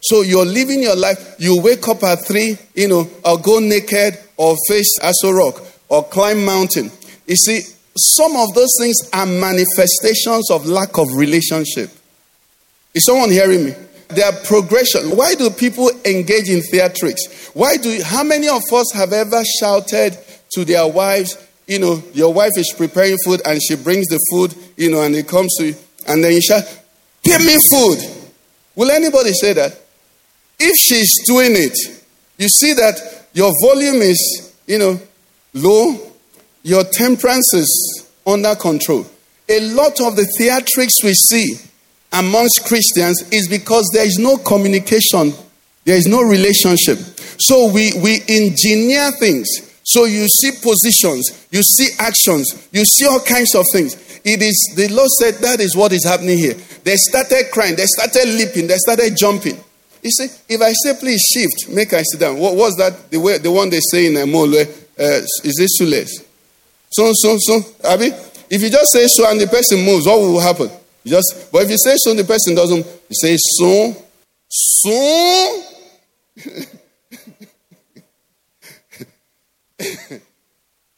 So 0.09 0.21
you're 0.21 0.45
living 0.45 0.81
your 0.81 0.95
life, 0.95 1.35
you 1.37 1.61
wake 1.61 1.87
up 1.87 2.03
at 2.03 2.25
three, 2.25 2.57
you 2.75 2.87
know, 2.87 3.09
or 3.25 3.37
go 3.39 3.59
naked 3.59 4.17
or 4.37 4.55
face 4.67 4.99
Aso 4.99 5.35
Rock 5.35 5.61
or 5.89 6.03
climb 6.03 6.45
mountain. 6.45 6.91
You 7.25 7.35
see, 7.35 7.61
some 7.97 8.35
of 8.35 8.53
those 8.53 8.69
things 8.79 8.95
are 9.11 9.25
manifestations 9.25 10.49
of 10.51 10.65
lack 10.65 10.97
of 10.97 11.07
relationship. 11.15 11.89
Is 12.93 13.05
someone 13.05 13.31
hearing 13.31 13.65
me? 13.65 13.73
They 14.09 14.23
are 14.23 14.33
progression. 14.45 15.15
Why 15.15 15.35
do 15.35 15.49
people 15.49 15.89
engage 16.05 16.49
in 16.49 16.61
theatrics? 16.61 17.49
Why 17.53 17.75
do 17.75 18.01
how 18.03 18.23
many 18.23 18.47
of 18.47 18.61
us 18.71 18.93
have 18.93 19.11
ever 19.11 19.43
shouted 19.59 20.17
to 20.53 20.63
their 20.63 20.87
wives, 20.87 21.37
you 21.67 21.79
know, 21.79 22.01
your 22.13 22.33
wife 22.33 22.53
is 22.55 22.73
preparing 22.77 23.17
food 23.25 23.41
and 23.45 23.61
she 23.61 23.75
brings 23.75 24.07
the 24.07 24.19
food, 24.31 24.55
you 24.77 24.89
know, 24.89 25.01
and 25.01 25.15
it 25.15 25.27
comes 25.27 25.53
to 25.57 25.67
you, 25.67 25.75
and 26.07 26.23
then 26.23 26.31
you 26.31 26.41
shout, 26.41 26.63
Give 27.23 27.43
me 27.43 27.57
food. 27.69 27.99
Will 28.75 28.89
anybody 28.89 29.33
say 29.33 29.51
that? 29.53 29.77
If 30.59 30.75
she's 30.77 31.13
doing 31.25 31.51
it, 31.55 31.77
you 32.37 32.47
see 32.49 32.73
that 32.73 33.27
your 33.33 33.51
volume 33.63 34.01
is, 34.01 34.53
you 34.65 34.79
know, 34.79 34.99
low, 35.53 36.11
your 36.63 36.83
temperance 36.83 37.53
is 37.53 38.07
under 38.25 38.55
control. 38.55 39.05
A 39.49 39.59
lot 39.73 40.01
of 40.01 40.15
the 40.15 40.27
theatrics 40.39 41.03
we 41.03 41.13
see 41.13 41.55
amongst 42.11 42.65
Christians 42.65 43.29
is 43.31 43.47
because 43.47 43.89
there 43.93 44.05
is 44.05 44.17
no 44.17 44.37
communication, 44.37 45.33
there 45.85 45.95
is 45.95 46.07
no 46.07 46.21
relationship. 46.21 46.97
So 47.39 47.71
we, 47.71 47.91
we 48.01 48.21
engineer 48.27 49.11
things. 49.11 49.47
So 49.83 50.03
you 50.05 50.27
see 50.27 50.51
positions, 50.51 51.47
you 51.51 51.61
see 51.63 51.89
actions, 51.99 52.67
you 52.73 52.83
see 52.83 53.05
all 53.05 53.21
kinds 53.21 53.55
of 53.55 53.63
things. 53.71 53.95
It 54.25 54.41
is 54.41 54.73
the 54.75 54.89
Lord 54.89 55.07
said 55.21 55.35
that 55.35 55.61
is 55.61 55.77
what 55.77 55.93
is 55.93 56.03
happening 56.03 56.37
here. 56.37 56.55
They 56.83 56.95
started 56.97 57.45
crying, 57.53 57.75
they 57.77 57.85
started 57.85 58.27
leaping, 58.27 58.67
they 58.67 58.75
started 58.77 59.15
jumping. 59.15 59.57
He 60.07 60.11
said, 60.11 60.29
if 60.47 60.61
I 60.61 60.71
say 60.71 60.97
please 60.97 61.21
shift, 61.33 61.67
make 61.67 61.91
I 61.91 62.01
sit 62.01 62.21
down. 62.21 62.39
What 62.39 62.55
was 62.55 62.77
that? 62.77 63.11
The 63.11 63.17
way 63.17 63.39
the 63.39 63.51
one 63.51 63.69
they 63.69 63.81
say 63.91 64.05
in 64.07 64.15
a 64.15 64.25
Mole, 64.25 64.55
uh, 64.55 64.63
is 64.97 65.59
it 65.59 65.69
shoeless? 65.77 66.23
So, 66.89 67.11
so, 67.13 67.35
so, 67.37 67.59
Abby? 67.83 68.13
If 68.49 68.61
you 68.61 68.69
just 68.69 68.93
say 68.93 69.05
so 69.09 69.29
and 69.29 69.41
the 69.41 69.47
person 69.47 69.83
moves, 69.83 70.05
what 70.05 70.17
will 70.21 70.39
happen? 70.39 70.69
You 71.03 71.11
just 71.11 71.51
but 71.51 71.63
if 71.63 71.71
you 71.71 71.77
say 71.77 71.95
so 71.97 72.11
and 72.11 72.19
the 72.19 72.23
person 72.23 72.55
doesn't, 72.55 72.85
you 72.85 73.15
say 73.19 73.35
so, 73.37 73.97
so. 74.47 75.63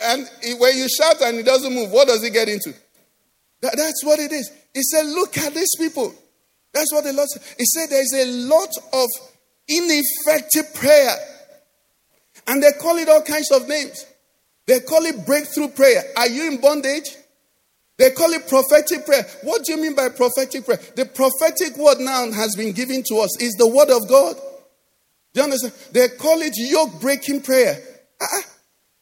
and 0.02 0.30
when 0.60 0.78
you 0.78 0.88
shout 0.88 1.20
and 1.24 1.40
it 1.40 1.48
doesn't 1.48 1.74
move, 1.74 1.90
what 1.90 2.08
does 2.08 2.24
it 2.24 2.32
get 2.32 2.48
into? 2.48 2.76
That, 3.62 3.76
that's 3.76 4.06
what 4.06 4.20
it 4.20 4.32
is. 4.32 4.52
He 4.72 4.84
said, 4.84 5.08
Look 5.08 5.36
at 5.40 5.56
these 5.56 5.76
people. 5.80 6.14
That's 6.74 6.94
what 6.94 7.04
the 7.04 7.14
Lord 7.14 7.28
said. 7.30 7.44
He 7.58 7.66
said 7.66 7.88
there's 7.90 8.14
a 8.14 8.32
lot 8.48 8.70
of 8.94 9.08
ineffective 9.68 10.74
prayer. 10.76 11.16
And 12.48 12.64
they 12.64 12.72
call 12.80 12.98
it 12.98 13.10
all 13.10 13.22
kinds 13.22 13.52
of 13.52 13.68
names. 13.68 14.06
They 14.66 14.80
call 14.82 15.06
it 15.06 15.26
breakthrough 15.26 15.70
prayer. 15.70 16.04
Are 16.18 16.28
you 16.28 16.48
in 16.52 16.62
bondage? 16.62 17.16
They 17.98 18.12
call 18.12 18.32
it 18.32 18.48
prophetic 18.48 19.06
prayer. 19.06 19.26
What 19.44 19.66
do 19.66 19.74
you 19.74 19.82
mean 19.82 19.94
by 19.94 20.10
prophetic 20.10 20.66
prayer? 20.66 20.80
The 20.96 21.06
prophetic 21.06 21.78
word 21.78 22.00
now 22.00 22.32
has 22.32 22.56
been 22.56 22.72
given 22.72 23.04
to 23.10 23.18
us 23.18 23.42
is 23.42 23.54
the 23.56 23.68
word 23.68 23.90
of 23.90 24.08
God. 24.08 24.36
Do 25.34 25.42
you 25.42 25.44
understand? 25.44 25.74
They 25.92 26.08
call 26.08 26.42
it 26.42 26.54
yoke 26.56 27.02
breaking 27.02 27.42
prayer. 27.42 27.78
Uh-uh. 28.22 28.42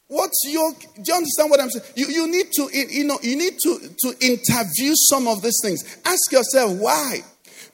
What's 0.07 0.41
yoke? 0.47 0.79
Do 0.95 1.03
you 1.05 1.13
understand 1.13 1.49
what 1.51 1.61
I'm 1.61 1.69
saying? 1.69 1.85
You, 1.95 2.07
you 2.07 2.31
need 2.31 2.47
to, 2.53 2.69
you 2.73 3.03
know, 3.03 3.19
you 3.21 3.37
need 3.37 3.59
to, 3.59 3.79
to 3.99 4.25
interview 4.25 4.93
some 4.95 5.27
of 5.27 5.41
these 5.41 5.59
things. 5.61 5.99
Ask 6.05 6.31
yourself 6.31 6.71
why. 6.79 7.19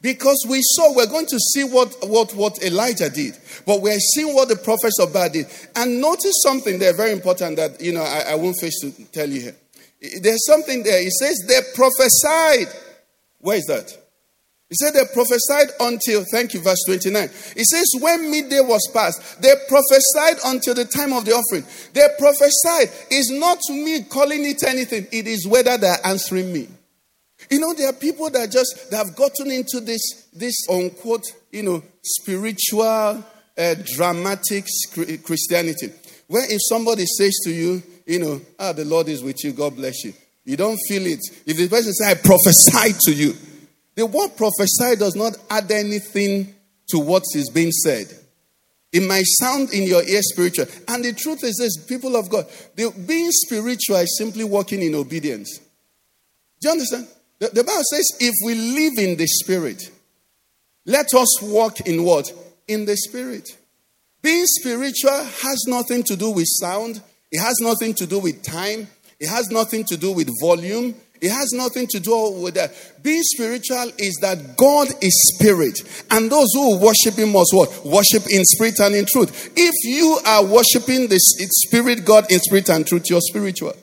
Because 0.04 0.46
we 0.50 0.60
saw, 0.62 0.94
we're 0.94 1.08
going 1.08 1.28
to 1.28 1.40
see 1.40 1.64
what, 1.64 1.96
what, 2.04 2.36
what 2.36 2.62
Elijah 2.62 3.10
did, 3.10 3.38
but 3.66 3.82
we're 3.82 3.98
seeing 3.98 4.36
what 4.36 4.50
the 4.50 4.58
prophets 4.58 5.00
of 5.00 5.14
Baal 5.14 5.30
did. 5.30 5.48
And 5.78 6.02
notice 6.02 6.44
something 6.44 6.78
there 6.78 6.94
very 6.94 7.14
important 7.14 7.56
that, 7.56 7.80
you 7.80 7.94
know, 7.94 8.04
I, 8.04 8.32
I 8.32 8.36
won't 8.36 8.60
face 8.60 8.82
to 8.82 8.92
tell 9.06 9.30
you 9.30 9.40
here. 9.40 9.56
There's 10.22 10.46
something 10.46 10.84
there. 10.84 11.02
It 11.02 11.14
says 11.14 11.46
they 11.48 11.62
prophesied. 11.74 12.68
Where 13.40 13.56
is 13.56 13.64
that? 13.68 13.98
He 14.68 14.76
said 14.76 14.92
they 14.94 15.06
prophesied 15.14 15.70
until, 15.80 16.26
thank 16.30 16.54
you, 16.54 16.60
verse 16.60 16.84
29. 16.86 17.24
It 17.56 17.66
says, 17.66 17.86
when 18.02 18.30
midday 18.30 18.60
was 18.60 18.86
past, 18.94 19.42
they 19.42 19.54
prophesied 19.70 20.44
until 20.46 20.74
the 20.74 20.84
time 20.84 21.14
of 21.14 21.24
the 21.24 21.32
offering. 21.32 21.64
They 21.94 22.06
prophesied. 22.20 22.92
It's 23.10 23.32
not 23.32 23.60
me 23.70 24.04
calling 24.04 24.44
it 24.44 24.64
anything, 24.68 25.08
it 25.14 25.28
is 25.28 25.48
whether 25.48 25.78
they're 25.78 26.06
answering 26.06 26.52
me. 26.52 26.68
You 27.50 27.60
know, 27.60 27.74
there 27.74 27.90
are 27.90 27.94
people 27.94 28.30
that 28.30 28.52
just 28.52 28.90
that 28.92 28.98
have 28.98 29.16
gotten 29.16 29.52
into 29.52 29.80
this, 29.80 30.28
this 30.34 30.68
unquote, 30.70 31.26
you 31.52 31.64
know, 31.64 31.84
spiritual, 32.02 33.24
uh, 33.58 33.76
dramatic 33.96 34.66
Christianity. 35.24 35.92
Where 36.28 36.46
if 36.52 36.60
somebody 36.68 37.06
says 37.06 37.40
to 37.46 37.52
you, 37.52 37.84
you 38.06 38.20
know, 38.20 38.42
ah, 38.60 38.74
the 38.74 38.86
Lord 38.86 39.08
is 39.08 39.24
with 39.24 39.44
you, 39.44 39.54
God 39.54 39.76
bless 39.76 40.04
you. 40.04 40.14
You 40.46 40.58
don't 40.58 40.80
feel 40.88 41.06
it. 41.06 41.20
If 41.46 41.58
the 41.58 41.68
person 41.68 41.94
says, 41.94 42.18
I 42.18 42.22
prophesy 42.22 42.94
to 43.06 43.14
you, 43.14 43.34
the 43.96 44.06
word 44.06 44.36
prophesy 44.36 44.96
does 44.98 45.16
not 45.16 45.38
add 45.50 45.72
anything 45.72 46.54
to 46.88 47.00
what 47.00 47.24
is 47.36 47.50
being 47.50 47.72
said. 47.72 48.08
It 48.92 49.02
might 49.08 49.26
sound 49.26 49.74
in 49.74 49.84
your 49.84 50.04
ear 50.04 50.22
spiritual. 50.22 50.66
And 50.88 51.04
the 51.04 51.14
truth 51.14 51.44
is 51.44 51.58
this 51.58 51.84
people 51.86 52.16
of 52.16 52.30
God, 52.30 52.46
the, 52.76 52.92
being 53.08 53.30
spiritual 53.32 53.98
is 53.98 54.18
simply 54.18 54.44
walking 54.44 54.82
in 54.82 54.94
obedience. 54.94 55.60
Do 56.62 56.68
you 56.68 56.72
understand? 56.72 57.08
The, 57.44 57.50
the 57.50 57.64
Bible 57.66 57.84
says, 57.92 58.10
if 58.22 58.34
we 58.46 58.56
live 58.56 58.94
in 58.98 59.18
the 59.18 59.28
Spirit, 59.28 59.92
let 60.86 61.14
us 61.14 61.42
walk 61.42 61.82
in 61.82 62.06
what? 62.06 62.32
In 62.70 62.86
the 62.86 62.96
Spirit. 62.96 63.58
Being 64.22 64.46
spiritual 64.46 65.12
has 65.12 65.66
nothing 65.68 66.04
to 66.04 66.16
do 66.16 66.32
with 66.32 66.46
sound, 66.48 67.02
it 67.34 67.42
has 67.42 67.58
nothing 67.60 67.96
to 67.96 68.08
do 68.08 68.20
with 68.20 68.44
time, 68.44 68.88
it 69.20 69.28
has 69.28 69.50
nothing 69.50 69.84
to 69.90 69.98
do 69.98 70.14
with 70.14 70.30
volume, 70.40 70.96
it 71.20 71.32
has 71.32 71.52
nothing 71.52 71.86
to 71.88 72.00
do 72.00 72.32
with 72.32 72.54
that. 72.54 72.72
Being 73.04 73.24
spiritual 73.24 73.92
is 73.98 74.20
that 74.22 74.56
God 74.56 74.88
is 75.02 75.34
spirit, 75.36 75.82
and 76.12 76.32
those 76.32 76.48
who 76.54 76.80
worship 76.80 77.16
Him 77.16 77.34
must 77.34 77.54
what? 77.54 77.86
Worship 77.86 78.24
in 78.32 78.46
spirit 78.46 78.80
and 78.80 78.96
in 78.96 79.06
truth. 79.06 79.52
If 79.58 79.74
you 79.84 80.18
are 80.26 80.46
worshiping 80.46 81.10
the 81.10 81.20
spirit 81.20 82.06
God 82.06 82.32
in 82.32 82.40
spirit 82.40 82.70
and 82.70 82.88
truth, 82.88 83.10
you're 83.10 83.20
spiritual. 83.20 83.74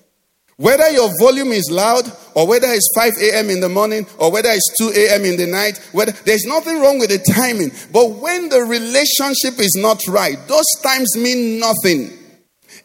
Whether 0.61 0.91
your 0.91 1.09
volume 1.19 1.53
is 1.53 1.71
loud 1.71 2.05
or 2.35 2.47
whether 2.47 2.67
it's 2.69 2.87
5 2.95 3.13
a.m. 3.23 3.49
in 3.49 3.61
the 3.61 3.71
morning 3.71 4.07
or 4.19 4.31
whether 4.31 4.51
it's 4.51 4.77
2 4.77 4.93
a.m. 4.95 5.25
in 5.25 5.39
the 5.39 5.47
night, 5.47 5.79
whether, 5.93 6.13
there's 6.13 6.45
nothing 6.45 6.83
wrong 6.83 6.99
with 6.99 7.09
the 7.09 7.33
timing. 7.33 7.71
But 7.91 8.21
when 8.21 8.51
the 8.51 8.61
relationship 8.61 9.59
is 9.59 9.75
not 9.81 10.07
right, 10.07 10.37
those 10.49 10.67
times 10.83 11.17
mean 11.17 11.61
nothing. 11.61 12.13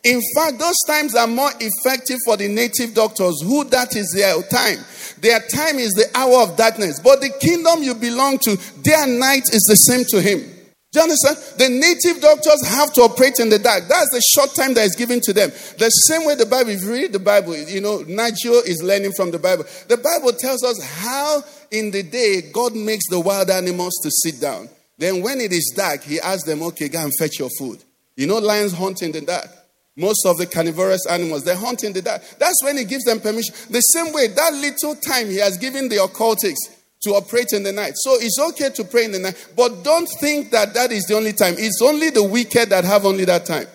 In 0.06 0.22
fact, 0.38 0.58
those 0.58 0.78
times 0.88 1.16
are 1.16 1.28
more 1.28 1.52
effective 1.60 2.18
for 2.24 2.38
the 2.38 2.48
native 2.48 2.94
doctors 2.94 3.42
who 3.44 3.66
that 3.66 3.98
is 3.98 4.10
their 4.16 4.42
time. 4.44 4.80
Their 5.20 5.42
time 5.42 5.76
is 5.76 5.92
the 5.92 6.10
hour 6.16 6.44
of 6.44 6.56
darkness. 6.56 7.02
But 7.02 7.20
the 7.20 7.32
kingdom 7.42 7.84
you 7.84 7.94
belong 7.94 8.38
to, 8.44 8.56
day 8.84 8.96
and 8.96 9.20
night 9.20 9.50
is 9.52 9.66
the 9.68 9.76
same 9.76 10.06
to 10.12 10.22
him. 10.22 10.55
Do 10.96 11.02
you 11.02 11.12
understand? 11.12 11.60
The 11.60 11.68
native 11.68 12.22
doctors 12.22 12.66
have 12.68 12.94
to 12.94 13.02
operate 13.02 13.42
in 13.42 13.50
the 13.50 13.60
dark. 13.60 13.84
That's 13.90 14.10
the 14.12 14.24
short 14.34 14.56
time 14.56 14.74
that 14.76 14.86
is 14.86 14.96
given 14.96 15.20
to 15.24 15.34
them. 15.34 15.50
The 15.50 15.90
same 15.90 16.26
way 16.26 16.36
the 16.36 16.46
Bible, 16.46 16.70
if 16.70 16.84
you 16.84 16.94
read 16.94 17.12
the 17.12 17.20
Bible, 17.20 17.54
you 17.54 17.82
know, 17.82 18.06
Nigel 18.08 18.64
is 18.66 18.82
learning 18.82 19.12
from 19.12 19.32
the 19.32 19.38
Bible. 19.38 19.66
The 19.90 19.98
Bible 19.98 20.32
tells 20.32 20.64
us 20.64 20.82
how 20.82 21.44
in 21.70 21.92
the 21.92 22.02
day 22.02 22.44
God 22.50 22.78
makes 22.78 23.10
the 23.10 23.20
wild 23.20 23.50
animals 23.50 24.00
to 24.04 24.10
sit 24.10 24.40
down. 24.40 24.70
Then 24.98 25.22
when 25.22 25.42
it 25.42 25.52
is 25.52 25.74
dark, 25.76 26.02
he 26.02 26.22
asks 26.22 26.46
them, 26.46 26.64
okay, 26.64 26.88
go 26.88 27.04
and 27.04 27.12
fetch 27.20 27.40
your 27.40 27.50
food. 27.60 27.84
You 28.16 28.28
know, 28.28 28.38
lions 28.38 28.72
hunt 28.72 29.02
in 29.02 29.12
the 29.12 29.20
dark. 29.20 29.50
Most 29.98 30.26
of 30.26 30.38
the 30.38 30.46
carnivorous 30.46 31.06
animals, 31.08 31.44
they 31.44 31.58
hunt 31.58 31.84
in 31.84 31.92
the 31.92 32.04
dark. 32.04 32.22
That's 32.40 32.64
when 32.64 32.78
he 32.78 32.86
gives 32.86 33.04
them 33.04 33.20
permission. 33.20 33.54
The 33.70 33.82
same 33.82 34.14
way, 34.14 34.28
that 34.28 34.54
little 34.54 34.96
time 34.96 35.28
he 35.28 35.40
has 35.40 35.58
given 35.58 35.90
the 35.90 35.98
occultics 35.98 36.56
to 37.04 37.12
operate 37.12 37.54
in 37.54 37.64
the 37.64 37.72
night. 37.72 37.94
So 37.96 38.14
it's 38.16 38.40
okay 38.40 38.70
to 38.72 38.84
pray 38.84 39.06
in 39.06 39.12
the 39.12 39.20
night, 39.20 39.48
but 39.56 39.84
don't 39.84 40.08
think 40.20 40.52
that 40.52 40.74
that 40.74 40.92
is 40.92 41.06
the 41.06 41.16
only 41.16 41.34
time. 41.34 41.56
It's 41.58 41.82
only 41.82 42.10
the 42.10 42.24
wicked 42.24 42.70
that 42.70 42.84
have 42.84 43.06
only 43.06 43.26
that 43.26 43.46
time. 43.46 43.66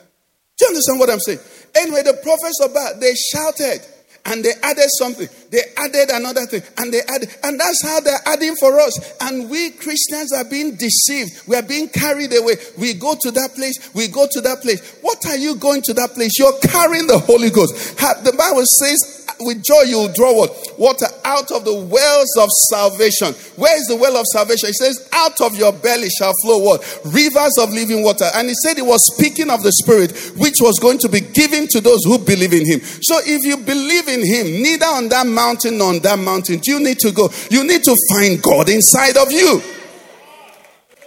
Do 0.59 0.65
you 0.65 0.69
understand 0.69 0.99
what 1.01 1.11
I'm 1.11 1.21
saying? 1.21 1.39
Anyway, 1.75 2.03
the 2.03 2.19
prophets 2.23 2.61
of 2.63 2.75
Baal 2.75 3.01
they 3.01 3.15
shouted 3.15 3.81
and 4.27 4.45
they 4.45 4.53
added 4.63 4.89
something. 4.99 5.29
They 5.51 5.63
added 5.77 6.11
another 6.11 6.47
thing 6.47 6.63
and 6.79 6.95
they 6.95 7.03
added, 7.03 7.29
and 7.43 7.59
that's 7.59 7.83
how 7.83 8.01
they're 8.01 8.23
adding 8.27 8.55
for 8.57 8.79
us. 8.79 9.13
And 9.21 9.51
we 9.51 9.71
Christians 9.71 10.33
are 10.33 10.45
being 10.45 10.77
deceived. 10.77 11.47
We 11.49 11.57
are 11.57 11.63
being 11.63 11.89
carried 11.89 12.33
away. 12.33 12.55
We 12.79 12.95
go 12.95 13.17
to 13.21 13.31
that 13.33 13.55
place, 13.55 13.93
we 13.93 14.09
go 14.09 14.27
to 14.31 14.41
that 14.43 14.63
place. 14.63 14.81
What 15.03 15.27
are 15.27 15.37
you 15.37 15.57
going 15.57 15.83
to 15.83 15.95
that 15.95 16.15
place? 16.15 16.39
You're 16.39 16.59
carrying 16.61 17.09
the 17.09 17.19
Holy 17.19 17.51
Ghost. 17.51 17.99
The 17.99 18.35
Bible 18.37 18.65
says 18.65 19.21
with 19.41 19.65
joy 19.65 19.83
you 19.89 19.97
will 19.97 20.13
draw 20.13 20.37
what? 20.37 20.53
Water 20.79 21.07
out 21.25 21.51
of 21.51 21.65
the 21.65 21.75
wells 21.75 22.37
of 22.37 22.49
salvation. 22.69 23.33
Where 23.57 23.77
is 23.77 23.87
the 23.89 23.97
well 23.97 24.17
of 24.17 24.27
salvation? 24.33 24.69
It 24.69 24.75
says, 24.75 25.09
out 25.13 25.41
of 25.41 25.57
your 25.57 25.73
belly 25.73 26.09
shall 26.11 26.33
flow 26.43 26.59
what? 26.59 26.85
Rivers 27.05 27.57
of 27.59 27.71
living 27.71 28.05
water. 28.05 28.29
And 28.35 28.49
he 28.49 28.55
said 28.63 28.77
he 28.77 28.83
was 28.83 29.01
speaking 29.17 29.51
of 29.51 29.63
the 29.63 29.73
Spirit, 29.73 30.13
which 30.37 30.61
was 30.61 30.79
going 30.79 30.99
to 30.99 31.09
be 31.09 31.21
given 31.21 31.67
to 31.69 31.81
those 31.81 32.05
who 32.05 32.19
believe 32.19 32.53
in 32.53 32.67
him. 32.67 32.81
So 32.81 33.19
if 33.25 33.45
you 33.45 33.57
believe 33.57 34.09
in 34.09 34.21
him, 34.21 34.63
neither 34.63 34.87
on 34.87 35.09
that 35.09 35.27
mountain 35.41 35.81
on 35.81 35.99
that 36.01 36.19
mountain 36.19 36.61
you 36.65 36.79
need 36.81 36.99
to 36.99 37.13
go. 37.13 37.31
You 37.51 37.65
need 37.65 37.83
to 37.85 37.97
find 38.13 38.43
God 38.43 38.69
inside 38.69 39.17
of 39.17 39.33
you. 39.33 39.63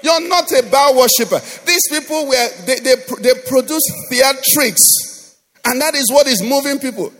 You're 0.02 0.28
not 0.28 0.52
a 0.52 0.64
Baal 0.64 0.98
worshiper. 0.98 1.40
These 1.66 1.88
people 1.90 2.28
were 2.28 2.50
they, 2.66 2.80
they, 2.80 2.96
they 3.22 3.34
produce 3.48 3.86
theatrics, 4.12 5.38
and 5.66 5.80
that 5.82 5.96
is 5.96 6.12
what 6.12 6.28
is 6.28 6.42
moving 6.44 6.80
people. 6.80 7.14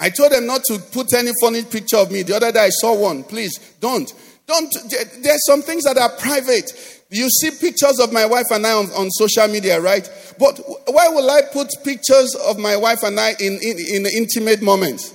I 0.00 0.10
told 0.10 0.32
them 0.32 0.46
not 0.46 0.64
to 0.64 0.80
put 0.90 1.14
any 1.14 1.30
funny 1.40 1.62
picture 1.62 1.98
of 1.98 2.10
me. 2.10 2.22
The 2.22 2.34
other 2.34 2.50
day 2.50 2.64
I 2.64 2.70
saw 2.70 2.92
one. 2.98 3.22
Please 3.22 3.56
don't. 3.78 4.12
Don't. 4.48 4.74
There's 5.22 5.46
some 5.46 5.62
things 5.62 5.84
that 5.84 5.96
are 5.96 6.10
private. 6.18 6.72
You 7.10 7.28
see 7.28 7.50
pictures 7.52 8.00
of 8.00 8.12
my 8.12 8.26
wife 8.26 8.50
and 8.50 8.66
I 8.66 8.72
on, 8.72 8.86
on 8.92 9.10
social 9.10 9.46
media, 9.46 9.80
right? 9.80 10.08
But 10.40 10.58
why 10.88 11.06
will 11.08 11.30
I 11.30 11.42
put 11.52 11.68
pictures 11.84 12.34
of 12.34 12.58
my 12.58 12.74
wife 12.76 13.04
and 13.04 13.20
I 13.20 13.34
in, 13.38 13.60
in, 13.62 13.76
in 13.78 14.06
intimate 14.06 14.60
moments? 14.60 15.14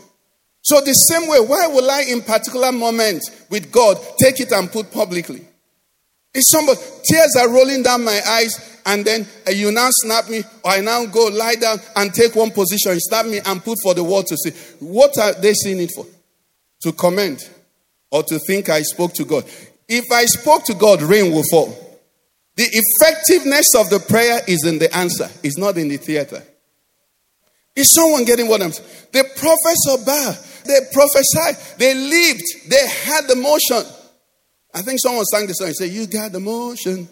So, 0.67 0.81
the 0.81 0.91
same 0.91 1.29
way, 1.29 1.39
why 1.39 1.67
will 1.67 1.89
I, 1.89 2.01
in 2.01 2.21
particular 2.21 2.73
moments 2.73 3.31
with 3.49 3.71
God, 3.71 3.97
take 4.19 4.41
it 4.41 4.51
and 4.51 4.69
put 4.69 4.91
publicly? 4.91 5.45
If 6.33 6.43
somebody, 6.51 6.77
tears 7.09 7.37
are 7.39 7.47
rolling 7.47 7.83
down 7.83 8.03
my 8.03 8.19
eyes, 8.27 8.81
and 8.85 9.05
then 9.05 9.25
uh, 9.47 9.51
you 9.51 9.71
now 9.71 9.87
snap 9.91 10.29
me, 10.29 10.43
or 10.65 10.71
I 10.71 10.81
now 10.81 11.05
go 11.05 11.27
lie 11.27 11.55
down 11.55 11.79
and 11.95 12.13
take 12.13 12.35
one 12.35 12.51
position, 12.51 12.99
snap 12.99 13.27
me 13.27 13.39
and 13.45 13.63
put 13.63 13.77
for 13.81 13.93
the 13.93 14.03
world 14.03 14.27
to 14.27 14.35
see. 14.35 14.51
What 14.85 15.17
are 15.17 15.39
they 15.39 15.53
seeing 15.53 15.79
it 15.79 15.91
for? 15.95 16.05
To 16.81 16.91
comment 16.91 17.49
or 18.11 18.23
to 18.23 18.37
think 18.39 18.67
I 18.67 18.81
spoke 18.81 19.13
to 19.13 19.23
God. 19.23 19.45
If 19.87 20.11
I 20.11 20.25
spoke 20.25 20.65
to 20.65 20.73
God, 20.73 21.01
rain 21.01 21.31
will 21.31 21.45
fall. 21.49 21.69
The 22.57 22.67
effectiveness 22.69 23.73
of 23.73 23.89
the 23.89 23.99
prayer 23.99 24.41
is 24.49 24.65
in 24.65 24.79
the 24.79 24.93
answer, 24.93 25.29
it's 25.43 25.57
not 25.57 25.77
in 25.77 25.87
the 25.87 25.97
theater. 25.97 26.43
Is 27.73 27.93
someone 27.93 28.25
getting 28.25 28.47
what 28.47 28.61
I'm 28.61 28.71
saying? 28.71 28.89
The 29.13 29.23
prophets 29.37 29.87
of 29.91 30.05
Baal, 30.05 30.35
they 30.67 30.79
prophesied, 30.91 31.55
they 31.77 31.93
lived, 31.93 32.69
they 32.69 32.87
had 32.87 33.27
the 33.27 33.35
motion. 33.35 33.83
I 34.73 34.81
think 34.81 34.99
someone 35.01 35.25
sang 35.25 35.47
the 35.47 35.53
song 35.53 35.67
and 35.67 35.75
said, 35.75 35.89
You 35.89 36.07
got 36.07 36.31
the 36.31 36.39
motion. 36.39 37.07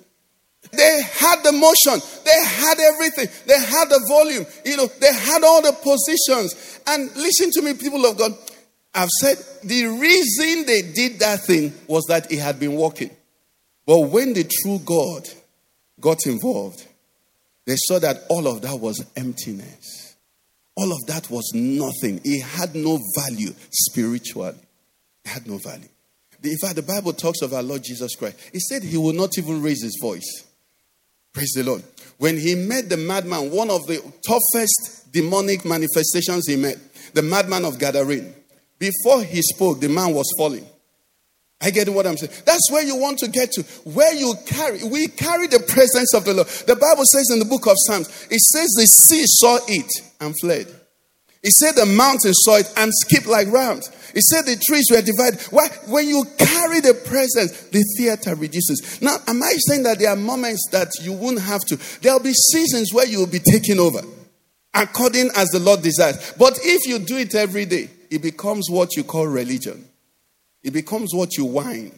They 0.71 1.01
had 1.03 1.43
the 1.43 1.51
motion, 1.51 2.01
they 2.25 2.43
had 2.43 2.79
everything, 2.79 3.27
they 3.45 3.59
had 3.59 3.87
the 3.89 4.03
volume, 4.09 4.45
you 4.65 4.77
know, 4.77 4.87
they 4.99 5.13
had 5.13 5.43
all 5.43 5.61
the 5.61 5.71
positions. 5.71 6.79
And 6.87 7.15
listen 7.15 7.51
to 7.51 7.61
me, 7.61 7.73
people 7.75 8.05
of 8.05 8.17
God. 8.17 8.33
I've 8.93 9.09
said 9.09 9.37
the 9.63 9.85
reason 9.87 10.65
they 10.65 10.81
did 10.81 11.19
that 11.19 11.41
thing 11.41 11.73
was 11.85 12.05
that 12.05 12.31
it 12.31 12.39
had 12.39 12.59
been 12.59 12.75
working. 12.75 13.11
But 13.85 13.99
when 14.09 14.33
the 14.33 14.45
true 14.45 14.79
God 14.79 15.27
got 15.99 16.25
involved, 16.25 16.85
they 17.65 17.75
saw 17.77 17.99
that 17.99 18.23
all 18.29 18.47
of 18.47 18.61
that 18.61 18.79
was 18.79 19.05
emptiness. 19.15 20.04
All 20.75 20.91
of 20.91 21.05
that 21.07 21.29
was 21.29 21.51
nothing. 21.53 22.19
It 22.23 22.43
had 22.43 22.75
no 22.75 22.99
value 23.17 23.53
spiritually. 23.71 24.55
It 25.23 25.29
had 25.29 25.47
no 25.47 25.57
value. 25.57 25.87
In 26.43 26.57
fact, 26.57 26.75
the 26.75 26.83
Bible 26.83 27.13
talks 27.13 27.41
of 27.41 27.53
our 27.53 27.63
Lord 27.63 27.83
Jesus 27.83 28.15
Christ. 28.15 28.37
He 28.51 28.59
said 28.59 28.83
he 28.83 28.97
will 28.97 29.13
not 29.13 29.37
even 29.37 29.61
raise 29.61 29.81
his 29.81 29.97
voice. 30.01 30.45
Praise 31.33 31.51
the 31.55 31.63
Lord. 31.63 31.83
When 32.17 32.37
he 32.37 32.55
met 32.55 32.89
the 32.89 32.97
madman, 32.97 33.51
one 33.51 33.69
of 33.69 33.87
the 33.87 33.99
toughest 34.25 35.11
demonic 35.11 35.65
manifestations 35.65 36.47
he 36.47 36.55
met, 36.55 36.77
the 37.13 37.21
madman 37.21 37.65
of 37.65 37.77
Gadarene, 37.77 38.33
before 38.77 39.23
he 39.23 39.41
spoke, 39.41 39.79
the 39.79 39.89
man 39.89 40.13
was 40.13 40.31
falling. 40.37 40.65
I 41.61 41.71
get 41.71 41.89
what 41.89 42.05
I'm 42.05 42.17
saying. 42.17 42.33
That's 42.45 42.69
where 42.71 42.83
you 42.83 42.97
want 42.97 43.19
to 43.19 43.29
get 43.29 43.51
to. 43.53 43.63
Where 43.85 44.13
you 44.13 44.35
carry, 44.45 44.83
we 44.83 45.07
carry 45.07 45.47
the 45.47 45.59
presence 45.59 46.13
of 46.13 46.25
the 46.25 46.33
Lord. 46.33 46.47
The 46.47 46.75
Bible 46.75 47.05
says 47.05 47.29
in 47.31 47.39
the 47.39 47.45
book 47.45 47.65
of 47.65 47.75
Psalms, 47.87 48.07
it 48.29 48.39
says 48.39 48.69
the 48.77 48.85
sea 48.85 49.23
saw 49.25 49.57
it 49.67 49.91
and 50.19 50.33
fled. 50.39 50.67
He 51.41 51.51
said 51.51 51.73
the 51.73 51.85
mountains 51.85 52.37
saw 52.39 52.57
it 52.57 52.73
and 52.75 52.91
skipped 52.91 53.27
like 53.27 53.51
rams. 53.51 53.87
He 54.13 54.21
said 54.21 54.43
the 54.43 54.55
trees 54.67 54.87
were 54.89 55.01
divided. 55.01 55.41
Why? 55.51 55.67
When 55.87 56.07
you 56.07 56.25
carry 56.39 56.79
the 56.79 56.95
presence, 57.05 57.51
the 57.69 57.83
theater 57.97 58.33
reduces. 58.33 58.99
Now, 59.01 59.17
am 59.27 59.43
I 59.43 59.53
saying 59.67 59.83
that 59.83 59.99
there 59.99 60.09
are 60.09 60.15
moments 60.15 60.67
that 60.71 60.89
you 61.01 61.13
won't 61.13 61.39
have 61.41 61.61
to? 61.65 61.77
There'll 62.01 62.19
be 62.19 62.33
seasons 62.33 62.91
where 62.93 63.05
you 63.05 63.19
will 63.19 63.27
be 63.27 63.39
taken 63.39 63.79
over 63.79 64.01
according 64.75 65.29
as 65.35 65.49
the 65.49 65.59
Lord 65.59 65.81
desires. 65.81 66.33
But 66.37 66.59
if 66.63 66.87
you 66.87 66.99
do 66.99 67.17
it 67.17 67.33
every 67.33 67.65
day, 67.65 67.89
it 68.11 68.21
becomes 68.21 68.69
what 68.69 68.95
you 68.95 69.03
call 69.03 69.27
religion. 69.27 69.87
It 70.63 70.73
becomes 70.73 71.13
what 71.13 71.37
you 71.37 71.45
whine. 71.45 71.91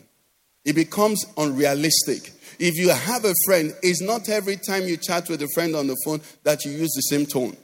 It 0.64 0.74
becomes 0.74 1.26
unrealistic. 1.38 2.34
If 2.60 2.78
you 2.78 2.90
have 2.90 3.26
a 3.26 3.34
friend, 3.46 3.74
it's 3.82 4.02
not 4.02 4.30
every 4.30 4.58
time 4.58 4.84
you 4.84 4.98
chat 4.98 5.30
with 5.30 5.42
a 5.42 5.48
friend 5.54 5.76
on 5.76 5.88
the 5.88 5.96
phone 6.04 6.22
that 6.44 6.66
you 6.66 6.72
use 6.72 6.92
the 6.96 7.02
same 7.02 7.26
tone, 7.26 7.56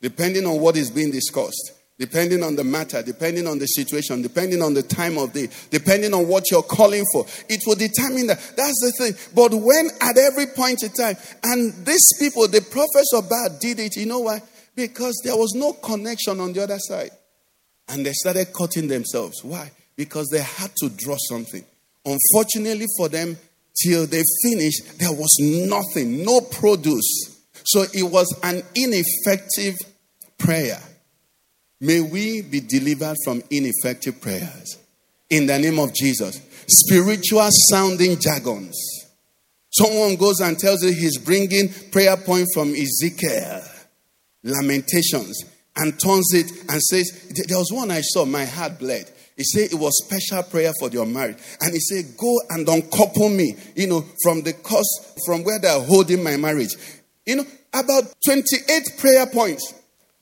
depending 0.00 0.46
on 0.46 0.60
what 0.60 0.76
is 0.76 0.90
being 0.90 1.10
discussed 1.10 1.72
depending 2.00 2.42
on 2.42 2.56
the 2.56 2.64
matter, 2.64 3.02
depending 3.02 3.46
on 3.46 3.58
the 3.58 3.66
situation, 3.66 4.22
depending 4.22 4.62
on 4.62 4.72
the 4.72 4.82
time 4.82 5.18
of 5.18 5.34
day, 5.34 5.46
depending 5.68 6.14
on 6.14 6.26
what 6.26 6.50
you're 6.50 6.62
calling 6.62 7.04
for. 7.12 7.26
It 7.46 7.60
will 7.66 7.74
determine 7.74 8.26
that. 8.28 8.38
That's 8.56 8.80
the 8.80 8.92
thing. 8.98 9.14
But 9.34 9.52
when 9.52 9.90
at 10.00 10.16
every 10.16 10.46
point 10.46 10.82
in 10.82 10.88
time, 10.92 11.16
and 11.44 11.74
these 11.84 12.08
people, 12.18 12.48
the 12.48 12.62
prophets 12.62 13.12
of 13.12 13.28
Baal 13.28 13.58
did 13.60 13.78
it, 13.78 13.96
you 13.96 14.06
know 14.06 14.20
why? 14.20 14.40
Because 14.74 15.20
there 15.24 15.36
was 15.36 15.52
no 15.54 15.74
connection 15.74 16.40
on 16.40 16.54
the 16.54 16.62
other 16.62 16.78
side. 16.78 17.10
And 17.86 18.06
they 18.06 18.12
started 18.14 18.48
cutting 18.54 18.88
themselves. 18.88 19.44
Why? 19.44 19.70
Because 19.94 20.28
they 20.28 20.40
had 20.40 20.70
to 20.76 20.88
draw 20.88 21.16
something. 21.28 21.64
Unfortunately 22.06 22.86
for 22.96 23.10
them, 23.10 23.36
till 23.84 24.06
they 24.06 24.22
finished, 24.42 24.98
there 24.98 25.12
was 25.12 25.36
nothing, 25.38 26.24
no 26.24 26.40
produce. 26.40 27.36
So 27.64 27.84
it 27.92 28.04
was 28.04 28.34
an 28.42 28.62
ineffective 28.74 29.76
prayer. 30.40 30.80
May 31.80 32.00
we 32.00 32.42
be 32.42 32.60
delivered 32.60 33.16
from 33.24 33.42
ineffective 33.50 34.20
prayers. 34.20 34.78
In 35.30 35.46
the 35.46 35.58
name 35.58 35.78
of 35.78 35.94
Jesus. 35.94 36.40
Spiritual 36.66 37.48
sounding 37.70 38.18
jargons. 38.20 38.76
Someone 39.70 40.16
goes 40.16 40.40
and 40.40 40.58
tells 40.58 40.82
you 40.82 40.92
he's 40.92 41.16
bringing 41.18 41.72
prayer 41.92 42.16
point 42.16 42.48
from 42.52 42.74
Ezekiel, 42.74 43.62
Lamentations, 44.42 45.44
and 45.76 45.98
turns 45.98 46.34
it 46.34 46.50
and 46.68 46.82
says, 46.82 47.32
There 47.46 47.56
was 47.56 47.72
one 47.72 47.90
I 47.92 48.00
saw, 48.00 48.24
my 48.24 48.44
heart 48.44 48.78
bled. 48.80 49.10
He 49.36 49.44
said 49.44 49.72
it 49.72 49.78
was 49.78 50.04
special 50.04 50.42
prayer 50.42 50.72
for 50.78 50.88
your 50.90 51.06
marriage. 51.06 51.38
And 51.60 51.72
he 51.72 51.80
said, 51.80 52.16
Go 52.18 52.40
and 52.50 52.68
uncouple 52.68 53.30
me, 53.30 53.54
you 53.76 53.86
know, 53.86 54.04
from 54.22 54.42
the 54.42 54.52
cause, 54.52 55.14
from 55.24 55.44
where 55.44 55.60
they're 55.60 55.80
holding 55.80 56.22
my 56.22 56.36
marriage. 56.36 56.74
You 57.24 57.36
know, 57.36 57.44
about 57.72 58.04
28 58.26 58.98
prayer 58.98 59.26
points 59.26 59.72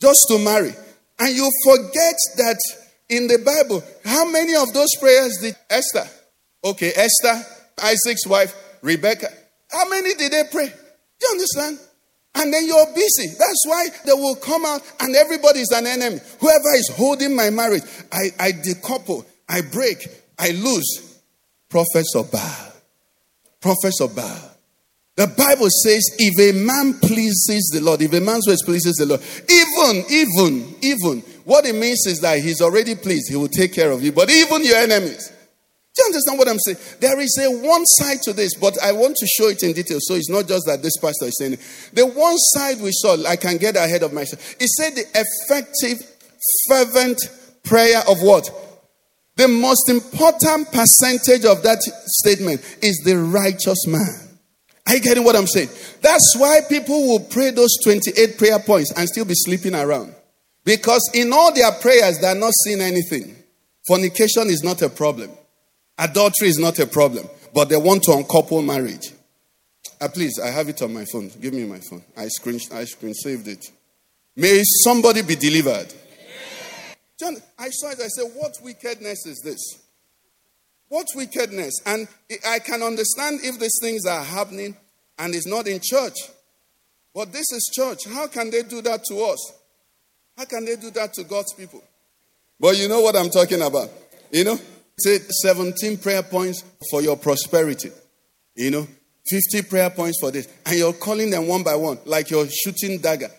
just 0.01 0.21
to 0.29 0.39
marry. 0.39 0.73
And 1.19 1.37
you 1.37 1.51
forget 1.65 2.15
that 2.37 2.59
in 3.09 3.27
the 3.27 3.39
Bible, 3.39 3.83
how 4.05 4.31
many 4.31 4.55
of 4.55 4.73
those 4.73 4.95
prayers 5.01 5.39
did 5.41 5.57
Esther? 5.71 6.07
Okay, 6.65 6.93
Esther, 6.95 7.43
Isaac's 7.83 8.27
wife, 8.27 8.55
Rebecca. 8.83 9.29
How 9.71 9.89
many 9.89 10.15
did 10.15 10.33
they 10.33 10.43
pray? 10.51 10.73
You 11.21 11.29
understand? 11.31 11.79
And 12.35 12.53
then 12.53 12.67
you're 12.67 12.87
busy. 12.95 13.29
That's 13.39 13.65
why 13.67 13.89
they 14.05 14.13
will 14.13 14.37
come 14.37 14.65
out 14.65 14.83
and 15.01 15.17
everybody 15.17 15.61
is 15.61 15.73
an 15.75 15.87
enemy. 15.87 16.21
Whoever 16.41 16.75
is 16.75 16.91
holding 16.95 17.35
my 17.35 17.51
marriage, 17.51 17.83
I, 18.13 18.31
I 18.39 18.53
decouple, 18.53 19.25
I 19.49 19.63
break, 19.63 20.07
I 20.39 20.51
lose. 20.51 21.21
Prophets 21.69 22.15
of 22.15 22.31
Baal. 22.31 22.73
Prophets 23.61 24.01
of 24.01 24.15
Baal. 24.15 24.58
The 25.19 25.27
Bible 25.27 25.67
says, 25.83 26.15
if 26.17 26.39
a 26.39 26.57
man 26.57 26.95
pleases 27.01 27.73
the 27.75 27.81
Lord, 27.81 28.01
if 28.03 28.13
a 28.13 28.21
man's 28.21 28.47
ways 28.47 28.63
pleases 28.65 28.95
the 28.95 29.05
Lord, 29.05 29.21
even, 29.51 30.07
even, 30.09 30.77
even, 30.81 31.21
what 31.43 31.67
it 31.67 31.75
means 31.75 32.07
is 32.07 32.21
that 32.21 32.39
he's 32.39 32.61
already 32.61 32.95
pleased, 32.95 33.29
he 33.29 33.35
will 33.35 33.49
take 33.49 33.73
care 33.73 33.91
of 33.91 34.01
you. 34.01 34.13
But 34.13 34.31
even 34.31 34.63
your 34.63 34.77
enemies, 34.77 35.27
do 35.27 36.03
you 36.03 36.07
understand 36.07 36.39
what 36.39 36.47
I'm 36.47 36.61
saying? 36.61 36.79
There 37.01 37.19
is 37.19 37.37
a 37.37 37.51
one 37.51 37.85
side 37.85 38.23
to 38.27 38.33
this, 38.33 38.55
but 38.55 38.81
I 38.81 38.93
want 38.93 39.17
to 39.17 39.27
show 39.27 39.49
it 39.49 39.65
in 39.65 39.73
detail. 39.73 39.99
So 40.01 40.15
it's 40.15 40.31
not 40.31 40.47
just 40.47 40.67
that 40.67 40.85
this 40.85 40.97
pastor 40.99 41.27
is 41.27 41.37
saying 41.37 41.55
it. 41.55 41.91
The 41.95 42.07
one 42.07 42.39
side 42.55 42.81
we 42.81 42.93
saw, 42.93 43.17
I 43.27 43.35
can 43.35 43.57
get 43.57 43.75
ahead 43.75 44.05
of 44.05 44.13
myself. 44.13 44.55
It 44.61 44.69
said 44.69 44.95
the 44.95 45.03
effective, 45.19 45.99
fervent 46.69 47.19
prayer 47.65 48.03
of 48.09 48.19
what? 48.23 48.49
The 49.35 49.49
most 49.49 49.89
important 49.89 50.71
percentage 50.71 51.45
of 51.45 51.65
that 51.65 51.83
statement 52.23 52.61
is 52.83 53.03
the 53.05 53.19
righteous 53.19 53.85
man. 53.89 54.28
Are 54.89 54.95
you 54.95 55.01
getting 55.01 55.23
what 55.23 55.37
I'm 55.37 55.47
saying? 55.47 55.69
That's 56.01 56.35
why 56.39 56.61
people 56.69 57.09
will 57.09 57.21
pray 57.21 57.51
those 57.51 57.77
28 57.85 58.39
prayer 58.39 58.59
points 58.59 58.93
and 58.97 59.07
still 59.07 59.27
be 59.27 59.35
sleeping 59.35 59.75
around. 59.75 60.15
Because 60.65 61.11
in 61.15 61.33
all 61.33 61.53
their 61.55 61.71
prayers, 61.73 62.19
they're 62.21 62.35
not 62.35 62.53
seeing 62.65 62.81
anything. 62.81 63.37
Fornication 63.87 64.49
is 64.49 64.63
not 64.63 64.81
a 64.83 64.89
problem. 64.89 65.31
Adultery 65.99 66.49
is 66.49 66.59
not 66.59 66.79
a 66.79 66.87
problem. 66.87 67.29
But 67.55 67.69
they 67.69 67.77
want 67.77 68.03
to 68.05 68.13
uncouple 68.13 68.63
marriage. 68.63 69.13
Uh, 70.01 70.09
please, 70.09 70.39
I 70.39 70.49
have 70.49 70.69
it 70.69 70.81
on 70.83 70.95
my 70.95 71.05
phone. 71.05 71.31
Give 71.41 71.53
me 71.53 71.65
my 71.65 71.81
phone. 71.81 72.05
I 72.17 72.29
screen, 72.29 72.61
I 72.73 72.85
screen 72.85 73.15
saved 73.15 73.49
it. 73.49 73.67
May 74.37 74.63
somebody 74.85 75.23
be 75.23 75.35
delivered. 75.35 75.93
John, 77.19 77.37
I 77.59 77.69
saw 77.71 77.91
it. 77.91 78.01
I 78.01 78.07
said, 78.07 78.31
What 78.35 78.55
wickedness 78.63 79.27
is 79.27 79.41
this? 79.45 79.83
What 80.89 81.07
wickedness? 81.15 81.81
And 81.87 82.09
I 82.47 82.59
can 82.61 82.83
understand 82.83 83.41
if 83.43 83.59
these 83.59 83.79
things 83.81 84.07
are 84.07 84.25
happening 84.25 84.77
and 85.19 85.35
it's 85.35 85.47
not 85.47 85.67
in 85.67 85.81
church. 85.83 86.17
But 87.15 87.33
this 87.33 87.51
is 87.53 87.71
church. 87.75 88.07
How 88.07 88.29
can 88.29 88.51
they 88.51 88.63
do 88.63 88.81
that 88.83 89.05
to 89.05 89.17
us? 89.25 89.53
How 90.37 90.45
can 90.45 90.65
they 90.65 90.77
do 90.77 90.91
that 90.93 91.13
to 91.15 91.25
God's 91.25 91.53
people? 91.53 91.83
But 92.61 92.79
you 92.79 92.89
know 92.89 93.01
what 93.01 93.17
I'm 93.17 93.31
talking 93.31 93.61
about. 93.61 93.91
You 94.31 94.45
know, 94.45 94.59
say 94.99 95.19
17 95.43 95.99
prayer 95.99 96.23
points 96.23 96.65
for 96.91 97.03
your 97.03 97.17
prosperity. 97.17 97.91
You 98.55 98.71
know, 98.71 98.87
50 99.29 99.63
prayer 99.63 99.91
points 99.91 100.19
for 100.21 100.31
this. 100.31 100.49
And 100.65 100.77
you're 100.77 100.93
calling 100.93 101.31
them 101.31 101.47
one 101.47 101.63
by 101.63 101.75
one, 101.77 101.99
like 102.05 102.31
you're 102.31 102.49
shooting 102.49 102.99
dagger. 102.99 103.31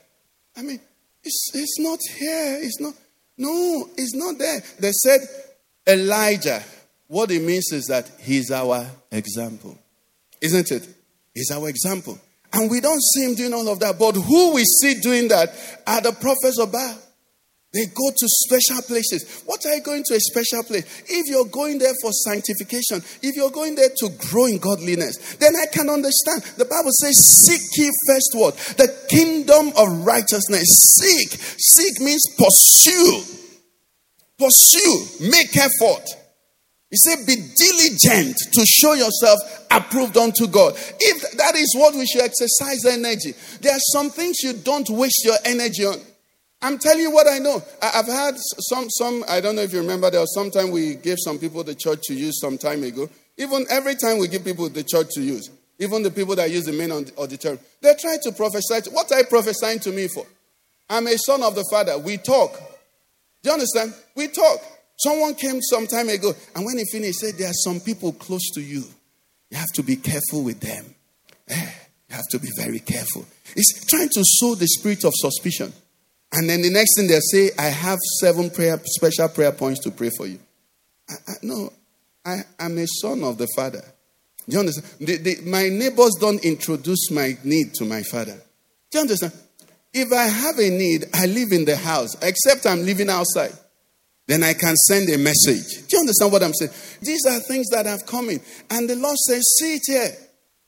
I 0.56 0.62
mean, 0.62 0.80
it's, 1.24 1.52
it's 1.54 1.80
not 1.80 2.00
here. 2.18 2.60
It's 2.62 2.80
not. 2.80 2.94
No, 3.38 3.90
it's 3.98 4.14
not 4.16 4.38
there. 4.38 4.62
They 4.80 4.92
said 4.92 5.22
Elijah 5.88 6.62
what 7.10 7.32
it 7.32 7.42
means 7.42 7.72
is 7.74 7.88
that 7.88 8.10
he's 8.22 8.52
our 8.52 8.86
example. 9.12 9.76
Isn't 10.42 10.72
it? 10.72 10.88
He's 11.34 11.50
our 11.52 11.68
example. 11.68 12.20
And 12.54 12.70
we 12.70 12.80
don't 12.80 13.02
see 13.02 13.26
him 13.26 13.36
doing 13.36 13.54
all 13.54 13.68
of 13.68 13.80
that. 13.80 13.98
But 13.98 14.14
who 14.14 14.54
we 14.54 14.64
see 14.64 15.02
doing 15.02 15.28
that 15.30 15.50
are 15.88 16.02
the 16.02 16.12
prophets 16.12 16.60
of 16.60 16.72
Baal. 16.72 16.98
They 17.74 17.86
go 17.86 18.10
to 18.10 18.28
special 18.28 18.82
places. 18.84 19.44
What 19.46 19.66
are 19.66 19.74
you 19.76 19.82
going 19.82 20.04
to 20.06 20.16
a 20.16 20.20
special 20.20 20.64
place? 20.64 20.86
If 21.08 21.28
you're 21.28 21.46
going 21.46 21.80
there 21.80 21.94
for 22.02 22.12
sanctification, 22.12 23.02
if 23.22 23.36
you're 23.36 23.52
going 23.52 23.76
there 23.76 23.90
to 23.90 24.10
grow 24.30 24.46
in 24.46 24.58
godliness, 24.58 25.36
then 25.36 25.54
I 25.56 25.66
can 25.72 25.90
understand. 25.90 26.42
The 26.58 26.66
Bible 26.66 26.94
says, 26.94 27.18
Seek 27.18 27.62
ye 27.78 27.92
first 28.08 28.32
what? 28.34 28.56
The 28.78 28.90
kingdom 29.10 29.74
of 29.78 30.06
righteousness. 30.06 30.66
Seek. 30.98 31.30
Seek 31.58 32.02
means 32.02 32.22
pursue. 32.38 33.22
Pursue. 34.38 35.30
Make 35.30 35.58
effort. 35.58 36.19
He 36.90 36.98
said, 36.98 37.26
Be 37.28 37.36
diligent 37.36 38.38
to 38.54 38.66
show 38.66 38.94
yourself 38.94 39.40
approved 39.70 40.18
unto 40.18 40.48
God. 40.48 40.74
If 41.00 41.38
that 41.38 41.56
is 41.56 41.76
what 41.78 41.94
we 41.94 42.06
should 42.08 42.22
exercise 42.22 42.86
energy, 42.86 43.34
there 43.62 43.74
are 43.74 43.86
some 43.94 44.10
things 44.10 44.38
you 44.42 44.54
don't 44.54 44.90
waste 44.90 45.24
your 45.24 45.38
energy 45.46 45.86
on. 45.86 45.98
I'm 46.62 46.78
telling 46.78 47.02
you 47.02 47.12
what 47.12 47.28
I 47.28 47.38
know. 47.40 47.64
I've 47.82 48.08
had 48.08 48.36
some, 48.38 48.90
some, 48.90 49.24
I 49.30 49.40
don't 49.40 49.56
know 49.56 49.62
if 49.62 49.72
you 49.72 49.80
remember, 49.80 50.10
there 50.10 50.20
was 50.20 50.34
some 50.34 50.52
time 50.52 50.72
we 50.72 50.96
gave 50.96 51.18
some 51.24 51.38
people 51.40 51.64
the 51.64 51.76
church 51.76 52.02
to 52.04 52.14
use 52.14 52.42
some 52.42 52.58
time 52.58 52.84
ago. 52.84 53.10
Even 53.38 53.66
every 53.70 53.96
time 53.96 54.18
we 54.18 54.28
give 54.28 54.44
people 54.44 54.68
the 54.68 54.84
church 54.84 55.08
to 55.12 55.22
use, 55.22 55.50
even 55.78 56.04
the 56.04 56.12
people 56.12 56.36
that 56.36 56.52
use 56.52 56.66
the 56.66 56.74
main 56.74 56.92
auditorium, 56.92 57.60
they 57.82 57.94
try 57.96 58.18
to 58.24 58.32
prophesy. 58.34 58.82
To, 58.82 58.90
What 58.90 59.10
are 59.14 59.20
you 59.20 59.26
prophesying 59.26 59.80
to 59.80 59.92
me 59.92 60.10
for? 60.10 60.26
I'm 60.90 61.08
a 61.08 61.18
son 61.18 61.44
of 61.44 61.56
the 61.56 61.64
Father. 61.72 61.98
We 61.98 62.18
talk. 62.18 62.58
Do 63.44 63.50
you 63.50 63.54
understand? 63.54 63.94
We 64.16 64.28
talk. 64.28 64.60
Someone 65.00 65.34
came 65.36 65.62
some 65.62 65.88
time 65.88 66.10
ago, 66.10 66.34
and 66.54 66.66
when 66.66 66.78
he 66.78 66.84
finished, 66.92 67.22
he 67.22 67.28
said, 67.28 67.40
There 67.40 67.50
are 67.50 67.54
some 67.54 67.80
people 67.80 68.12
close 68.12 68.50
to 68.54 68.62
you. 68.62 68.84
You 69.50 69.58
have 69.58 69.72
to 69.76 69.84
be 69.84 69.96
careful 69.96 70.44
with 70.44 70.60
them. 70.60 70.94
Eh, 71.48 71.72
you 72.10 72.16
have 72.16 72.28
to 72.32 72.40
be 72.40 72.50
very 72.58 72.80
careful. 72.80 73.26
He's 73.56 73.88
trying 73.88 74.10
to 74.10 74.22
sow 74.24 74.56
the 74.56 74.68
spirit 74.68 75.06
of 75.06 75.14
suspicion. 75.16 75.72
And 76.34 76.50
then 76.50 76.62
the 76.62 76.70
next 76.70 76.98
thing 76.98 77.08
they'll 77.08 77.22
say, 77.22 77.50
I 77.58 77.68
have 77.68 77.98
seven 78.20 78.50
prayer, 78.50 78.78
special 78.84 79.30
prayer 79.30 79.54
points 79.54 79.80
to 79.86 79.92
pray 79.92 80.12
for 80.16 80.28
you. 80.28 80.40
I, 81.10 81.14
I, 81.28 81.34
no, 81.44 81.72
I, 82.26 82.42
am 82.60 82.78
a 82.78 82.86
son 82.86 83.24
of 83.24 83.38
the 83.38 83.48
Father. 83.56 83.82
Do 84.48 84.54
you 84.54 84.60
understand? 84.60 85.08
The, 85.08 85.16
the, 85.18 85.38
my 85.46 85.70
neighbors 85.70 86.18
don't 86.20 86.44
introduce 86.44 87.10
my 87.10 87.38
need 87.46 87.74
to 87.76 87.86
my 87.86 88.04
Father. 88.04 88.36
Do 88.92 88.98
you 88.98 89.02
understand? 89.02 89.34
If 89.94 90.12
I 90.12 90.28
have 90.28 90.60
a 90.60 90.70
need, 90.70 91.06
I 91.14 91.26
live 91.26 91.52
in 91.52 91.66
the 91.66 91.78
house, 91.78 92.16
except 92.22 92.68
I'm 92.68 92.86
living 92.86 93.10
outside 93.10 93.54
then 94.30 94.44
I 94.44 94.54
can 94.54 94.76
send 94.76 95.10
a 95.10 95.18
message. 95.18 95.88
Do 95.88 95.98
you 95.98 96.02
understand 96.02 96.32
what 96.32 96.44
I'm 96.44 96.54
saying? 96.54 96.72
These 97.02 97.26
are 97.26 97.40
things 97.40 97.68
that 97.70 97.88
have 97.88 98.06
come 98.06 98.30
in. 98.30 98.40
And 98.70 98.88
the 98.88 98.96
Lord 98.96 99.18
says, 99.18 99.44
See 99.58 99.74
it 99.74 99.82
here. 99.88 100.12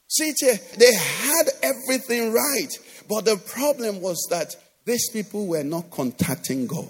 See 0.07 0.29
it 0.29 0.37
here. 0.39 0.59
They 0.77 0.91
had 0.95 1.43
everything 1.61 2.33
right. 2.33 2.69
But 3.07 3.25
the 3.25 3.37
problem 3.37 4.01
was 4.01 4.27
that 4.31 4.55
these 4.83 5.11
people 5.11 5.45
were 5.45 5.63
not 5.63 5.91
contacting 5.91 6.65
God. 6.65 6.87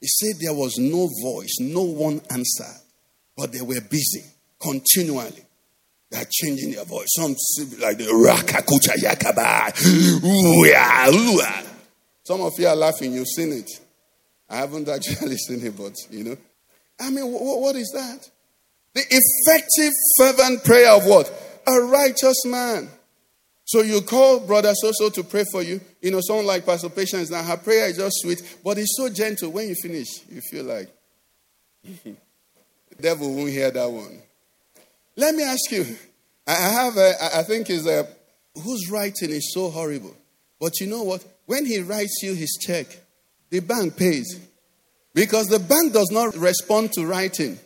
He 0.00 0.06
said 0.06 0.40
there 0.40 0.54
was 0.54 0.78
no 0.78 1.10
voice, 1.22 1.56
no 1.60 1.82
one 1.82 2.22
answered. 2.30 2.80
But 3.36 3.52
they 3.52 3.60
were 3.60 3.82
busy 3.82 4.24
continually. 4.58 5.44
They're 6.10 6.24
changing 6.30 6.70
their 6.72 6.84
voice. 6.84 7.08
Some 7.10 7.36
like 7.80 7.98
the 7.98 8.04
Rakakucha 8.04 8.94
Yakaba. 8.96 9.72
Ah. 10.78 11.62
Some 12.24 12.40
of 12.40 12.52
you 12.58 12.66
are 12.66 12.76
laughing, 12.76 13.12
you've 13.12 13.26
seen 13.28 13.52
it. 13.52 13.70
I 14.48 14.56
haven't 14.56 14.88
actually 14.88 15.36
seen 15.48 15.64
it, 15.64 15.76
but 15.76 15.94
you 16.10 16.24
know. 16.24 16.36
I 16.98 17.10
mean, 17.10 17.24
what, 17.26 17.76
is 17.76 17.90
that? 17.94 18.30
The 18.94 19.02
effective, 19.10 19.92
fervent 20.18 20.64
prayer 20.64 20.90
of 20.92 21.04
what? 21.04 21.30
A 21.66 21.80
righteous 21.82 22.44
man. 22.46 22.88
So 23.64 23.82
you 23.82 24.00
call 24.00 24.40
brother 24.40 24.72
so 24.74 25.10
to 25.10 25.24
pray 25.24 25.44
for 25.50 25.62
you. 25.62 25.80
You 26.00 26.12
know, 26.12 26.20
someone 26.22 26.46
like 26.46 26.64
Pastor 26.64 26.88
Patience 26.88 27.30
now, 27.30 27.42
her 27.42 27.56
prayer 27.56 27.88
is 27.88 27.96
just 27.96 28.22
sweet, 28.22 28.58
but 28.64 28.78
it's 28.78 28.96
so 28.96 29.08
gentle. 29.08 29.50
When 29.50 29.68
you 29.68 29.74
finish, 29.74 30.06
you 30.30 30.40
feel 30.40 30.64
like 30.64 30.88
the 31.84 32.16
devil 33.00 33.34
won't 33.34 33.50
hear 33.50 33.70
that 33.70 33.90
one. 33.90 34.22
Let 35.16 35.34
me 35.34 35.42
ask 35.42 35.70
you. 35.70 35.84
I 36.46 36.52
have 36.52 36.96
a, 36.96 37.12
I 37.38 37.42
think 37.42 37.68
is 37.68 37.86
a 37.86 38.06
whose 38.62 38.88
writing 38.88 39.30
is 39.30 39.52
so 39.52 39.68
horrible. 39.68 40.16
But 40.60 40.80
you 40.80 40.86
know 40.86 41.02
what? 41.02 41.24
When 41.46 41.66
he 41.66 41.80
writes 41.80 42.20
you 42.22 42.34
his 42.34 42.56
check, 42.60 42.86
the 43.56 43.62
bank 43.62 43.96
pays. 43.96 44.38
Because 45.14 45.46
the 45.46 45.58
bank 45.58 45.94
does 45.94 46.10
not 46.12 46.36
respond 46.36 46.92
to 46.92 47.06
writing, 47.06 47.58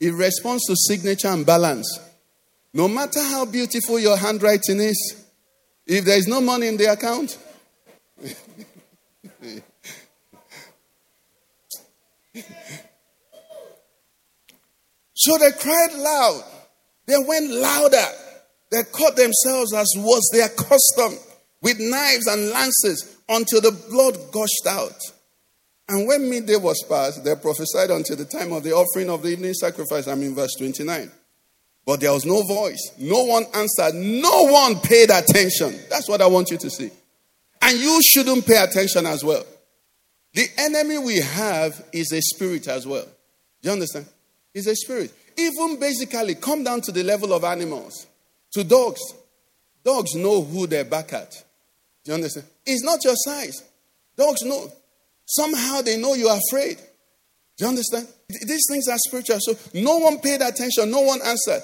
it 0.00 0.14
responds 0.14 0.64
to 0.66 0.74
signature 0.74 1.28
and 1.28 1.44
balance. 1.44 2.00
No 2.72 2.88
matter 2.88 3.20
how 3.20 3.44
beautiful 3.44 3.98
your 3.98 4.16
handwriting 4.16 4.80
is, 4.80 5.26
if 5.86 6.06
there 6.06 6.16
is 6.16 6.26
no 6.26 6.40
money 6.40 6.66
in 6.68 6.78
the 6.78 6.90
account, 6.90 7.36
so 15.14 15.36
they 15.38 15.52
cried 15.52 15.92
loud. 15.94 16.42
They 17.06 17.18
went 17.18 17.50
louder. 17.50 18.06
They 18.70 18.82
cut 18.84 19.16
themselves 19.16 19.74
as 19.74 19.92
was 19.96 20.30
their 20.32 20.48
custom 20.48 21.18
with 21.60 21.78
knives 21.80 22.26
and 22.26 22.48
lances 22.50 23.16
until 23.28 23.60
the 23.60 23.72
blood 23.90 24.32
gushed 24.32 24.66
out. 24.66 24.96
And 25.88 26.06
when 26.06 26.28
midday 26.28 26.56
was 26.56 26.84
past, 26.88 27.24
they 27.24 27.34
prophesied 27.34 27.90
until 27.90 28.16
the 28.16 28.26
time 28.26 28.52
of 28.52 28.62
the 28.62 28.72
offering 28.72 29.08
of 29.08 29.22
the 29.22 29.30
evening 29.30 29.54
sacrifice. 29.54 30.06
I'm 30.06 30.22
in 30.22 30.34
verse 30.34 30.54
29. 30.58 31.10
But 31.86 32.00
there 32.00 32.12
was 32.12 32.26
no 32.26 32.42
voice. 32.42 32.92
No 32.98 33.24
one 33.24 33.44
answered. 33.54 33.94
No 33.94 34.42
one 34.44 34.78
paid 34.80 35.10
attention. 35.10 35.78
That's 35.88 36.06
what 36.06 36.20
I 36.20 36.26
want 36.26 36.50
you 36.50 36.58
to 36.58 36.68
see. 36.68 36.90
And 37.62 37.78
you 37.78 38.02
shouldn't 38.02 38.46
pay 38.46 38.62
attention 38.62 39.06
as 39.06 39.24
well. 39.24 39.44
The 40.34 40.46
enemy 40.58 40.98
we 40.98 41.20
have 41.20 41.82
is 41.92 42.12
a 42.12 42.20
spirit 42.20 42.68
as 42.68 42.86
well. 42.86 43.06
Do 43.62 43.68
you 43.68 43.72
understand? 43.72 44.06
It's 44.52 44.66
a 44.66 44.76
spirit. 44.76 45.12
Even 45.38 45.80
basically, 45.80 46.34
come 46.34 46.62
down 46.64 46.82
to 46.82 46.92
the 46.92 47.02
level 47.02 47.32
of 47.32 47.44
animals, 47.44 48.06
to 48.52 48.64
dogs. 48.64 49.00
Dogs 49.82 50.14
know 50.14 50.42
who 50.42 50.66
they're 50.66 50.84
back 50.84 51.14
at. 51.14 51.30
Do 52.04 52.10
you 52.10 52.14
understand? 52.14 52.46
It's 52.66 52.84
not 52.84 53.02
your 53.04 53.14
size. 53.16 53.62
Dogs 54.16 54.42
know. 54.42 54.70
Somehow 55.28 55.82
they 55.82 55.98
know 55.98 56.14
you're 56.14 56.36
afraid. 56.48 56.78
Do 57.58 57.64
you 57.64 57.68
understand? 57.68 58.08
These 58.28 58.66
things 58.70 58.88
are 58.88 58.96
spiritual. 58.98 59.38
So 59.40 59.54
no 59.74 59.98
one 59.98 60.20
paid 60.20 60.40
attention, 60.40 60.90
no 60.90 61.02
one 61.02 61.20
answered. 61.22 61.60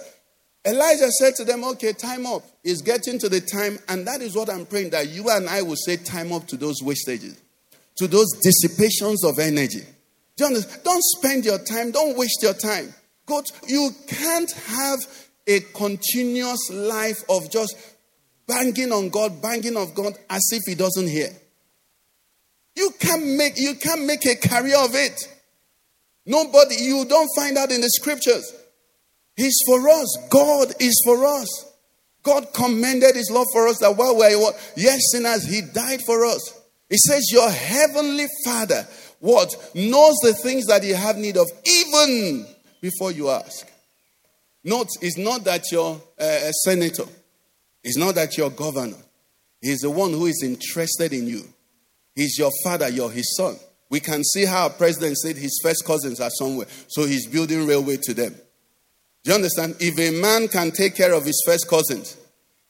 Elijah 0.67 1.11
said 1.11 1.35
to 1.37 1.45
them, 1.45 1.65
Okay, 1.65 1.93
time 1.93 2.27
up. 2.27 2.43
It's 2.63 2.83
getting 2.83 3.19
to 3.21 3.29
the 3.29 3.41
time, 3.41 3.79
and 3.89 4.07
that 4.07 4.21
is 4.23 4.35
what 4.35 4.51
I'm 4.51 4.67
praying 4.67 4.91
that 4.91 5.09
you 5.09 5.29
and 5.31 5.49
I 5.49 5.63
will 5.63 5.77
say 5.77 5.97
time 5.97 6.33
up 6.33 6.47
to 6.49 6.57
those 6.57 6.83
wastages, 6.83 7.37
to 7.97 8.07
those 8.07 8.27
dissipations 8.43 9.25
of 9.25 9.39
energy. 9.39 9.83
Do 10.37 10.45
you 10.45 10.47
understand? 10.47 10.83
Don't 10.85 11.03
spend 11.03 11.45
your 11.45 11.59
time, 11.59 11.91
don't 11.91 12.17
waste 12.17 12.43
your 12.43 12.55
time. 12.55 12.93
Go 13.27 13.41
to, 13.41 13.53
you 13.67 13.91
can't 14.07 14.51
have 14.51 14.99
a 15.47 15.61
continuous 15.75 16.71
life 16.71 17.23
of 17.29 17.51
just 17.51 17.77
banging 18.47 18.93
on 18.93 19.11
God, 19.11 19.41
banging 19.41 19.77
of 19.77 19.95
God 19.95 20.15
as 20.29 20.43
if 20.53 20.63
He 20.67 20.75
doesn't 20.75 21.09
hear. 21.09 21.29
You 22.77 22.91
can't 22.99 23.25
make 23.25 23.59
you 23.59 23.75
can't 23.75 24.05
make 24.05 24.27
a 24.27 24.37
career 24.37 24.79
of 24.79 24.95
it. 24.95 25.29
Nobody, 26.27 26.77
you 26.77 27.05
don't 27.05 27.29
find 27.37 27.57
that 27.57 27.71
in 27.71 27.81
the 27.81 27.91
scriptures. 27.91 28.53
He's 29.37 29.59
for 29.67 29.89
us. 29.89 30.17
God 30.31 30.73
is 30.81 31.01
for 31.05 31.25
us. 31.27 31.73
God 32.23 32.53
commended 32.55 33.15
his 33.15 33.31
love 33.31 33.47
for 33.53 33.69
us 33.69 33.79
that 33.81 33.97
while 33.97 34.15
we 34.15 34.35
were 34.37 34.53
yes 34.77 35.01
sinners, 35.13 35.45
he 35.45 35.61
died 35.61 36.01
for 36.07 36.25
us. 36.25 36.61
He 36.89 36.97
says, 36.97 37.31
Your 37.31 37.51
heavenly 37.51 38.27
Father, 38.45 38.87
what? 39.21 39.55
Knows 39.75 40.15
the 40.23 40.33
things 40.33 40.67
that 40.67 40.83
you 40.85 40.95
have 40.95 41.17
need 41.17 41.37
of, 41.37 41.51
even 41.67 42.47
before 42.81 43.13
you 43.13 43.29
ask. 43.29 43.67
Note, 44.63 44.89
it's 45.03 45.19
not 45.19 45.45
that 45.45 45.71
you're 45.71 46.01
a 46.19 46.47
uh, 46.47 46.49
uh, 46.49 46.53
senator, 46.53 47.05
it's 47.83 47.99
not 47.99 48.15
that 48.15 48.37
you're 48.39 48.51
governor. 48.51 48.97
He's 49.61 49.81
the 49.81 49.91
one 49.91 50.13
who 50.13 50.27
is 50.27 50.43
interested 50.43 51.13
in 51.13 51.27
you. 51.27 51.54
He's 52.15 52.39
your 52.39 52.51
father, 52.63 52.89
you're 52.89 53.11
his 53.11 53.37
son. 53.37 53.57
We 53.91 54.01
can 54.01 54.25
see 54.25 54.45
how 54.45 54.69
president 54.71 55.17
said 55.19 55.37
his 55.37 55.61
first 55.63 55.85
cousins 55.85 56.21
are 56.21 56.31
somewhere, 56.31 56.67
so 56.89 57.05
he's 57.05 57.27
building 57.27 57.67
railway 57.67 57.99
to 58.03 58.15
them. 58.15 58.35
Do 59.23 59.31
you 59.31 59.35
understand? 59.35 59.77
If 59.81 59.99
a 59.99 60.21
man 60.21 60.49
can 60.49 60.71
take 60.71 60.95
care 60.95 61.13
of 61.15 61.25
his 61.25 61.43
first 61.47 61.69
cousins, 61.69 62.17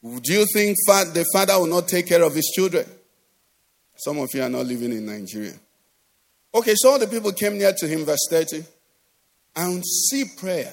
do 0.02 0.32
you 0.32 0.46
think 0.52 0.76
the 0.86 1.26
father 1.32 1.58
will 1.58 1.66
not 1.66 1.88
take 1.88 2.06
care 2.06 2.22
of 2.22 2.34
his 2.34 2.52
children? 2.54 2.86
Some 3.96 4.18
of 4.18 4.28
you 4.34 4.42
are 4.42 4.48
not 4.48 4.66
living 4.66 4.92
in 4.92 5.06
Nigeria. 5.06 5.54
Okay, 6.54 6.74
so 6.76 6.90
all 6.90 6.98
the 6.98 7.06
people 7.06 7.32
came 7.32 7.58
near 7.58 7.72
to 7.72 7.88
him, 7.88 8.04
verse 8.04 8.26
30, 8.30 8.64
and 9.56 9.84
see 9.84 10.24
prayer. 10.36 10.72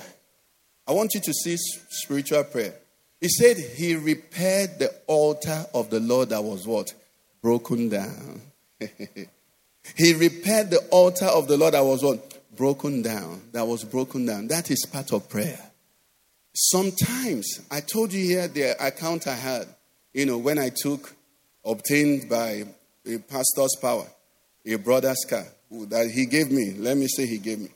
I 0.87 0.91
want 0.91 1.13
you 1.13 1.21
to 1.21 1.33
see 1.33 1.55
spiritual 1.57 2.43
prayer. 2.43 2.75
He 3.19 3.29
said 3.29 3.57
he 3.57 3.95
repaired 3.95 4.79
the 4.79 4.93
altar 5.07 5.65
of 5.73 5.89
the 5.89 5.99
Lord 5.99 6.29
that 6.29 6.43
was 6.43 6.67
what? 6.67 6.93
Broken 7.41 7.89
down. 7.89 8.41
he 9.95 10.13
repaired 10.13 10.69
the 10.69 10.87
altar 10.91 11.25
of 11.25 11.47
the 11.47 11.57
Lord 11.57 11.73
that 11.73 11.83
was 11.83 12.03
what? 12.03 12.39
Broken 12.55 13.01
down. 13.01 13.41
That 13.53 13.65
was 13.65 13.83
broken 13.83 14.25
down. 14.25 14.47
That 14.47 14.69
is 14.69 14.85
part 14.91 15.13
of 15.13 15.29
prayer. 15.29 15.59
Sometimes, 16.53 17.61
I 17.71 17.79
told 17.79 18.11
you 18.13 18.23
here 18.25 18.47
the 18.47 18.75
account 18.85 19.27
I 19.27 19.35
had, 19.35 19.67
you 20.13 20.25
know, 20.25 20.37
when 20.37 20.59
I 20.59 20.69
took, 20.69 21.15
obtained 21.63 22.29
by 22.29 22.65
a 23.05 23.17
pastor's 23.19 23.75
power, 23.81 24.07
a 24.65 24.75
brother's 24.75 25.25
car 25.29 25.45
that 25.71 26.11
he 26.11 26.25
gave 26.25 26.51
me. 26.51 26.73
Let 26.77 26.97
me 26.97 27.07
say 27.07 27.25
he 27.25 27.37
gave 27.37 27.59
me. 27.59 27.69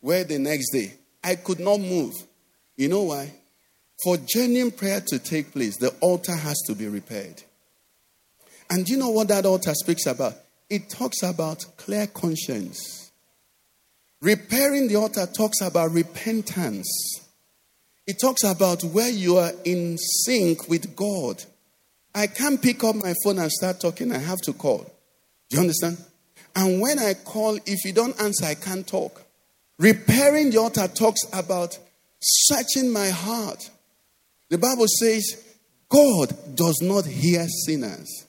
Where 0.00 0.24
the 0.24 0.38
next 0.38 0.70
day, 0.70 0.92
I 1.24 1.34
could 1.34 1.58
not 1.58 1.80
move. 1.80 2.14
You 2.76 2.88
know 2.88 3.02
why? 3.02 3.32
For 4.04 4.16
genuine 4.18 4.70
prayer 4.70 5.00
to 5.00 5.18
take 5.18 5.52
place, 5.52 5.76
the 5.78 5.90
altar 6.00 6.36
has 6.36 6.60
to 6.66 6.74
be 6.74 6.86
repaired. 6.86 7.42
And 8.70 8.88
you 8.88 8.96
know 8.96 9.10
what 9.10 9.28
that 9.28 9.46
altar 9.46 9.74
speaks 9.74 10.06
about? 10.06 10.34
It 10.68 10.88
talks 10.88 11.22
about 11.22 11.64
clear 11.76 12.06
conscience. 12.06 13.12
Repairing 14.20 14.88
the 14.88 14.96
altar 14.96 15.26
talks 15.26 15.60
about 15.60 15.92
repentance. 15.92 16.88
It 18.06 18.18
talks 18.20 18.44
about 18.44 18.82
where 18.82 19.10
you 19.10 19.36
are 19.36 19.52
in 19.64 19.98
sync 19.98 20.68
with 20.68 20.96
God. 20.96 21.44
I 22.14 22.26
can't 22.26 22.60
pick 22.60 22.82
up 22.82 22.96
my 22.96 23.14
phone 23.22 23.38
and 23.38 23.52
start 23.52 23.80
talking. 23.80 24.10
I 24.10 24.18
have 24.18 24.40
to 24.42 24.52
call. 24.52 24.78
Do 25.48 25.56
you 25.56 25.60
understand? 25.60 25.98
And 26.54 26.80
when 26.80 26.98
I 26.98 27.14
call, 27.14 27.58
if 27.66 27.84
you 27.84 27.92
don't 27.92 28.20
answer, 28.20 28.46
I 28.46 28.54
can't 28.54 28.86
talk. 28.86 29.22
Repairing 29.78 30.50
the 30.50 30.58
altar 30.58 30.88
talks 30.88 31.20
about 31.32 31.78
searching 32.20 32.90
my 32.90 33.08
heart. 33.10 33.70
The 34.48 34.58
Bible 34.58 34.86
says, 34.88 35.44
God 35.88 36.34
does 36.54 36.80
not 36.82 37.04
hear 37.04 37.46
sinners. 37.66 38.25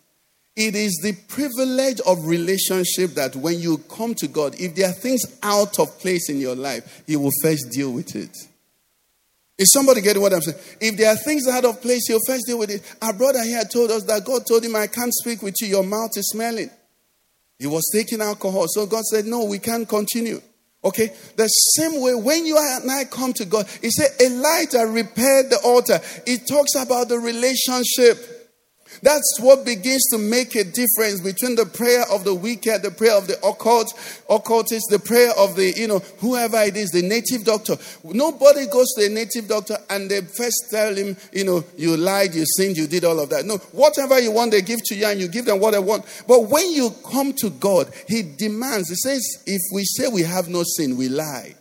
It 0.58 0.76
is 0.76 1.00
the 1.04 1.14
privilege 1.28 2.02
of 2.02 2.26
relationship 2.26 3.12
that 3.12 3.36
when 3.36 3.60
you 3.60 3.78
come 3.78 4.16
to 4.16 4.28
God, 4.28 4.56
if 4.60 4.74
there 4.74 4.90
are 4.90 4.94
things 4.94 5.22
out 5.44 5.78
of 5.78 6.00
place 6.00 6.32
in 6.32 6.40
your 6.40 6.56
life, 6.56 7.04
He 7.06 7.16
will 7.16 7.32
first 7.44 7.70
deal 7.72 7.92
with 7.92 8.16
it. 8.16 8.36
Is 9.56 9.72
somebody 9.72 10.02
getting 10.02 10.22
what 10.22 10.34
I'm 10.34 10.42
saying? 10.42 10.58
If 10.82 10.98
there 10.98 11.12
are 11.12 11.16
things 11.16 11.48
out 11.48 11.64
of 11.64 11.80
place, 11.80 12.08
he'll 12.08 12.20
first 12.26 12.48
deal 12.48 12.58
with 12.58 12.72
it. 12.72 12.82
Our 13.02 13.14
brother 13.14 13.44
here 13.44 13.64
told 13.72 13.92
us 13.92 14.04
that 14.04 14.26
God 14.26 14.48
told 14.48 14.64
him, 14.64 14.76
I 14.76 14.88
can't 14.88 15.14
speak 15.14 15.44
with 15.44 15.56
you, 15.62 15.68
your 15.68 15.84
mouth 15.84 16.12
is 16.16 16.30
smelling. 16.30 16.70
He 17.60 17.68
was 17.68 17.90
taking 17.94 18.22
alcohol. 18.22 18.66
So 18.68 18.86
God 18.86 19.04
said, 19.04 19.26
No, 19.26 19.46
we 19.46 19.60
can't 19.60 19.88
continue. 19.88 20.42
Okay? 20.84 21.12
The 21.36 21.48
same 21.48 22.02
way, 22.02 22.14
when 22.16 22.46
you 22.46 22.58
and 22.60 22.92
I 22.92 23.06
come 23.06 23.34
to 23.34 23.46
God, 23.46 23.68
He 23.82 23.90
said, 23.90 24.10
Elijah 24.22 24.86
repaired 24.86 25.50
the 25.50 25.60
altar. 25.64 26.00
It 26.26 26.48
talks 26.48 26.76
about 26.76 27.10
the 27.10 27.20
relationship. 27.20 28.37
That's 29.02 29.40
what 29.40 29.66
begins 29.66 30.04
to 30.12 30.18
make 30.18 30.56
a 30.56 30.64
difference 30.64 31.22
between 31.22 31.56
the 31.56 31.66
prayer 31.66 32.04
of 32.12 32.24
the 32.24 32.34
wicked, 32.34 32.82
the 32.82 32.92
prayer 32.92 33.18
of 33.18 33.28
the 33.28 33.38
occult, 33.46 33.94
occultist, 34.30 34.88
the 34.90 35.00
prayer 35.00 35.32
of 35.38 35.56
the, 35.56 35.74
you 35.76 35.88
know, 35.88 36.00
whoever 36.20 36.58
it 36.62 36.76
is, 36.76 36.90
the 36.90 37.02
native 37.02 37.44
doctor. 37.44 37.76
Nobody 38.04 38.68
goes 38.68 38.94
to 38.98 39.06
a 39.06 39.10
native 39.10 39.48
doctor 39.48 39.78
and 39.90 40.10
they 40.10 40.22
first 40.22 40.68
tell 40.70 40.96
him, 40.96 41.16
you 41.32 41.46
know, 41.46 41.64
you 41.78 41.96
lied, 41.98 42.34
you 42.36 42.46
sinned, 42.46 42.78
you 42.78 42.88
did 42.88 43.04
all 43.04 43.20
of 43.20 43.30
that. 43.30 43.46
No, 43.46 43.58
whatever 43.72 44.20
you 44.20 44.32
want, 44.32 44.52
they 44.52 44.62
give 44.62 44.80
to 44.86 44.96
you 44.96 45.06
and 45.06 45.20
you 45.20 45.28
give 45.28 45.46
them 45.46 45.60
what 45.60 45.72
they 45.72 45.80
want. 45.80 46.06
But 46.28 46.50
when 46.50 46.72
you 46.72 46.92
come 47.12 47.34
to 47.34 47.50
God, 47.50 47.92
He 48.08 48.24
demands, 48.24 48.90
He 48.90 48.96
says, 48.96 49.44
if 49.46 49.62
we 49.74 49.84
say 49.84 50.08
we 50.08 50.24
have 50.24 50.50
no 50.50 50.64
sin, 50.64 50.98
we 50.98 51.10
lie 51.10 51.56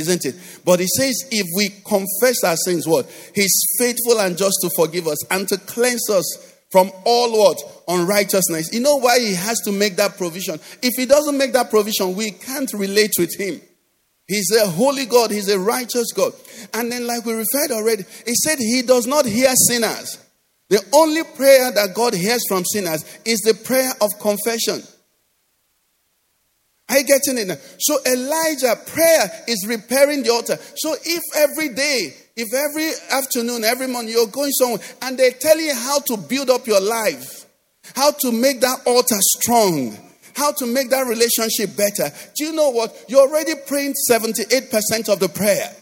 isn't 0.00 0.24
it? 0.24 0.34
But 0.64 0.80
he 0.80 0.86
says, 0.86 1.28
if 1.30 1.46
we 1.54 1.68
confess 1.84 2.42
our 2.42 2.56
sins, 2.56 2.88
what? 2.88 3.06
He's 3.34 3.52
faithful 3.78 4.18
and 4.20 4.36
just 4.36 4.56
to 4.62 4.70
forgive 4.74 5.06
us 5.06 5.24
and 5.30 5.46
to 5.48 5.58
cleanse 5.58 6.08
us 6.10 6.49
from 6.70 6.90
all 7.04 7.38
what? 7.38 7.58
Unrighteousness. 7.88 8.72
You 8.72 8.80
know 8.80 8.96
why 8.96 9.18
he 9.18 9.34
has 9.34 9.60
to 9.60 9.72
make 9.72 9.96
that 9.96 10.16
provision? 10.16 10.60
If 10.82 10.94
he 10.96 11.06
doesn't 11.06 11.36
make 11.36 11.52
that 11.52 11.70
provision, 11.70 12.14
we 12.14 12.30
can't 12.30 12.72
relate 12.72 13.12
with 13.18 13.36
him. 13.38 13.60
He's 14.26 14.50
a 14.52 14.68
holy 14.68 15.06
God, 15.06 15.32
he's 15.32 15.48
a 15.48 15.58
righteous 15.58 16.12
God. 16.12 16.32
And 16.72 16.92
then, 16.92 17.06
like 17.06 17.24
we 17.24 17.32
referred 17.32 17.72
already, 17.72 18.04
he 18.24 18.34
said 18.34 18.58
he 18.58 18.82
does 18.82 19.06
not 19.06 19.26
hear 19.26 19.52
sinners. 19.68 20.18
The 20.68 20.84
only 20.94 21.24
prayer 21.24 21.72
that 21.72 21.94
God 21.94 22.14
hears 22.14 22.42
from 22.48 22.64
sinners 22.64 23.04
is 23.24 23.40
the 23.40 23.54
prayer 23.54 23.90
of 24.00 24.10
confession. 24.20 24.86
Are 26.88 26.98
you 26.98 27.04
getting 27.04 27.38
it? 27.38 27.58
So 27.78 27.98
Elijah 28.06 28.76
prayer 28.86 29.44
is 29.48 29.66
repairing 29.66 30.22
the 30.22 30.30
altar. 30.30 30.58
So 30.76 30.94
if 31.04 31.22
every 31.36 31.74
day, 31.74 32.14
if 32.40 32.54
every 32.54 32.90
afternoon, 33.10 33.64
every 33.64 33.86
morning 33.86 34.12
you're 34.12 34.26
going 34.26 34.50
somewhere 34.52 34.80
and 35.02 35.18
they 35.18 35.30
tell 35.30 35.58
you 35.58 35.74
how 35.74 36.00
to 36.00 36.16
build 36.16 36.50
up 36.50 36.66
your 36.66 36.80
life, 36.80 37.46
how 37.94 38.10
to 38.10 38.32
make 38.32 38.60
that 38.60 38.80
altar 38.86 39.18
strong, 39.18 39.96
how 40.34 40.52
to 40.52 40.66
make 40.66 40.90
that 40.90 41.06
relationship 41.06 41.76
better, 41.76 42.12
do 42.36 42.44
you 42.44 42.52
know 42.52 42.70
what? 42.70 43.04
You're 43.08 43.28
already 43.28 43.52
praying 43.66 43.94
78% 44.10 45.12
of 45.12 45.20
the 45.20 45.28
prayer. 45.28 45.76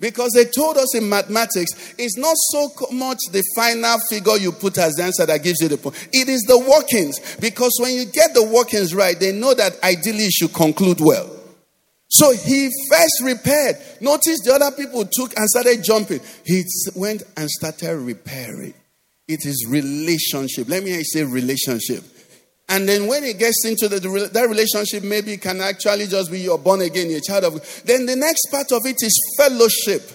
Because 0.00 0.32
they 0.32 0.44
told 0.44 0.76
us 0.76 0.94
in 0.96 1.08
mathematics, 1.08 1.94
it's 1.96 2.18
not 2.18 2.34
so 2.36 2.68
much 2.92 3.18
the 3.30 3.42
final 3.54 3.96
figure 4.10 4.36
you 4.36 4.52
put 4.52 4.76
as 4.76 4.92
the 4.94 5.04
answer 5.04 5.24
that 5.24 5.42
gives 5.42 5.60
you 5.60 5.68
the 5.68 5.78
point. 5.78 5.96
It 6.12 6.28
is 6.28 6.42
the 6.42 6.58
workings. 6.58 7.36
Because 7.36 7.72
when 7.80 7.94
you 7.94 8.04
get 8.04 8.34
the 8.34 8.42
workings 8.42 8.94
right, 8.94 9.18
they 9.18 9.32
know 9.32 9.54
that 9.54 9.82
ideally 9.82 10.24
you 10.24 10.30
should 10.30 10.52
conclude 10.52 11.00
well. 11.00 11.33
So 12.14 12.30
he 12.30 12.70
first 12.88 13.22
repaired. 13.24 13.76
Notice 14.00 14.38
the 14.44 14.52
other 14.54 14.70
people 14.76 15.04
took 15.04 15.36
and 15.36 15.48
started 15.48 15.82
jumping. 15.82 16.20
He 16.46 16.62
went 16.94 17.24
and 17.36 17.50
started 17.50 17.96
repairing. 17.96 18.72
It 19.26 19.44
is 19.44 19.66
relationship. 19.68 20.68
Let 20.68 20.84
me 20.84 21.02
say 21.02 21.24
relationship. 21.24 22.04
And 22.68 22.88
then 22.88 23.08
when 23.08 23.24
it 23.24 23.40
gets 23.40 23.66
into 23.66 23.88
the, 23.88 23.98
that 24.32 24.48
relationship, 24.48 25.02
maybe 25.02 25.36
can 25.38 25.60
actually 25.60 26.06
just 26.06 26.30
be 26.30 26.38
you're 26.38 26.56
born 26.56 26.82
again, 26.82 27.10
you're 27.10 27.18
a 27.18 27.22
child 27.22 27.44
of 27.44 27.82
Then 27.84 28.06
the 28.06 28.14
next 28.14 28.46
part 28.48 28.70
of 28.70 28.86
it 28.86 29.02
is 29.02 29.34
fellowship, 29.36 30.08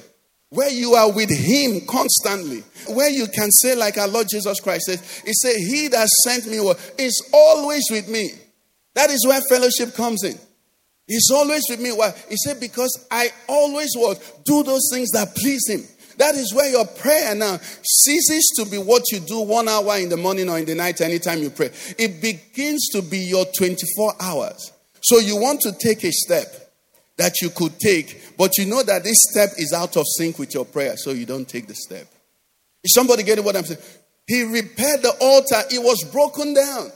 where 0.51 0.71
you 0.71 0.93
are 0.93 1.11
with 1.11 1.29
Him 1.29 1.85
constantly. 1.85 2.63
Where 2.87 3.09
you 3.09 3.27
can 3.27 3.51
say, 3.51 3.75
like 3.75 3.97
our 3.97 4.07
Lord 4.07 4.27
Jesus 4.31 4.61
Christ 4.61 4.85
says, 4.85 5.21
He 5.25 5.33
said, 5.33 5.55
He 5.57 5.89
that 5.89 6.07
sent 6.23 6.47
me 6.47 6.59
is 6.97 7.29
always 7.33 7.83
with 7.91 8.07
me. 8.07 8.31
That 8.93 9.09
is 9.09 9.27
where 9.27 9.41
fellowship 9.49 9.93
comes 9.95 10.23
in. 10.23 10.39
He's 11.09 11.31
always 11.33 11.63
with 11.67 11.81
me. 11.81 11.91
Why? 11.91 12.13
He 12.29 12.37
said, 12.37 12.59
Because 12.59 13.07
I 13.09 13.29
always 13.47 13.89
what? 13.95 14.41
Do 14.45 14.61
those 14.61 14.89
things 14.93 15.09
that 15.11 15.35
please 15.35 15.67
him. 15.67 15.81
That 16.17 16.35
is 16.35 16.53
where 16.53 16.69
your 16.69 16.85
prayer 16.85 17.33
now 17.33 17.57
ceases 17.81 18.53
to 18.57 18.69
be 18.69 18.77
what 18.77 19.03
you 19.11 19.19
do 19.19 19.41
one 19.41 19.67
hour 19.67 19.97
in 19.97 20.09
the 20.09 20.17
morning 20.17 20.49
or 20.49 20.59
in 20.59 20.65
the 20.65 20.75
night 20.75 21.01
anytime 21.01 21.39
you 21.39 21.49
pray. 21.49 21.71
It 21.97 22.21
begins 22.21 22.89
to 22.89 23.01
be 23.01 23.19
your 23.19 23.45
24 23.57 24.13
hours. 24.21 24.71
So 25.01 25.17
you 25.17 25.37
want 25.37 25.61
to 25.61 25.71
take 25.71 26.03
a 26.03 26.11
step 26.11 26.47
that 27.17 27.41
you 27.41 27.49
could 27.49 27.79
take, 27.79 28.37
but 28.37 28.57
you 28.57 28.65
know 28.65 28.83
that 28.83 29.03
this 29.03 29.17
step 29.31 29.49
is 29.57 29.73
out 29.73 29.97
of 29.97 30.05
sync 30.17 30.37
with 30.37 30.53
your 30.53 30.65
prayer, 30.65 30.95
so 30.95 31.11
you 31.11 31.25
don't 31.25 31.47
take 31.47 31.67
the 31.67 31.75
step. 31.75 32.05
Is 32.83 32.93
somebody 32.93 33.23
getting 33.23 33.43
what 33.43 33.55
I'm 33.55 33.65
saying? 33.65 33.81
He 34.27 34.43
repaired 34.43 35.01
the 35.01 35.15
altar, 35.21 35.67
it 35.71 35.79
was 35.79 36.03
broken 36.11 36.53
down. 36.53 36.91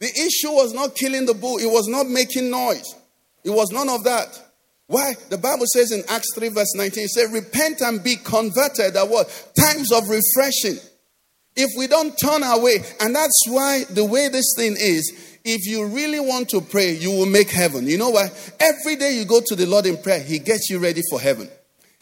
The 0.00 0.08
issue 0.08 0.50
was 0.50 0.74
not 0.74 0.94
killing 0.94 1.26
the 1.26 1.34
bull, 1.34 1.58
it 1.58 1.66
was 1.66 1.86
not 1.88 2.08
making 2.08 2.50
noise. 2.50 2.94
It 3.46 3.50
was 3.50 3.70
none 3.70 3.88
of 3.88 4.02
that. 4.02 4.42
Why? 4.88 5.14
The 5.30 5.38
Bible 5.38 5.66
says 5.72 5.92
in 5.92 6.02
Acts 6.08 6.34
3, 6.34 6.48
verse 6.48 6.74
19, 6.74 7.04
it 7.04 7.10
says, 7.10 7.30
Repent 7.30 7.80
and 7.80 8.02
be 8.02 8.16
converted 8.16 8.96
at 8.96 9.08
what? 9.08 9.28
Times 9.56 9.92
of 9.92 10.02
refreshing. 10.08 10.78
If 11.54 11.70
we 11.78 11.86
don't 11.86 12.10
turn 12.16 12.42
away, 12.42 12.78
and 13.00 13.14
that's 13.14 13.44
why 13.48 13.84
the 13.88 14.04
way 14.04 14.28
this 14.28 14.52
thing 14.56 14.74
is, 14.76 15.38
if 15.44 15.64
you 15.64 15.86
really 15.86 16.18
want 16.18 16.48
to 16.50 16.60
pray, 16.60 16.92
you 16.92 17.12
will 17.12 17.26
make 17.26 17.48
heaven. 17.48 17.86
You 17.86 17.98
know 17.98 18.10
why? 18.10 18.30
Every 18.58 18.96
day 18.96 19.16
you 19.16 19.24
go 19.24 19.40
to 19.46 19.54
the 19.54 19.64
Lord 19.64 19.86
in 19.86 19.96
prayer, 20.02 20.20
He 20.20 20.40
gets 20.40 20.68
you 20.68 20.80
ready 20.80 21.02
for 21.08 21.20
heaven. 21.20 21.48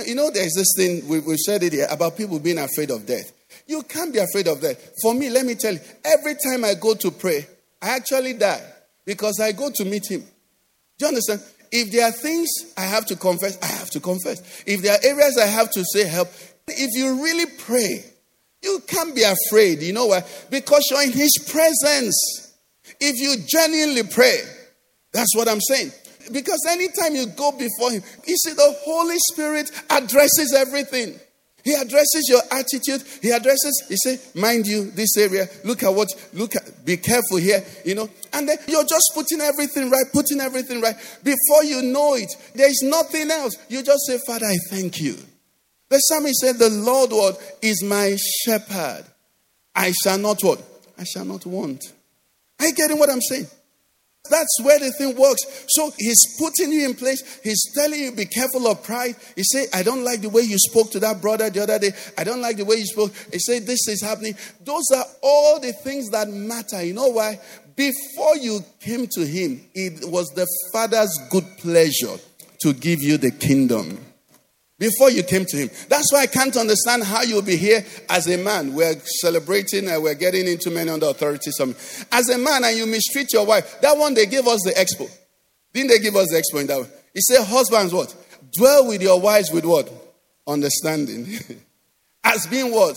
You 0.04 0.14
know, 0.14 0.30
there's 0.30 0.54
this 0.54 0.72
thing, 0.76 1.06
we, 1.06 1.20
we 1.20 1.36
said 1.36 1.62
it 1.62 1.74
here, 1.74 1.86
about 1.90 2.16
people 2.16 2.38
being 2.38 2.58
afraid 2.58 2.90
of 2.90 3.04
death. 3.04 3.32
You 3.66 3.82
can't 3.82 4.14
be 4.14 4.18
afraid 4.18 4.48
of 4.48 4.62
death. 4.62 4.92
For 5.02 5.14
me, 5.14 5.28
let 5.28 5.44
me 5.44 5.56
tell 5.56 5.74
you, 5.74 5.80
every 6.04 6.36
time 6.42 6.64
I 6.64 6.72
go 6.72 6.94
to 6.94 7.10
pray, 7.10 7.46
I 7.82 7.90
actually 7.90 8.32
die 8.32 8.62
because 9.04 9.40
I 9.40 9.52
go 9.52 9.70
to 9.74 9.84
meet 9.84 10.10
Him. 10.10 10.24
Do 10.98 11.06
you 11.06 11.08
understand? 11.08 11.42
If 11.72 11.90
there 11.90 12.06
are 12.06 12.12
things 12.12 12.48
I 12.76 12.82
have 12.82 13.06
to 13.06 13.16
confess, 13.16 13.58
I 13.60 13.66
have 13.66 13.90
to 13.90 14.00
confess. 14.00 14.62
If 14.64 14.82
there 14.82 14.92
are 14.92 15.00
areas 15.02 15.36
I 15.38 15.46
have 15.46 15.70
to 15.72 15.84
say 15.84 16.06
help, 16.06 16.28
if 16.68 16.90
you 16.94 17.22
really 17.22 17.46
pray, 17.46 18.04
you 18.62 18.80
can't 18.86 19.14
be 19.14 19.22
afraid. 19.22 19.82
You 19.82 19.92
know 19.92 20.06
why? 20.06 20.22
Because 20.50 20.86
you're 20.90 21.02
in 21.02 21.12
His 21.12 21.32
presence. 21.50 22.54
If 23.00 23.20
you 23.20 23.44
genuinely 23.44 24.04
pray, 24.04 24.38
that's 25.12 25.34
what 25.36 25.48
I'm 25.48 25.60
saying. 25.60 25.90
Because 26.32 26.64
anytime 26.70 27.14
you 27.14 27.26
go 27.26 27.52
before 27.52 27.90
Him, 27.90 28.02
you 28.26 28.36
see, 28.36 28.52
the 28.52 28.76
Holy 28.84 29.18
Spirit 29.32 29.70
addresses 29.90 30.54
everything. 30.56 31.18
He 31.64 31.72
addresses 31.72 32.26
your 32.28 32.42
attitude. 32.50 33.02
He 33.22 33.30
addresses, 33.30 33.84
he 33.88 33.96
say, 33.96 34.18
mind 34.38 34.66
you, 34.66 34.90
this 34.90 35.16
area, 35.16 35.46
look 35.64 35.82
at 35.82 35.94
what, 35.94 36.08
look 36.34 36.54
at, 36.56 36.84
be 36.84 36.98
careful 36.98 37.38
here, 37.38 37.64
you 37.86 37.94
know. 37.94 38.08
And 38.34 38.46
then 38.46 38.58
you're 38.68 38.84
just 38.84 39.12
putting 39.14 39.40
everything 39.40 39.90
right, 39.90 40.04
putting 40.12 40.40
everything 40.40 40.82
right. 40.82 40.94
Before 41.24 41.64
you 41.64 41.80
know 41.80 42.14
it, 42.16 42.30
there's 42.54 42.82
nothing 42.82 43.30
else. 43.30 43.56
You 43.70 43.82
just 43.82 44.06
say, 44.06 44.18
Father, 44.26 44.44
I 44.44 44.56
thank 44.68 45.00
you. 45.00 45.16
The 45.88 45.98
psalmist 45.98 46.40
said, 46.40 46.58
The 46.58 46.68
Lord 46.70 47.10
what 47.12 47.58
is 47.62 47.82
my 47.82 48.14
shepherd. 48.44 49.04
I 49.74 49.92
shall 50.02 50.18
not 50.18 50.42
what? 50.42 50.62
I 50.98 51.04
shall 51.04 51.24
not 51.24 51.46
want. 51.46 51.82
Are 52.60 52.66
you 52.66 52.74
getting 52.74 52.98
what 52.98 53.10
I'm 53.10 53.22
saying? 53.22 53.46
That's 54.30 54.58
where 54.62 54.78
the 54.78 54.90
thing 54.92 55.16
works. 55.16 55.66
So 55.68 55.92
he's 55.98 56.38
putting 56.38 56.72
you 56.72 56.86
in 56.86 56.94
place. 56.94 57.40
He's 57.42 57.70
telling 57.74 58.00
you, 58.00 58.12
be 58.12 58.24
careful 58.24 58.66
of 58.68 58.82
pride. 58.82 59.16
He 59.36 59.42
say, 59.44 59.66
I 59.72 59.82
don't 59.82 60.02
like 60.02 60.22
the 60.22 60.30
way 60.30 60.42
you 60.42 60.56
spoke 60.58 60.90
to 60.92 61.00
that 61.00 61.20
brother 61.20 61.50
the 61.50 61.62
other 61.62 61.78
day. 61.78 61.92
I 62.16 62.24
don't 62.24 62.40
like 62.40 62.56
the 62.56 62.64
way 62.64 62.76
you 62.76 62.86
spoke. 62.86 63.12
He 63.32 63.38
said, 63.38 63.66
this 63.66 63.86
is 63.86 64.02
happening. 64.02 64.34
Those 64.64 64.84
are 64.96 65.04
all 65.22 65.60
the 65.60 65.72
things 65.72 66.08
that 66.10 66.28
matter. 66.30 66.82
You 66.82 66.94
know 66.94 67.08
why? 67.08 67.38
Before 67.76 68.36
you 68.36 68.60
came 68.80 69.06
to 69.08 69.26
him, 69.26 69.60
it 69.74 70.08
was 70.08 70.28
the 70.28 70.46
Father's 70.72 71.12
good 71.30 71.44
pleasure 71.58 72.16
to 72.60 72.72
give 72.72 73.02
you 73.02 73.18
the 73.18 73.30
kingdom 73.30 73.98
before 74.78 75.10
you 75.10 75.22
came 75.22 75.44
to 75.46 75.56
him. 75.56 75.70
That's 75.88 76.12
why 76.12 76.20
I 76.20 76.26
can't 76.26 76.56
understand 76.56 77.04
how 77.04 77.22
you'll 77.22 77.42
be 77.42 77.56
here 77.56 77.84
as 78.10 78.26
a 78.28 78.36
man. 78.36 78.74
We're 78.74 78.98
celebrating 79.20 79.88
and 79.88 80.02
we're 80.02 80.14
getting 80.14 80.46
into 80.46 80.70
men 80.70 80.88
under 80.88 81.06
authority. 81.06 81.50
Some 81.52 81.74
as 82.10 82.28
a 82.28 82.38
man 82.38 82.64
and 82.64 82.76
you 82.76 82.86
mistreat 82.86 83.32
your 83.32 83.46
wife. 83.46 83.80
That 83.80 83.96
one 83.96 84.14
they 84.14 84.26
gave 84.26 84.46
us 84.46 84.60
the 84.64 84.72
expo. 84.72 85.10
Didn't 85.72 85.90
they 85.90 85.98
give 85.98 86.16
us 86.16 86.28
the 86.28 86.42
expo 86.42 86.60
in 86.60 86.66
that 86.68 86.78
one? 86.78 86.88
He 87.12 87.20
said, 87.20 87.44
Husbands, 87.44 87.92
what? 87.92 88.14
Dwell 88.56 88.88
with 88.88 89.02
your 89.02 89.20
wives 89.20 89.50
with 89.52 89.64
what? 89.64 89.90
Understanding. 90.46 91.26
as 92.24 92.46
being 92.46 92.72
what? 92.72 92.96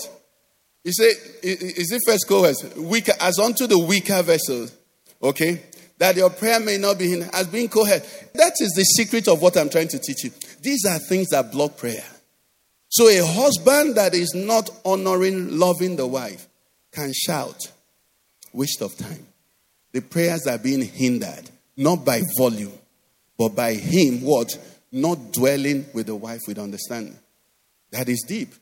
He 0.84 0.92
said, 0.94 1.12
is 1.44 1.92
it 1.92 2.02
first 2.06 2.28
coerce? 2.28 2.64
Weaker 2.76 3.14
as 3.20 3.40
unto 3.40 3.68
the 3.68 3.78
weaker 3.78 4.22
vessels. 4.24 4.74
Okay? 5.22 5.62
That 5.98 6.16
your 6.16 6.30
prayer 6.30 6.60
may 6.60 6.78
not 6.78 6.98
be 7.00 7.10
hindered 7.10 7.30
as 7.34 7.48
being 7.48 7.70
coherent. 7.70 8.04
That 8.34 8.54
is 8.60 8.74
the 8.76 8.84
secret 8.84 9.28
of 9.28 9.42
what 9.42 9.58
I'm 9.58 9.70
trying 9.70 9.88
to 9.90 10.00
teach 10.00 10.24
you. 10.24 10.32
These 10.62 10.86
are 10.86 11.00
things 11.00 11.30
that 11.30 11.52
block 11.52 11.78
prayer. 11.78 12.04
So 12.90 13.08
a 13.10 13.26
husband 13.26 13.96
that 13.96 14.14
is 14.14 14.34
not 14.34 14.70
honoring, 14.86 15.58
loving 15.58 15.96
the 15.96 16.08
wife 16.08 16.48
can 16.92 17.12
shout, 17.14 17.72
waste 18.54 18.82
of 18.82 18.96
time. 18.98 19.28
The 19.92 20.02
prayers 20.02 20.48
are 20.48 20.58
being 20.58 20.82
hindered, 20.82 21.50
not 21.76 22.06
by 22.06 22.22
volume, 22.38 22.74
but 23.38 23.50
by 23.50 23.74
him, 23.74 24.22
what? 24.22 24.58
Not 24.92 25.34
dwelling 25.34 25.86
with 25.94 26.08
the 26.08 26.16
wife 26.16 26.42
with 26.48 26.60
understanding. 26.60 27.18
That 27.92 28.10
is 28.10 28.24
deep. 28.28 28.54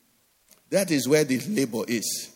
That 0.70 0.90
is 0.90 1.08
where 1.08 1.24
the 1.24 1.38
labor 1.40 1.84
is. 1.86 2.30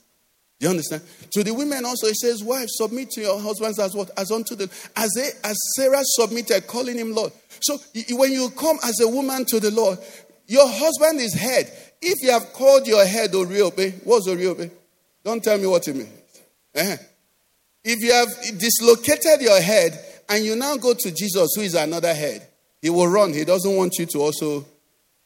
You 0.60 0.68
understand? 0.68 1.02
To 1.32 1.42
the 1.42 1.54
women 1.54 1.86
also, 1.86 2.06
it 2.06 2.16
says, 2.16 2.44
Wife, 2.44 2.68
submit 2.68 3.10
to 3.12 3.22
your 3.22 3.40
husbands 3.40 3.78
as 3.78 3.94
what? 3.94 4.10
As 4.16 4.30
unto 4.30 4.54
the 4.54 4.64
as 4.94 5.10
a, 5.16 5.46
as 5.46 5.56
Sarah 5.74 6.02
submitted, 6.02 6.66
calling 6.66 6.98
him 6.98 7.14
Lord. 7.14 7.32
So 7.60 7.78
when 8.10 8.30
you 8.32 8.50
come 8.50 8.78
as 8.84 9.00
a 9.00 9.08
woman 9.08 9.46
to 9.46 9.58
the 9.58 9.70
Lord, 9.70 9.98
your 10.46 10.68
husband 10.68 11.20
is 11.20 11.34
head. 11.34 11.72
If 12.02 12.22
you 12.22 12.30
have 12.30 12.52
called 12.52 12.86
your 12.86 13.04
head 13.06 13.30
Oriobe, 13.32 14.04
what's 14.04 14.28
Oriobe? 14.28 14.70
Don't 15.24 15.42
tell 15.42 15.58
me 15.58 15.66
what 15.66 15.88
it 15.88 15.96
means. 15.96 16.08
Uh-huh. 16.74 16.96
If 17.82 18.00
you 18.02 18.12
have 18.12 18.58
dislocated 18.58 19.40
your 19.40 19.60
head 19.60 19.98
and 20.28 20.44
you 20.44 20.56
now 20.56 20.76
go 20.76 20.92
to 20.92 21.10
Jesus, 21.10 21.52
who 21.56 21.62
is 21.62 21.74
another 21.74 22.14
head, 22.14 22.46
he 22.82 22.90
will 22.90 23.08
run. 23.08 23.32
He 23.32 23.44
doesn't 23.44 23.76
want 23.76 23.94
you 23.98 24.06
to 24.06 24.18
also 24.18 24.66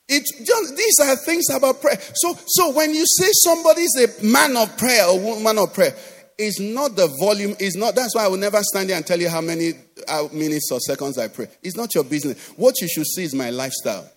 it 0.08 0.24
just 0.44 0.76
these 0.76 0.98
are 1.00 1.16
things 1.16 1.48
about 1.50 1.80
prayer. 1.80 1.98
So 2.14 2.36
so 2.46 2.70
when 2.72 2.94
you 2.94 3.04
say 3.06 3.28
somebody's 3.32 3.94
a 3.96 4.24
man 4.24 4.56
of 4.56 4.76
prayer 4.76 5.06
or 5.06 5.18
woman 5.18 5.58
of 5.58 5.72
prayer, 5.72 5.94
it's 6.38 6.60
not 6.60 6.96
the 6.96 7.08
volume, 7.20 7.54
is 7.58 7.76
not 7.76 7.94
that's 7.94 8.14
why 8.14 8.24
I 8.24 8.28
will 8.28 8.36
never 8.36 8.60
stand 8.62 8.90
there 8.90 8.96
and 8.96 9.06
tell 9.06 9.20
you 9.20 9.28
how 9.28 9.40
many 9.40 9.72
uh, 10.08 10.28
minutes 10.32 10.70
or 10.70 10.80
seconds 10.80 11.18
I 11.18 11.28
pray. 11.28 11.48
It's 11.62 11.76
not 11.76 11.94
your 11.94 12.04
business. 12.04 12.48
What 12.56 12.80
you 12.80 12.88
should 12.88 13.06
see 13.06 13.24
is 13.24 13.34
my 13.34 13.50
lifestyle. 13.50 14.10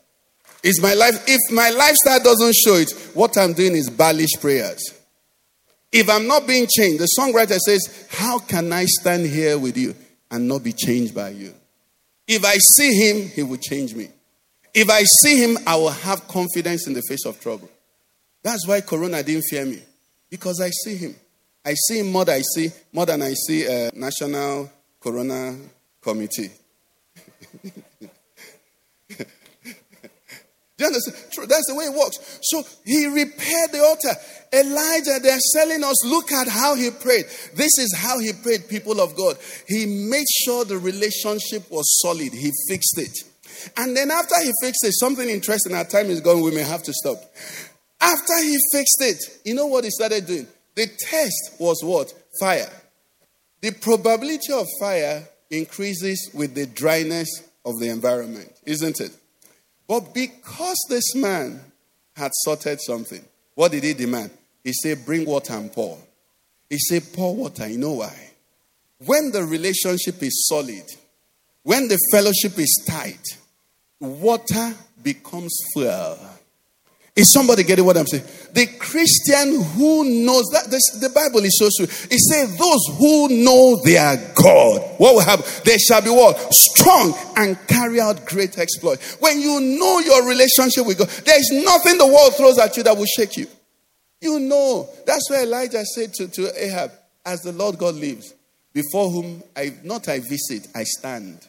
Is 0.64 0.82
my 0.82 0.94
life 0.94 1.24
if 1.28 1.52
my 1.52 1.70
lifestyle 1.70 2.22
doesn't 2.22 2.56
show 2.56 2.76
it, 2.76 2.92
what 3.14 3.38
I'm 3.38 3.54
doing 3.54 3.76
is 3.76 3.90
balish 3.90 4.42
prayers. 4.42 4.94
If 5.92 6.10
I'm 6.10 6.28
not 6.28 6.48
being 6.48 6.68
changed, 6.68 7.00
the 7.00 7.08
songwriter 7.18 7.58
says, 7.58 8.08
How 8.12 8.40
can 8.40 8.74
I 8.74 8.86
stand 8.86 9.26
here 9.26 9.58
with 9.58 9.78
you 9.78 9.96
and 10.30 10.48
not 10.48 10.64
be 10.64 10.74
changed 10.74 11.16
by 11.16 11.30
you? 11.30 11.54
If 12.28 12.44
I 12.44 12.58
see 12.58 12.94
him, 12.94 13.30
he 13.30 13.44
will 13.44 13.58
change 13.58 13.96
me. 13.96 14.10
If 14.80 14.92
I 14.92 15.02
see 15.24 15.44
him, 15.44 15.58
I 15.66 15.76
will 15.76 15.90
have 15.90 16.28
confidence 16.28 16.86
in 16.86 16.94
the 16.94 17.02
face 17.02 17.26
of 17.26 17.42
trouble. 17.42 17.68
That's 18.44 18.68
why 18.68 18.82
Corona 18.82 19.24
didn't 19.24 19.46
fear 19.50 19.66
me. 19.66 19.82
Because 20.30 20.62
I 20.62 20.70
see 20.70 20.96
him. 20.96 21.16
I 21.66 21.74
see 21.74 22.02
him 22.02 22.12
more 22.12 22.26
than 22.26 22.36
I 22.36 22.44
see, 22.44 22.70
more 22.94 23.08
than 23.08 23.24
I 23.24 23.34
see 23.34 23.66
a 23.66 23.90
National 23.96 24.70
Corona 25.00 25.58
Committee. 26.00 26.52
Do 30.78 30.84
you 30.84 30.86
understand? 30.86 31.50
That's 31.50 31.66
the 31.66 31.74
way 31.74 31.86
it 31.86 31.98
works. 31.98 32.40
So 32.44 32.64
he 32.86 33.08
repaired 33.08 33.72
the 33.72 33.82
altar. 33.82 34.14
Elijah, 34.54 35.18
they're 35.24 35.40
telling 35.56 35.84
us, 35.84 36.06
look 36.06 36.32
at 36.32 36.48
how 36.48 36.76
he 36.76 36.92
prayed. 36.92 37.26
This 37.56 37.80
is 37.80 37.96
how 37.98 38.20
he 38.20 38.32
prayed, 38.32 38.70
people 38.70 39.02
of 39.02 39.16
God. 39.16 39.38
He 39.68 39.88
made 39.88 40.28
sure 40.44 40.66
the 40.66 40.78
relationship 40.78 41.64
was 41.72 42.00
solid, 42.00 42.32
he 42.32 42.52
fixed 42.70 43.00
it. 43.00 43.27
And 43.76 43.96
then 43.96 44.12
after 44.12 44.36
he 44.42 44.52
fixed 44.62 44.86
it, 44.86 44.94
something 44.94 45.30
interesting, 45.30 45.74
our 45.76 45.86
time 45.86 46.08
is 46.08 46.22
gone, 46.22 46.42
we 46.42 46.52
may 46.52 46.64
have 46.64 46.84
to 46.84 46.94
stop. 46.94 47.18
After 48.00 48.38
he 48.42 48.58
fixed 48.72 49.02
it, 49.02 49.40
you 49.46 49.56
know 49.56 49.68
what 49.68 49.84
he 49.84 49.90
started 49.90 50.26
doing? 50.26 50.48
The 50.76 50.88
test 50.88 51.60
was 51.60 51.84
what? 51.84 52.14
Fire. 52.40 52.70
The 53.62 53.72
probability 53.72 54.54
of 54.54 54.68
fire 54.80 55.28
increases 55.50 56.30
with 56.34 56.54
the 56.54 56.68
dryness 56.68 57.30
of 57.66 57.80
the 57.80 57.90
environment, 57.90 58.52
isn't 58.66 59.02
it? 59.02 59.12
But 59.88 60.14
because 60.14 60.78
this 60.90 61.16
man 61.16 61.60
had 62.16 62.32
sorted 62.34 62.80
something, 62.82 63.24
what 63.56 63.72
did 63.72 63.84
he 63.84 63.94
demand? 63.94 64.32
He 64.64 64.74
said, 64.74 65.06
Bring 65.06 65.26
water 65.26 65.54
and 65.54 65.72
pour. 65.72 65.98
He 66.70 66.78
said, 66.78 67.14
Pour 67.14 67.36
water. 67.36 67.68
You 67.68 67.78
know 67.78 67.94
why? 67.94 68.16
When 69.06 69.32
the 69.32 69.44
relationship 69.44 70.22
is 70.22 70.48
solid, 70.48 70.84
when 71.64 71.88
the 71.88 71.98
fellowship 72.12 72.58
is 72.60 72.86
tight, 72.88 73.24
water 74.00 74.74
becomes 75.02 75.56
fuel. 75.74 76.18
Is 77.18 77.34
somebody 77.34 77.64
getting 77.64 77.84
what 77.84 77.98
I'm 77.98 78.06
saying? 78.06 78.26
The 78.54 78.68
Christian 78.78 79.60
who 79.74 80.04
knows 80.24 80.46
that 80.54 80.70
this, 80.70 81.00
the 81.02 81.10
Bible 81.10 81.44
is 81.44 81.58
so 81.58 81.68
sweet. 81.72 81.90
It 82.12 82.20
says, 82.20 82.56
Those 82.56 82.96
who 83.00 83.30
know 83.44 83.82
their 83.84 84.18
God, 84.36 84.82
what 85.00 85.16
will 85.16 85.22
happen? 85.22 85.44
They 85.66 85.78
shall 85.80 86.04
be 86.04 86.12
what? 86.12 86.38
Strong 86.54 87.16
and 87.36 87.58
carry 87.68 88.00
out 88.00 88.24
great 88.28 88.60
exploits." 88.60 89.18
When 89.20 89.42
you 89.42 89.60
know 89.60 89.98
your 89.98 90.28
relationship 90.28 90.86
with 90.86 91.00
God, 91.00 91.10
there 91.26 91.40
is 91.40 91.50
nothing 91.66 91.98
the 91.98 92.06
world 92.06 92.36
throws 92.36 92.60
at 92.60 92.78
you 92.78 92.84
that 92.84 92.96
will 92.96 93.06
shake 93.06 93.36
you. 93.36 93.48
You 94.22 94.40
know. 94.40 94.88
That's 95.08 95.28
why 95.28 95.42
Elijah 95.42 95.84
said 95.86 96.14
to, 96.16 96.28
to 96.28 96.66
Ahab, 96.66 96.92
As 97.26 97.42
the 97.42 97.52
Lord 97.52 97.80
God 97.80 97.96
lives, 97.96 98.32
before 98.74 99.10
whom 99.10 99.42
I 99.56 99.74
not 99.84 100.08
I 100.08 100.20
visit, 100.20 100.68
I 100.76 100.84
stand. 100.84 101.48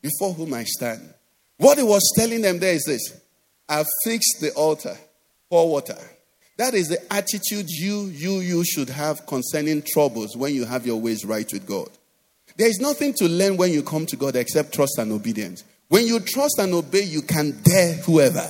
Before 0.00 0.32
whom 0.32 0.54
I 0.54 0.62
stand. 0.62 1.12
What 1.58 1.78
he 1.78 1.84
was 1.84 2.12
telling 2.16 2.40
them 2.40 2.58
there 2.58 2.74
is 2.74 2.84
this 2.84 3.20
I've 3.68 3.86
fixed 4.04 4.40
the 4.40 4.52
altar 4.54 4.96
pour 5.50 5.68
water. 5.70 5.98
That 6.56 6.74
is 6.74 6.88
the 6.88 7.00
attitude 7.12 7.68
you, 7.68 8.06
you, 8.06 8.40
you 8.40 8.64
should 8.64 8.88
have 8.88 9.26
concerning 9.26 9.82
troubles 9.82 10.36
when 10.36 10.54
you 10.54 10.64
have 10.64 10.86
your 10.86 11.00
ways 11.00 11.24
right 11.24 11.50
with 11.52 11.66
God. 11.66 11.88
There 12.56 12.68
is 12.68 12.80
nothing 12.80 13.14
to 13.18 13.28
learn 13.28 13.56
when 13.56 13.70
you 13.70 13.84
come 13.84 14.06
to 14.06 14.16
God 14.16 14.34
except 14.34 14.74
trust 14.74 14.98
and 14.98 15.12
obedience. 15.12 15.62
When 15.86 16.04
you 16.04 16.18
trust 16.18 16.58
and 16.58 16.74
obey, 16.74 17.02
you 17.02 17.22
can 17.22 17.60
dare 17.62 17.94
whoever. 17.94 18.44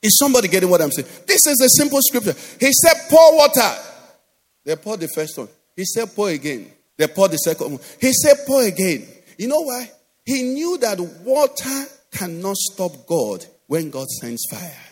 Is 0.00 0.16
somebody 0.18 0.46
getting 0.46 0.70
what 0.70 0.80
I'm 0.80 0.92
saying? 0.92 1.08
This 1.26 1.44
is 1.46 1.60
a 1.60 1.82
simple 1.82 1.98
scripture. 2.00 2.34
He 2.60 2.70
said, 2.72 2.94
pour 3.10 3.36
water. 3.36 3.74
They 4.64 4.76
poured 4.76 5.00
the 5.00 5.08
first 5.08 5.36
one. 5.36 5.48
He 5.74 5.84
said, 5.84 6.14
pour 6.14 6.28
again. 6.28 6.70
They 6.96 7.08
poured 7.08 7.32
the 7.32 7.38
second 7.38 7.72
one. 7.72 7.80
He 8.00 8.12
said, 8.12 8.36
pour 8.46 8.62
again. 8.62 9.04
You 9.36 9.48
know 9.48 9.62
why? 9.62 9.90
He 10.24 10.42
knew 10.42 10.78
that 10.78 11.00
water 11.24 11.86
cannot 12.16 12.56
stop 12.56 13.06
God 13.06 13.44
when 13.66 13.90
God 13.90 14.06
sends 14.20 14.44
fire. 14.50 14.82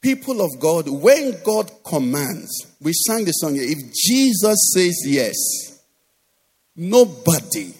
People 0.00 0.40
of 0.40 0.58
God, 0.58 0.88
when 0.88 1.36
God 1.44 1.70
commands, 1.84 2.50
we 2.80 2.92
sang 2.92 3.24
the 3.24 3.32
song 3.32 3.56
if 3.56 3.92
Jesus 3.92 4.72
says 4.74 5.02
yes, 5.04 5.36
nobody, 6.74 7.74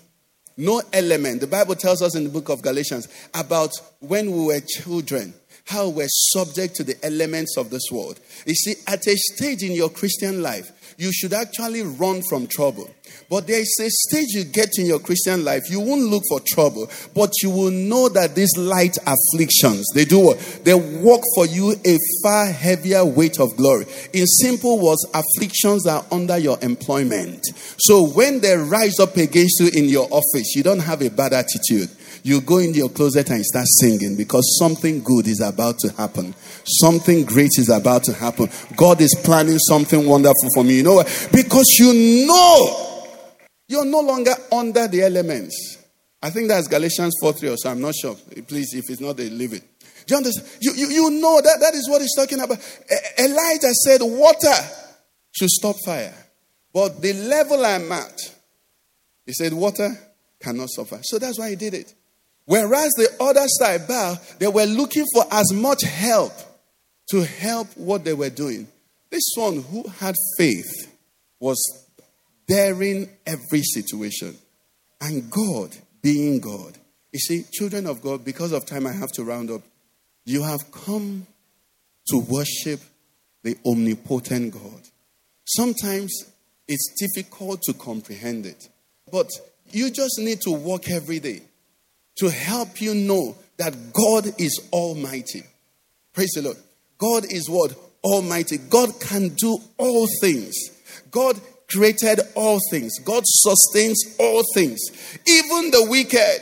no 0.59 0.83
element, 0.93 1.41
the 1.41 1.47
Bible 1.47 1.75
tells 1.75 2.03
us 2.03 2.15
in 2.15 2.25
the 2.25 2.31
book 2.31 2.51
of 2.51 2.61
Galatians 2.61 3.09
about 3.33 3.73
when 4.01 4.31
we 4.31 4.45
were 4.45 4.61
children, 4.61 5.33
how 5.65 5.89
we're 5.89 6.09
subject 6.09 6.75
to 6.75 6.85
the 6.85 7.03
elements 7.03 7.57
of 7.57 7.71
this 7.71 7.91
world. 7.91 8.21
You 8.45 8.55
see, 8.55 8.75
at 8.87 9.07
a 9.07 9.17
stage 9.17 9.63
in 9.63 9.73
your 9.73 9.89
Christian 9.89 10.43
life, 10.43 10.71
you 11.01 11.11
should 11.15 11.33
actually 11.33 11.81
run 11.83 12.21
from 12.29 12.47
trouble. 12.47 12.89
But 13.31 13.47
there 13.47 13.61
is 13.61 13.75
a 13.81 13.89
stage 13.89 14.29
you 14.35 14.45
get 14.45 14.69
in 14.77 14.85
your 14.85 14.99
Christian 14.99 15.45
life, 15.45 15.63
you 15.71 15.81
won't 15.81 16.03
look 16.03 16.23
for 16.29 16.41
trouble, 16.41 16.91
but 17.15 17.33
you 17.43 17.49
will 17.49 17.71
know 17.71 18.11
that 18.11 18.35
these 18.35 18.55
light 18.59 18.99
afflictions, 19.07 19.87
they 19.95 20.05
do 20.05 20.21
what? 20.21 20.39
They 20.63 20.75
work 20.75 21.23
for 21.35 21.47
you 21.47 21.75
a 21.87 21.97
far 22.23 22.47
heavier 22.47 23.03
weight 23.05 23.41
of 23.41 23.57
glory. 23.57 23.87
In 24.13 24.27
simple 24.27 24.79
words, 24.79 25.07
afflictions 25.15 25.87
are 25.87 26.05
under 26.13 26.37
your 26.37 26.59
employment. 26.61 27.47
So 27.79 28.07
when 28.09 28.41
they 28.41 28.57
rise 28.57 29.01
up 29.01 29.17
against 29.17 29.59
you 29.61 29.69
in 29.69 29.89
your 29.89 30.07
office, 30.11 30.55
you 30.55 30.63
don't 30.63 30.81
have 30.81 31.01
a 31.01 31.09
bad 31.09 31.33
attitude 31.33 31.89
you 32.23 32.41
go 32.41 32.59
in 32.59 32.75
your 32.75 32.89
closet 32.89 33.31
and 33.31 33.45
start 33.45 33.67
singing 33.67 34.17
because 34.17 34.59
something 34.59 35.03
good 35.03 35.27
is 35.27 35.41
about 35.41 35.79
to 35.81 35.93
happen. 35.93 36.35
Something 36.65 37.25
great 37.25 37.51
is 37.59 37.69
about 37.69 38.05
to 38.05 38.13
happen. 38.13 38.49
God 38.77 39.01
is 39.01 39.15
planning 39.25 39.59
something 39.59 40.07
wonderful 40.07 40.49
for 40.55 40.65
me. 40.65 40.79
You 40.79 40.83
know 40.83 40.95
why? 40.95 41.05
Because 41.33 41.67
you 41.79 42.27
know 42.27 43.07
you're 43.69 43.85
no 43.85 44.01
longer 44.01 44.33
under 44.53 44.89
the 44.89 45.03
elements. 45.03 45.79
I 46.23 46.31
think 46.31 46.49
that's 46.49 46.69
Galatians 46.69 47.15
4 47.21 47.33
3 47.33 47.49
or 47.51 47.57
so. 47.57 47.71
I'm 47.71 47.81
not 47.81 47.95
sure. 47.95 48.15
Please, 48.47 48.75
if 48.75 48.91
it's 48.91 49.01
not, 49.01 49.17
leave 49.19 49.55
it. 49.55 49.63
Do 50.07 50.15
you 50.15 50.17
understand? 50.19 50.49
You, 50.61 50.73
you, 50.75 50.89
you 50.89 51.11
know 51.11 51.41
that 51.41 51.61
that 51.61 51.75
is 51.75 51.89
what 51.89 52.03
he's 52.03 52.15
talking 52.15 52.41
about. 52.41 52.59
Elijah 53.19 53.73
said, 53.73 54.01
Water 54.03 54.55
should 55.33 55.49
stop 55.49 55.77
fire. 55.85 56.15
But 56.73 57.01
the 57.01 57.13
level 57.13 57.65
I'm 57.65 57.91
at, 57.93 58.19
he 59.25 59.33
said, 59.33 59.53
Water 59.53 59.97
cannot 60.41 60.69
suffer. 60.71 60.99
So 61.03 61.19
that's 61.19 61.39
why 61.39 61.51
he 61.51 61.57
did 61.57 61.75
it. 61.75 61.95
Whereas 62.51 62.91
the 62.97 63.09
other 63.21 63.47
side, 63.47 63.87
Baal, 63.87 64.19
they 64.41 64.49
were 64.49 64.65
looking 64.65 65.05
for 65.15 65.25
as 65.31 65.53
much 65.53 65.83
help 65.85 66.33
to 67.11 67.25
help 67.25 67.69
what 67.77 68.03
they 68.03 68.13
were 68.13 68.29
doing. 68.29 68.67
This 69.09 69.23
one 69.37 69.63
who 69.63 69.87
had 69.87 70.17
faith 70.37 70.93
was 71.39 71.87
daring 72.49 73.09
every 73.25 73.63
situation. 73.63 74.37
And 75.01 75.31
God 75.31 75.77
being 76.03 76.41
God. 76.41 76.77
You 77.13 77.21
see, 77.21 77.45
children 77.53 77.87
of 77.87 78.03
God, 78.03 78.25
because 78.25 78.51
of 78.51 78.67
time, 78.67 78.85
I 78.85 78.93
have 78.95 79.13
to 79.13 79.23
round 79.23 79.53
up. 79.53 79.63
You 80.25 80.43
have 80.43 80.73
come 80.73 81.29
to 82.09 82.19
worship 82.19 82.81
the 83.45 83.57
omnipotent 83.65 84.55
God. 84.55 84.89
Sometimes 85.45 86.13
it's 86.67 86.95
difficult 86.99 87.63
to 87.63 87.75
comprehend 87.75 88.45
it, 88.45 88.69
but 89.13 89.29
you 89.71 89.89
just 89.89 90.19
need 90.19 90.41
to 90.41 90.51
walk 90.51 90.91
every 90.91 91.21
day 91.21 91.43
to 92.17 92.31
help 92.31 92.81
you 92.81 92.95
know 92.95 93.37
that 93.57 93.93
God 93.93 94.27
is 94.39 94.69
almighty. 94.73 95.43
Praise 96.13 96.31
the 96.35 96.43
Lord. 96.43 96.57
God 96.99 97.25
is 97.31 97.49
what? 97.49 97.75
Almighty. 98.03 98.59
God 98.59 99.01
can 99.01 99.29
do 99.31 99.59
all 99.79 100.07
things. 100.21 100.55
God 101.11 101.41
created 101.69 102.21
all 102.35 102.59
things. 102.71 102.99
God 103.05 103.23
sustains 103.27 104.17
all 104.19 104.43
things. 104.55 104.81
Even 105.27 105.71
the 105.71 105.87
wicked, 105.89 106.41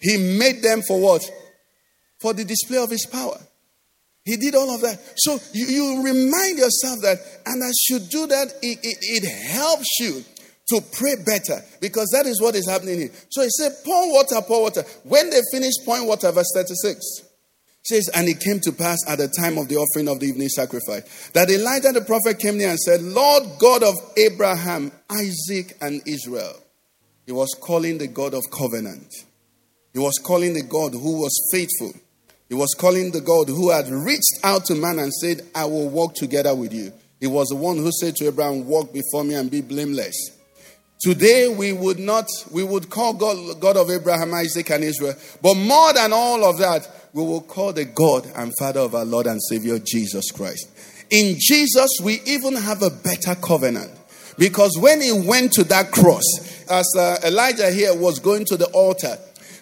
He 0.00 0.16
made 0.38 0.62
them 0.62 0.82
for 0.86 1.00
what? 1.00 1.22
For 2.20 2.32
the 2.32 2.44
display 2.44 2.78
of 2.78 2.90
His 2.90 3.06
power. 3.06 3.38
He 4.24 4.36
did 4.36 4.54
all 4.54 4.74
of 4.74 4.82
that. 4.82 5.00
So 5.16 5.38
you, 5.52 5.66
you 5.66 6.04
remind 6.04 6.58
yourself 6.58 7.00
that, 7.02 7.18
and 7.46 7.62
as 7.62 7.76
you 7.88 7.98
do 7.98 8.26
that, 8.26 8.48
it, 8.62 8.78
it, 8.82 8.98
it 9.00 9.50
helps 9.50 9.88
you 9.98 10.24
to 10.70 10.80
pray 10.92 11.16
better 11.24 11.62
because 11.80 12.08
that 12.10 12.26
is 12.26 12.40
what 12.40 12.54
is 12.54 12.68
happening 12.68 12.98
here. 12.98 13.10
So 13.28 13.42
he 13.42 13.50
said, 13.50 13.72
pour 13.84 14.12
water, 14.12 14.40
pour 14.42 14.62
water. 14.62 14.82
When 15.04 15.30
they 15.30 15.40
finished 15.52 15.80
pouring 15.84 16.06
water, 16.06 16.32
verse 16.32 16.50
36 16.54 17.30
says, 17.82 18.08
And 18.14 18.28
it 18.28 18.40
came 18.40 18.60
to 18.60 18.72
pass 18.72 18.98
at 19.08 19.18
the 19.18 19.28
time 19.28 19.58
of 19.58 19.68
the 19.68 19.76
offering 19.76 20.08
of 20.08 20.20
the 20.20 20.26
evening 20.26 20.48
sacrifice 20.48 21.30
that 21.30 21.50
Elijah 21.50 21.92
the 21.92 22.02
prophet 22.02 22.38
came 22.38 22.58
near 22.58 22.70
and 22.70 22.78
said, 22.78 23.02
Lord 23.02 23.44
God 23.58 23.82
of 23.82 23.94
Abraham, 24.16 24.92
Isaac, 25.10 25.76
and 25.80 26.00
Israel. 26.06 26.54
He 27.26 27.32
was 27.32 27.54
calling 27.60 27.98
the 27.98 28.08
God 28.08 28.34
of 28.34 28.42
covenant. 28.50 29.12
He 29.92 29.98
was 29.98 30.18
calling 30.22 30.54
the 30.54 30.62
God 30.62 30.92
who 30.92 31.20
was 31.20 31.48
faithful. 31.52 31.92
He 32.48 32.54
was 32.54 32.74
calling 32.78 33.12
the 33.12 33.20
God 33.20 33.48
who 33.48 33.70
had 33.70 33.88
reached 33.88 34.40
out 34.42 34.64
to 34.66 34.74
man 34.74 34.98
and 34.98 35.12
said, 35.12 35.42
I 35.54 35.64
will 35.66 35.88
walk 35.88 36.14
together 36.14 36.54
with 36.54 36.72
you. 36.72 36.92
He 37.20 37.26
was 37.26 37.48
the 37.48 37.56
one 37.56 37.76
who 37.76 37.92
said 37.92 38.16
to 38.16 38.26
Abraham, 38.26 38.66
Walk 38.66 38.92
before 38.92 39.22
me 39.24 39.34
and 39.34 39.50
be 39.50 39.60
blameless. 39.60 40.39
Today 41.00 41.48
we 41.48 41.72
would 41.72 41.98
not, 41.98 42.28
we 42.50 42.62
would 42.62 42.90
call 42.90 43.14
God 43.14 43.58
God 43.58 43.78
of 43.78 43.90
Abraham, 43.90 44.34
Isaac, 44.34 44.70
and 44.70 44.84
Israel. 44.84 45.14
But 45.40 45.54
more 45.54 45.94
than 45.94 46.12
all 46.12 46.44
of 46.44 46.58
that, 46.58 46.86
we 47.14 47.22
will 47.22 47.40
call 47.40 47.72
the 47.72 47.86
God 47.86 48.30
and 48.36 48.52
Father 48.58 48.80
of 48.80 48.94
our 48.94 49.06
Lord 49.06 49.26
and 49.26 49.40
Savior 49.42 49.78
Jesus 49.78 50.30
Christ. 50.30 50.68
In 51.08 51.36
Jesus, 51.38 51.90
we 52.02 52.20
even 52.26 52.54
have 52.54 52.82
a 52.82 52.90
better 52.90 53.34
covenant. 53.34 53.90
Because 54.36 54.76
when 54.78 55.00
he 55.00 55.10
went 55.10 55.52
to 55.52 55.64
that 55.64 55.90
cross, 55.90 56.24
as 56.70 56.86
uh, 56.96 57.16
Elijah 57.24 57.70
here 57.70 57.94
was 57.94 58.18
going 58.18 58.44
to 58.46 58.58
the 58.58 58.68
altar, 58.72 59.16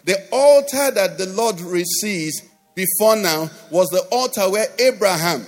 the 0.05 0.27
altar 0.33 0.91
that 0.91 1.19
the 1.19 1.27
Lord 1.27 1.61
receives 1.61 2.43
before 2.75 3.15
now 3.15 3.49
was 3.71 3.89
the 3.89 4.07
altar 4.11 4.51
where 4.51 4.67
Abraham, 4.81 5.47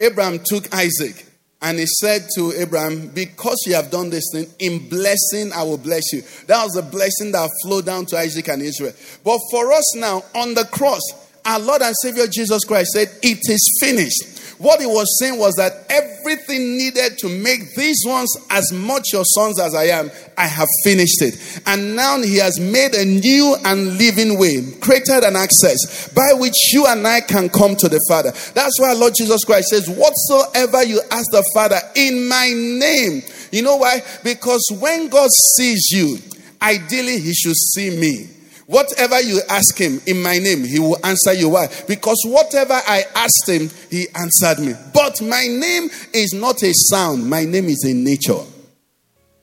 Abraham 0.00 0.38
took 0.44 0.72
Isaac 0.72 1.26
and 1.64 1.78
he 1.78 1.86
said 1.86 2.28
to 2.34 2.52
Abraham, 2.52 3.08
Because 3.08 3.56
you 3.66 3.74
have 3.74 3.90
done 3.90 4.10
this 4.10 4.24
thing, 4.30 4.46
in 4.58 4.86
blessing 4.86 5.50
I 5.54 5.62
will 5.62 5.78
bless 5.78 6.12
you. 6.12 6.22
That 6.46 6.62
was 6.62 6.74
the 6.74 6.82
blessing 6.82 7.32
that 7.32 7.48
flowed 7.62 7.86
down 7.86 8.04
to 8.06 8.18
Isaac 8.18 8.48
and 8.48 8.60
Israel. 8.60 8.92
But 9.24 9.38
for 9.50 9.72
us 9.72 9.96
now, 9.96 10.22
on 10.34 10.52
the 10.52 10.66
cross, 10.66 11.00
our 11.46 11.58
Lord 11.58 11.80
and 11.80 11.94
Savior 12.02 12.26
Jesus 12.26 12.64
Christ 12.64 12.90
said, 12.92 13.08
It 13.22 13.40
is 13.48 13.78
finished. 13.80 14.43
What 14.58 14.80
he 14.80 14.86
was 14.86 15.18
saying 15.18 15.38
was 15.38 15.54
that 15.54 15.86
everything 15.90 16.76
needed 16.76 17.18
to 17.18 17.28
make 17.28 17.74
these 17.74 18.02
ones 18.06 18.36
as 18.50 18.72
much 18.72 19.12
your 19.12 19.24
sons 19.24 19.58
as 19.58 19.74
I 19.74 19.84
am, 19.84 20.10
I 20.38 20.46
have 20.46 20.68
finished 20.84 21.22
it. 21.22 21.62
And 21.66 21.96
now 21.96 22.20
he 22.20 22.36
has 22.36 22.60
made 22.60 22.94
a 22.94 23.04
new 23.04 23.56
and 23.64 23.98
living 23.98 24.38
way, 24.38 24.62
created 24.80 25.24
an 25.24 25.36
access 25.36 26.12
by 26.12 26.32
which 26.34 26.54
you 26.72 26.86
and 26.86 27.06
I 27.06 27.20
can 27.20 27.48
come 27.48 27.74
to 27.76 27.88
the 27.88 28.00
Father. 28.08 28.30
That's 28.54 28.80
why 28.80 28.92
Lord 28.92 29.14
Jesus 29.16 29.44
Christ 29.44 29.68
says, 29.68 29.88
Whatsoever 29.88 30.84
you 30.84 31.00
ask 31.10 31.30
the 31.30 31.44
Father 31.54 31.80
in 31.96 32.28
my 32.28 32.50
name. 32.54 33.22
You 33.50 33.62
know 33.62 33.76
why? 33.76 34.02
Because 34.22 34.66
when 34.80 35.08
God 35.08 35.30
sees 35.56 35.90
you, 35.90 36.18
ideally 36.62 37.20
he 37.20 37.34
should 37.34 37.56
see 37.56 37.90
me. 37.90 38.33
Whatever 38.66 39.20
you 39.20 39.40
ask 39.48 39.76
him 39.76 40.00
in 40.06 40.22
my 40.22 40.38
name, 40.38 40.64
he 40.64 40.78
will 40.78 40.98
answer 41.04 41.34
you. 41.34 41.50
Why? 41.50 41.68
Because 41.86 42.20
whatever 42.26 42.74
I 42.74 43.04
asked 43.14 43.48
him, 43.48 43.70
he 43.90 44.06
answered 44.14 44.64
me. 44.64 44.74
But 44.94 45.20
my 45.20 45.46
name 45.46 45.90
is 46.12 46.32
not 46.32 46.62
a 46.62 46.72
sound, 46.72 47.28
my 47.28 47.44
name 47.44 47.66
is 47.66 47.84
a 47.84 47.92
nature. 47.92 48.42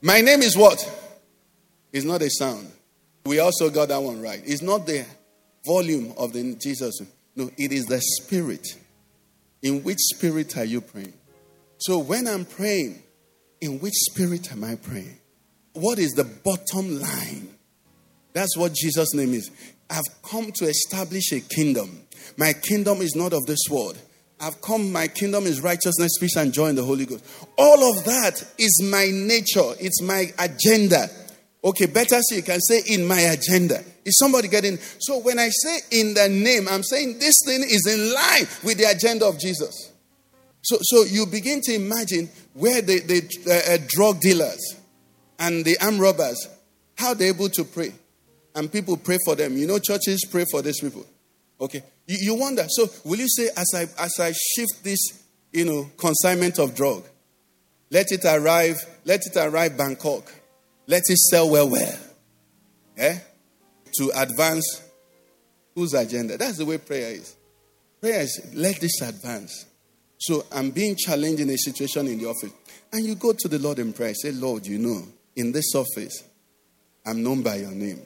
My 0.01 0.21
name 0.21 0.41
is 0.41 0.57
what? 0.57 0.79
It's 1.93 2.05
not 2.05 2.21
a 2.21 2.29
sound. 2.29 2.71
We 3.25 3.39
also 3.39 3.69
got 3.69 3.89
that 3.89 4.01
one 4.01 4.21
right. 4.21 4.41
It's 4.43 4.63
not 4.63 4.87
the 4.87 5.05
volume 5.63 6.13
of 6.17 6.33
the 6.33 6.55
Jesus. 6.55 7.01
No, 7.35 7.51
it 7.57 7.71
is 7.71 7.85
the 7.85 8.01
spirit. 8.01 8.67
In 9.61 9.83
which 9.83 9.99
spirit 9.99 10.57
are 10.57 10.65
you 10.65 10.81
praying? 10.81 11.13
So 11.77 11.99
when 11.99 12.27
I'm 12.27 12.45
praying, 12.45 13.03
in 13.59 13.79
which 13.79 13.93
spirit 13.93 14.51
am 14.51 14.63
I 14.63 14.75
praying? 14.75 15.19
What 15.73 15.99
is 15.99 16.13
the 16.13 16.23
bottom 16.23 16.99
line? 16.99 17.50
That's 18.33 18.55
what 18.57 18.73
Jesus' 18.73 19.13
name 19.13 19.33
is. 19.33 19.51
I've 19.89 20.03
come 20.23 20.51
to 20.55 20.65
establish 20.65 21.31
a 21.33 21.41
kingdom. 21.41 22.01
My 22.37 22.53
kingdom 22.53 23.01
is 23.01 23.15
not 23.15 23.33
of 23.33 23.45
this 23.45 23.59
world. 23.69 23.97
I've 24.39 24.61
come, 24.61 24.91
my 24.91 25.07
kingdom 25.07 25.45
is 25.45 25.61
righteousness, 25.61 26.17
peace, 26.19 26.35
and 26.35 26.51
joy 26.51 26.67
in 26.67 26.75
the 26.75 26.83
Holy 26.83 27.05
Ghost. 27.05 27.23
All 27.57 27.97
of 27.97 28.03
that 28.05 28.43
is 28.57 28.81
my 28.83 29.09
nature, 29.11 29.75
it's 29.79 30.01
my 30.01 30.33
agenda. 30.39 31.09
Okay, 31.63 31.85
better 31.85 32.17
so 32.21 32.35
you 32.35 32.41
can 32.41 32.59
say 32.59 32.81
in 32.87 33.05
my 33.05 33.19
agenda. 33.19 33.83
Is 34.03 34.17
somebody 34.17 34.47
getting? 34.47 34.79
So 34.97 35.19
when 35.19 35.37
I 35.37 35.49
say 35.49 35.77
in 35.91 36.15
the 36.15 36.27
name, 36.27 36.67
I'm 36.67 36.81
saying 36.81 37.19
this 37.19 37.35
thing 37.45 37.61
is 37.61 37.85
in 37.87 38.13
line 38.13 38.47
with 38.63 38.79
the 38.79 38.85
agenda 38.85 39.27
of 39.27 39.37
Jesus. 39.39 39.91
So, 40.63 40.77
so 40.81 41.03
you 41.03 41.27
begin 41.27 41.61
to 41.61 41.73
imagine 41.75 42.29
where 42.53 42.81
the, 42.81 42.99
the 43.01 43.21
uh, 43.47 43.73
uh, 43.73 43.77
drug 43.87 44.21
dealers 44.21 44.75
and 45.37 45.63
the 45.65 45.77
armed 45.81 45.99
robbers, 45.99 46.47
how 46.97 47.13
they're 47.13 47.29
able 47.29 47.49
to 47.49 47.63
pray. 47.63 47.93
And 48.55 48.71
people 48.71 48.97
pray 48.97 49.17
for 49.25 49.35
them. 49.35 49.57
You 49.57 49.67
know, 49.67 49.79
churches 49.79 50.27
pray 50.29 50.45
for 50.51 50.61
these 50.61 50.79
people. 50.79 51.05
Okay. 51.59 51.83
You, 52.07 52.17
you 52.19 52.35
wonder, 52.35 52.65
so 52.67 52.89
will 53.05 53.19
you 53.19 53.29
say, 53.29 53.49
as 53.55 53.71
I 53.75 54.03
as 54.03 54.13
I 54.19 54.31
shift 54.31 54.83
this, 54.83 54.99
you 55.53 55.65
know, 55.65 55.89
consignment 55.97 56.59
of 56.59 56.75
drug, 56.75 57.03
let 57.89 58.11
it 58.11 58.25
arrive, 58.25 58.77
let 59.05 59.21
it 59.25 59.37
arrive 59.37 59.77
Bangkok, 59.77 60.33
let 60.87 61.03
it 61.07 61.17
sell 61.17 61.49
well, 61.49 61.69
well. 61.69 61.99
Eh? 62.97 63.19
To 63.97 64.11
advance 64.15 64.81
whose 65.75 65.93
agenda? 65.93 66.37
That's 66.37 66.57
the 66.57 66.65
way 66.65 66.77
prayer 66.77 67.11
is. 67.11 67.35
Prayer 67.99 68.21
is 68.21 68.51
let 68.53 68.79
this 68.79 69.01
advance. 69.01 69.65
So 70.17 70.45
I'm 70.51 70.71
being 70.71 70.95
challenged 70.95 71.41
in 71.41 71.49
a 71.49 71.57
situation 71.57 72.07
in 72.07 72.19
the 72.19 72.27
office. 72.27 72.51
And 72.93 73.05
you 73.05 73.15
go 73.15 73.33
to 73.33 73.47
the 73.47 73.59
Lord 73.59 73.79
in 73.79 73.93
prayer, 73.93 74.13
say, 74.13 74.31
Lord, 74.31 74.65
you 74.67 74.77
know, 74.77 75.03
in 75.35 75.51
this 75.51 75.73
office, 75.75 76.23
I'm 77.05 77.23
known 77.23 77.41
by 77.41 77.55
your 77.55 77.71
name. 77.71 78.01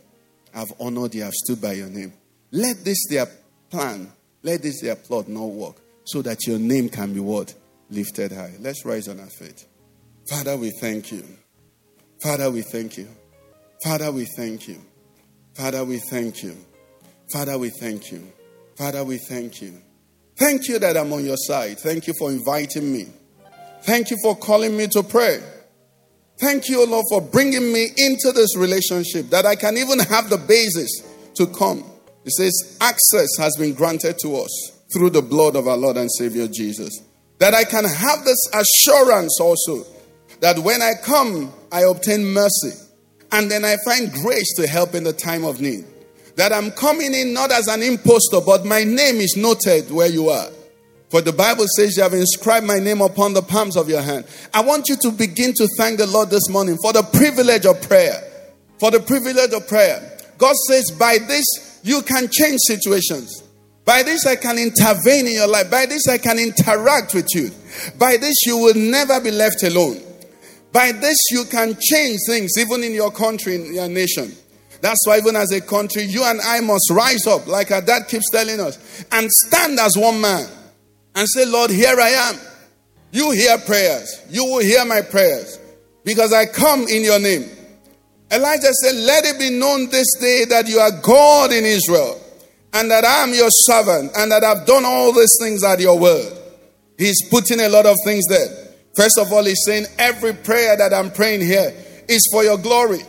I've 0.56 0.72
honored 0.80 1.14
you, 1.14 1.26
I've 1.26 1.34
stood 1.34 1.62
by 1.62 1.74
your 1.74 1.90
name. 1.90 2.14
Let 2.52 2.86
this 2.86 3.06
their 3.10 3.28
plan, 3.70 4.12
let 4.42 4.62
this 4.62 4.82
their 4.82 4.96
plot 4.96 5.28
not 5.28 5.48
work, 5.48 5.76
so 6.06 6.22
that 6.22 6.48
your 6.48 6.58
name 6.58 6.90
can 6.90 7.14
be 7.14 7.20
what? 7.20 7.54
Lifted 7.90 8.32
high. 8.32 8.54
Let's 8.60 8.86
rise 8.86 9.08
on 9.08 9.20
our 9.20 9.28
feet. 9.28 9.66
Father, 10.30 10.58
we 10.58 10.72
thank 10.72 11.12
you. 11.12 11.24
Father, 12.24 12.50
we 12.50 12.62
thank 12.62 12.98
you. 12.98 13.08
Father, 13.84 14.12
we 14.12 14.26
thank 14.26 14.68
you. 14.68 14.80
Father, 15.54 15.84
we 15.84 16.00
thank 16.00 16.42
you. 16.42 16.56
Father, 17.32 17.58
we 17.58 17.70
thank 17.70 18.12
you. 18.12 18.32
Father, 18.78 19.04
we 19.04 19.18
thank 19.18 19.62
you. 19.62 19.82
Thank 20.38 20.68
you 20.68 20.80
that 20.80 20.98
I'm 20.98 21.14
on 21.14 21.24
your 21.24 21.38
side. 21.38 21.80
Thank 21.80 22.08
you 22.08 22.14
for 22.18 22.32
inviting 22.32 22.92
me. 22.92 23.08
Thank 23.84 24.10
you 24.10 24.18
for 24.24 24.36
calling 24.36 24.76
me 24.76 24.88
to 24.88 25.04
pray. 25.04 25.42
Thank 26.38 26.68
you, 26.68 26.86
Lord, 26.86 27.06
for 27.10 27.22
bringing 27.22 27.72
me 27.72 27.88
into 27.96 28.32
this 28.32 28.58
relationship 28.58 29.30
that 29.30 29.46
I 29.46 29.56
can 29.56 29.78
even 29.78 30.00
have 30.00 30.30
the 30.30 30.38
basis 30.38 31.02
to 31.36 31.48
come. 31.48 31.84
It 32.26 32.32
says, 32.32 32.78
access 32.82 33.30
has 33.40 33.56
been 33.58 33.74
granted 33.74 34.18
to 34.20 34.36
us 34.38 34.82
through 34.94 35.12
the 35.12 35.22
blood 35.22 35.56
of 35.56 35.68
our 35.68 35.78
Lord 35.78 35.98
and 35.98 36.12
Savior 36.12 36.48
Jesus. 36.48 37.02
That 37.38 37.54
I 37.54 37.64
can 37.64 37.86
have 37.86 38.26
this 38.26 38.40
assurance 38.54 39.40
also 39.40 39.86
that 40.42 40.60
when 40.60 40.82
I 40.82 40.94
come, 41.04 41.54
I 41.72 41.84
obtain 41.84 42.26
mercy. 42.26 42.74
And 43.32 43.50
then 43.50 43.66
I 43.66 43.78
find 43.86 44.12
grace 44.12 44.56
to 44.58 44.68
help 44.68 44.96
in 44.96 45.04
the 45.04 45.14
time 45.14 45.44
of 45.44 45.62
need. 45.62 45.86
That 46.36 46.54
I'm 46.54 46.72
coming 46.72 47.14
in 47.14 47.34
not 47.34 47.52
as 47.52 47.68
an 47.68 47.82
impostor, 47.82 48.42
but 48.46 48.66
my 48.66 48.84
name 48.84 49.16
is 49.16 49.36
noted 49.38 49.90
where 49.92 50.10
you 50.10 50.30
are. 50.30 50.50
For 51.16 51.22
the 51.22 51.32
Bible 51.32 51.64
says 51.78 51.96
you 51.96 52.04
have 52.04 52.14
inscribed 52.14 52.68
my 52.68 52.78
name 52.78 53.00
upon 53.00 53.34
the 53.34 53.42
palms 53.42 53.78
of 53.78 53.88
your 53.88 54.02
hand. 54.02 54.26
I 54.54 54.60
want 54.60 54.90
you 54.90 54.98
to 54.98 55.12
begin 55.12 55.54
to 55.54 55.66
thank 55.78 55.98
the 55.98 56.08
Lord 56.08 56.30
this 56.30 56.50
morning 56.50 56.78
for 56.84 56.92
the 56.92 57.04
privilege 57.04 57.66
of 57.66 57.82
prayer. 57.84 58.22
For 58.82 58.92
the 58.92 59.00
privilege 59.00 59.54
of 59.54 59.66
prayer. 59.66 60.20
God 60.38 60.54
says, 60.68 60.92
by 61.00 61.20
this 61.26 61.80
you 61.84 62.02
can 62.02 62.28
change 62.30 62.60
situations. 62.68 63.44
By 63.86 64.04
this 64.04 64.26
I 64.26 64.36
can 64.36 64.58
intervene 64.58 65.28
in 65.28 65.36
your 65.36 65.48
life. 65.48 65.72
By 65.72 65.86
this 65.86 66.06
I 66.10 66.18
can 66.18 66.38
interact 66.38 67.14
with 67.14 67.30
you. 67.34 67.50
By 67.98 68.18
this 68.18 68.36
you 68.46 68.58
will 68.58 68.76
never 68.76 69.22
be 69.22 69.32
left 69.32 69.64
alone. 69.64 70.02
By 70.74 70.92
this 70.92 71.16
you 71.32 71.46
can 71.46 71.78
change 71.80 72.20
things 72.28 72.52
even 72.60 72.84
in 72.84 72.92
your 72.94 73.12
country, 73.12 73.56
in 73.56 73.74
your 73.74 73.88
nation. 73.88 74.36
That's 74.82 75.08
why, 75.08 75.20
even 75.20 75.38
as 75.38 75.54
a 75.54 75.62
country, 75.62 76.04
you 76.04 76.26
and 76.26 76.42
I 76.42 76.60
must 76.60 76.92
rise 76.92 77.26
up, 77.26 77.48
like 77.48 77.72
our 77.72 77.82
dad 77.82 78.10
keeps 78.10 78.30
telling 78.32 78.60
us, 78.60 79.06
and 79.14 79.32
stand 79.32 79.80
as 79.80 79.96
one 79.98 80.20
man 80.20 80.46
and 81.16 81.28
say, 81.28 81.46
Lord, 81.46 81.72
here 81.72 82.00
I 82.00 82.10
am. 82.10 82.36
You 83.12 83.32
hear 83.32 83.58
prayers. 83.60 84.22
You 84.30 84.44
will 84.46 84.60
hear 84.60 84.84
my 84.86 85.02
prayers 85.02 85.60
because 86.04 86.34
I 86.34 86.46
come 86.46 86.82
in 86.88 87.04
your 87.04 87.20
name. 87.20 87.50
Elijah 88.32 88.74
said, 88.74 88.96
Let 88.96 89.26
it 89.26 89.40
be 89.40 89.50
known 89.50 89.90
this 89.90 90.08
day 90.20 90.46
that 90.50 90.68
you 90.68 90.80
are 90.80 90.92
God 91.02 91.54
in 91.54 91.64
Israel 91.64 92.22
and 92.74 92.92
that 92.92 93.06
I 93.06 93.24
am 93.24 93.34
your 93.34 93.50
servant 93.50 94.12
and 94.18 94.32
that 94.32 94.44
I've 94.44 94.66
done 94.66 94.84
all 94.84 95.14
these 95.14 95.36
things 95.40 95.64
at 95.64 95.80
your 95.80 95.98
word. 95.98 96.38
He's 96.98 97.30
putting 97.30 97.62
a 97.62 97.70
lot 97.70 97.86
of 97.86 97.96
things 98.04 98.26
there. 98.28 98.48
First 98.96 99.18
of 99.20 99.32
all, 99.32 99.46
he's 99.46 99.64
saying, 99.66 99.86
Every 99.98 100.34
prayer 100.34 100.76
that 100.76 100.94
I'm 100.94 101.12
praying 101.12 101.42
here 101.42 101.74
is 102.10 102.28
for 102.32 102.44
your 102.44 102.58
glory. 102.58 103.02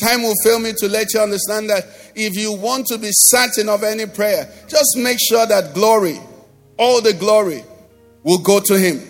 Time 0.00 0.22
will 0.22 0.34
fail 0.44 0.58
me 0.58 0.72
to 0.78 0.88
let 0.88 1.12
you 1.12 1.20
understand 1.20 1.68
that 1.70 1.84
if 2.14 2.36
you 2.36 2.52
want 2.52 2.86
to 2.86 2.98
be 2.98 3.10
certain 3.12 3.68
of 3.68 3.82
any 3.82 4.06
prayer, 4.06 4.50
just 4.66 4.96
make 4.96 5.18
sure 5.20 5.46
that 5.46 5.74
glory, 5.74 6.18
all 6.80 7.02
the 7.02 7.12
glory, 7.12 7.62
will 8.24 8.38
go 8.38 8.58
to 8.58 8.78
Him. 8.78 9.00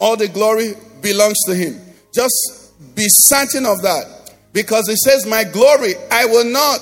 All 0.00 0.16
the 0.16 0.26
glory 0.26 0.74
belongs 1.00 1.38
to 1.46 1.54
Him. 1.54 1.80
Just 2.12 2.72
be 2.96 3.04
certain 3.06 3.64
of 3.64 3.80
that. 3.82 4.32
Because 4.52 4.88
He 4.88 4.96
says, 4.96 5.24
My 5.24 5.44
glory, 5.44 5.94
I 6.10 6.26
will 6.26 6.44
not, 6.44 6.80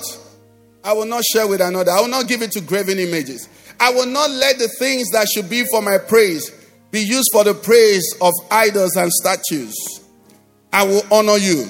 I 0.83 0.95
will 0.95 1.05
not 1.05 1.23
share 1.23 1.47
with 1.47 1.61
another. 1.61 1.93
I 1.93 2.01
will 2.01 2.09
not 2.09 2.29
give 2.29 2.41
it 2.41 2.51
to 2.53 2.63
graven 2.63 2.99
images. 2.99 3.49
I 3.79 3.91
will 3.91 4.07
not 4.07 4.31
let 4.31 4.59
the 4.59 4.69
things 4.79 5.11
that 5.11 5.29
should 5.29 5.51
be 5.51 5.65
for 5.71 5.83
my 5.83 5.99
praise 5.99 6.51
be 6.91 7.01
used 7.01 7.29
for 7.33 7.45
the 7.45 7.55
praise 7.55 8.15
of 8.21 8.33
idols 8.51 8.97
and 8.97 9.11
statues. 9.11 9.75
I 10.73 10.85
will 10.85 11.03
honor 11.11 11.37
you. 11.37 11.67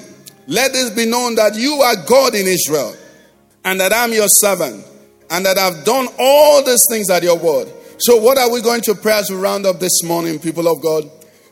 Let 0.47 0.73
this 0.73 0.89
be 0.89 1.05
known 1.05 1.35
that 1.35 1.55
you 1.55 1.75
are 1.75 1.95
God 2.05 2.35
in 2.35 2.47
Israel, 2.47 2.95
and 3.65 3.79
that 3.79 3.93
I'm 3.93 4.13
your 4.13 4.27
servant, 4.27 4.85
and 5.29 5.45
that 5.45 5.57
I've 5.57 5.83
done 5.85 6.07
all 6.17 6.63
these 6.63 6.83
things 6.89 7.09
at 7.09 7.23
your 7.23 7.37
word. 7.37 7.71
So, 8.05 8.17
what 8.17 8.37
are 8.37 8.51
we 8.51 8.61
going 8.61 8.81
to 8.81 8.95
pray 8.95 9.13
as 9.13 9.29
we 9.29 9.37
round 9.37 9.65
up 9.65 9.79
this 9.79 10.03
morning, 10.03 10.37
people 10.37 10.67
of 10.67 10.81
God? 10.81 11.09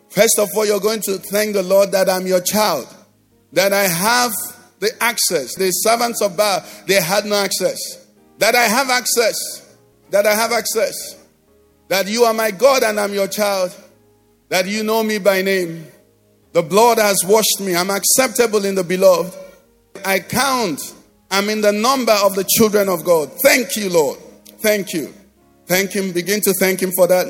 First 0.10 0.38
of 0.38 0.49
all, 0.54 0.66
you're 0.66 0.82
going 0.82 0.99
to 1.04 1.18
thank 1.18 1.54
the 1.54 1.64
Lord 1.64 1.93
that 1.93 2.10
I'm 2.10 2.28
your 2.28 2.41
child, 2.41 2.93
that 3.54 3.72
I 3.72 3.84
have 3.84 4.34
the 4.80 4.91
access. 5.02 5.56
The 5.56 5.72
servants 5.72 6.22
of 6.22 6.36
Baal, 6.36 6.62
they 6.88 6.95
had 7.02 7.24
no 7.24 7.36
access. 7.36 8.06
That 8.39 8.54
I 8.56 8.64
have 8.64 8.89
access. 8.89 9.78
That 10.10 10.26
I 10.26 10.36
have 10.36 10.52
access. 10.52 11.16
That 11.88 12.10
you 12.10 12.24
are 12.26 12.34
my 12.34 12.52
God 12.52 12.84
and 12.84 12.99
I'm 12.99 13.14
your 13.14 13.30
child. 13.30 13.74
That 14.49 14.68
you 14.68 14.84
know 14.84 15.04
me 15.04 15.20
by 15.20 15.41
name 15.41 15.88
the 16.52 16.64
blood 16.64 16.97
has 16.97 17.24
washed 17.24 17.62
me. 17.62 17.78
I'm 17.78 17.89
acceptable 17.89 18.66
in 18.66 18.76
the 18.76 18.84
beloved. 18.84 19.38
I 20.04 20.20
count. 20.20 20.82
I'm 21.30 21.47
in 21.47 21.62
the 21.62 21.72
number 21.72 22.12
of 22.12 22.36
the 22.36 22.43
children 22.58 22.89
of 22.89 23.06
God. 23.06 23.32
Thank 23.41 23.78
you, 23.78 23.89
Lord. 23.89 24.20
Thank 24.62 24.91
you. 24.91 25.14
Thank 25.72 25.93
Him. 25.93 26.11
Begin 26.11 26.41
to 26.41 26.53
thank 26.59 26.82
Him 26.82 26.91
for 26.93 27.07
that. 27.07 27.28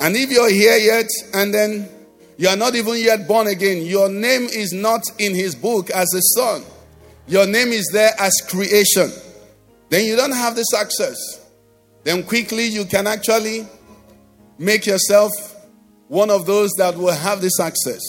And 0.00 0.16
if 0.16 0.32
you're 0.32 0.50
here 0.50 0.76
yet 0.78 1.06
and 1.32 1.54
then 1.54 1.88
you 2.36 2.48
are 2.48 2.56
not 2.56 2.74
even 2.74 2.96
yet 2.96 3.28
born 3.28 3.46
again, 3.46 3.86
your 3.86 4.08
name 4.08 4.48
is 4.50 4.72
not 4.72 5.02
in 5.18 5.32
His 5.32 5.54
book 5.54 5.88
as 5.90 6.12
a 6.12 6.20
son. 6.36 6.64
Your 7.28 7.46
name 7.46 7.68
is 7.68 7.88
there 7.92 8.10
as 8.18 8.32
creation. 8.48 9.12
Then 9.90 10.06
you 10.06 10.16
don't 10.16 10.32
have 10.32 10.56
this 10.56 10.74
access. 10.76 11.16
Then 12.02 12.24
quickly 12.24 12.66
you 12.66 12.84
can 12.84 13.06
actually 13.06 13.64
make 14.58 14.84
yourself 14.84 15.30
one 16.08 16.30
of 16.30 16.46
those 16.46 16.72
that 16.78 16.96
will 16.96 17.14
have 17.14 17.40
this 17.40 17.60
access. 17.60 18.00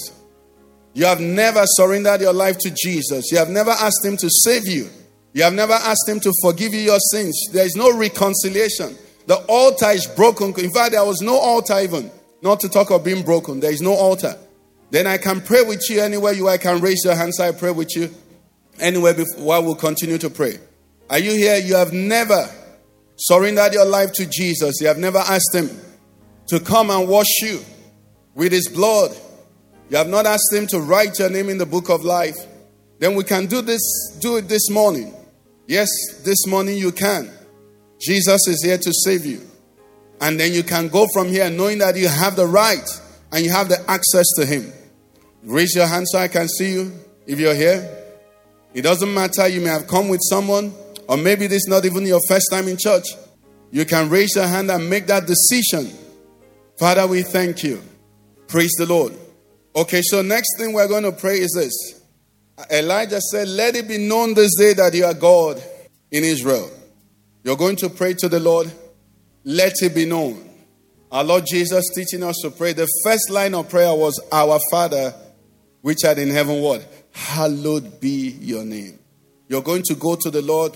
You 0.95 1.05
have 1.05 1.22
never 1.22 1.61
surrendered 1.65 2.22
your 2.22 2.34
life 2.34 2.57
to 2.61 2.72
Jesus. 2.72 3.32
You 3.32 3.38
have 3.38 3.49
never 3.49 3.70
asked 3.70 4.03
Him 4.03 4.17
to 4.17 4.30
save 4.32 4.67
you. 4.67 4.89
You 5.34 5.43
have 5.43 5.53
never 5.53 5.74
asked 5.74 6.09
Him 6.09 6.20
to 6.22 6.34
forgive 6.41 6.74
you 6.74 6.80
your 6.80 6.99
sins. 7.11 7.39
There 7.51 7.67
is 7.67 7.76
no 7.76 7.95
reconciliation. 7.95 8.97
The 9.30 9.38
altar 9.48 9.92
is 9.92 10.08
broken. 10.08 10.48
In 10.58 10.72
fact, 10.72 10.92
there 10.92 11.06
was 11.06 11.22
no 11.22 11.38
altar 11.38 11.80
even. 11.80 12.10
Not 12.42 12.60
to 12.62 12.70
talk 12.70 12.90
of 12.90 13.04
being 13.04 13.24
broken. 13.24 13.60
There 13.60 13.72
is 13.72 13.82
no 13.82 13.94
altar. 13.94 14.36
Then 14.90 15.06
I 15.06 15.18
can 15.18 15.42
pray 15.42 15.62
with 15.62 15.88
you 15.90 16.02
anywhere 16.02 16.34
you 16.34 16.48
are. 16.48 16.54
I 16.54 16.58
can 16.58 16.82
raise 16.82 17.06
your 17.06 17.14
hands. 17.16 17.40
I 17.40 17.52
pray 17.52 17.70
with 17.70 17.96
you 17.96 18.10
anywhere 18.80 19.14
before, 19.14 19.44
while 19.44 19.64
we'll 19.64 19.76
continue 19.76 20.18
to 20.18 20.30
pray. 20.30 20.58
Are 21.10 21.20
you 21.20 21.32
here? 21.32 21.58
You 21.58 21.76
have 21.76 21.94
never 21.94 22.50
surrendered 23.18 23.74
your 23.74 23.86
life 23.86 24.12
to 24.14 24.26
Jesus. 24.26 24.82
You 24.82 24.88
have 24.88 24.98
never 24.98 25.20
asked 25.20 25.54
Him 25.54 25.70
to 26.48 26.60
come 26.60 26.90
and 26.90 27.08
wash 27.08 27.42
you 27.44 27.60
with 28.34 28.52
His 28.52 28.68
blood 28.68 29.16
you 29.90 29.98
have 29.98 30.08
not 30.08 30.28
asked 30.28 30.54
Him 30.54 30.68
to 30.68 30.80
write 30.80 31.18
your 31.18 31.30
name 31.30 31.50
in 31.50 31.58
the 31.58 31.66
book 31.66 31.90
of 31.90 32.04
life. 32.04 32.38
Then 33.00 33.16
we 33.16 33.24
can 33.24 33.48
do 33.48 33.62
this, 33.62 33.82
do 34.22 34.38
it 34.38 34.48
this 34.48 34.70
morning. 34.70 35.14
Yes, 35.68 35.90
this 36.24 36.46
morning 36.46 36.78
you 36.78 36.92
can. 36.92 37.32
Jesus 38.00 38.47
is 38.47 38.64
here 38.64 38.78
to 38.78 38.93
save 38.93 39.26
you. 39.26 39.41
And 40.22 40.39
then 40.39 40.54
you 40.54 40.64
can 40.64 40.88
go 40.88 41.08
from 41.14 41.28
here 41.28 41.50
knowing 41.50 41.80
that 41.80 41.95
you 41.95 42.08
have 42.08 42.36
the 42.36 42.45
right 42.45 42.88
and 43.32 43.43
you 43.43 43.52
have 43.52 43.70
the 43.70 43.80
access 43.89 44.26
to 44.38 44.45
Him. 44.45 44.72
Raise 45.43 45.76
your 45.76 45.88
hand 45.88 46.08
so 46.10 46.20
I 46.20 46.28
can 46.28 46.47
see 46.47 46.74
you 46.74 46.93
if 47.26 47.39
you're 47.39 47.56
here. 47.56 47.97
It 48.74 48.82
doesn't 48.82 49.14
matter, 49.14 49.47
you 49.47 49.62
may 49.62 49.70
have 49.70 49.88
come 49.88 50.10
with 50.10 50.20
someone, 50.30 50.74
or 51.08 51.18
maybe 51.18 51.47
this 51.47 51.64
is 51.64 51.68
not 51.68 51.86
even 51.86 52.06
your 52.06 52.20
first 52.28 52.52
time 52.52 52.68
in 52.68 52.78
church. 52.78 53.06
You 53.72 53.86
can 53.86 54.10
raise 54.10 54.36
your 54.36 54.47
hand 54.47 54.70
and 54.70 54.89
make 54.89 55.08
that 55.08 55.26
decision. 55.26 55.91
Father, 56.78 57.08
we 57.08 57.24
thank 57.24 57.64
you. 57.64 57.82
Praise 58.47 58.74
the 58.78 58.86
Lord. 58.86 59.14
Okay, 59.76 60.02
so 60.02 60.22
next 60.22 60.58
thing 60.58 60.74
we're 60.74 60.88
going 60.88 61.04
to 61.04 61.12
pray 61.12 61.39
is 61.39 61.52
this. 61.56 62.04
Elijah 62.72 63.22
said, 63.22 63.47
Let 63.47 63.76
it 63.76 63.88
be 63.88 63.97
known 63.97 64.34
this 64.34 64.56
day 64.58 64.74
that 64.74 64.93
you 64.93 65.06
are 65.06 65.14
God 65.14 65.62
in 66.12 66.24
Israel. 66.24 66.70
You're 67.44 67.58
going 67.58 67.78
to 67.78 67.90
pray 67.90 68.14
to 68.16 68.30
the 68.30 68.40
Lord. 68.40 68.72
Let 69.44 69.74
it 69.82 69.96
be 69.96 70.06
known. 70.06 70.50
Our 71.12 71.24
Lord 71.24 71.46
Jesus 71.48 71.86
teaching 71.96 72.24
us 72.24 72.36
to 72.44 72.52
pray. 72.52 72.74
The 72.74 72.88
first 73.04 73.30
line 73.30 73.56
of 73.56 73.70
prayer 73.70 73.94
was, 73.94 74.20
Our 74.32 74.60
Father, 74.70 75.14
which 75.82 76.04
art 76.06 76.18
in 76.18 76.30
heaven, 76.30 76.62
what? 76.62 76.86
Hallowed 77.12 78.00
be 78.00 78.32
your 78.40 78.64
name. 78.64 79.00
You're 79.48 79.64
going 79.64 79.84
to 79.84 79.96
go 79.96 80.16
to 80.16 80.30
the 80.30 80.42
Lord, 80.42 80.76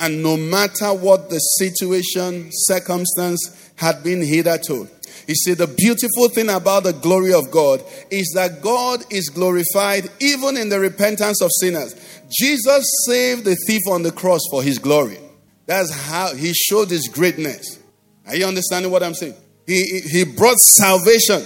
and 0.00 0.22
no 0.22 0.36
matter 0.36 0.92
what 0.92 1.30
the 1.30 1.38
situation, 1.38 2.48
circumstance 2.50 3.70
had 3.76 4.02
been 4.02 4.20
hitherto, 4.20 4.88
you 5.28 5.34
see, 5.34 5.52
the 5.52 5.66
beautiful 5.66 6.28
thing 6.30 6.48
about 6.48 6.84
the 6.84 6.94
glory 6.94 7.34
of 7.34 7.50
God 7.50 7.82
is 8.10 8.32
that 8.34 8.62
God 8.62 9.04
is 9.10 9.28
glorified 9.28 10.08
even 10.20 10.56
in 10.56 10.70
the 10.70 10.80
repentance 10.80 11.42
of 11.42 11.50
sinners. 11.60 11.94
Jesus 12.30 12.86
saved 13.06 13.44
the 13.44 13.54
thief 13.66 13.82
on 13.90 14.02
the 14.02 14.10
cross 14.10 14.40
for 14.50 14.62
his 14.62 14.78
glory. 14.78 15.18
That's 15.68 15.92
how 15.92 16.34
he 16.34 16.54
showed 16.54 16.88
his 16.88 17.08
greatness. 17.08 17.78
Are 18.26 18.34
you 18.34 18.46
understanding 18.46 18.90
what 18.90 19.02
I'm 19.02 19.12
saying? 19.12 19.34
He, 19.66 20.00
he 20.00 20.24
brought 20.24 20.56
salvation. 20.56 21.44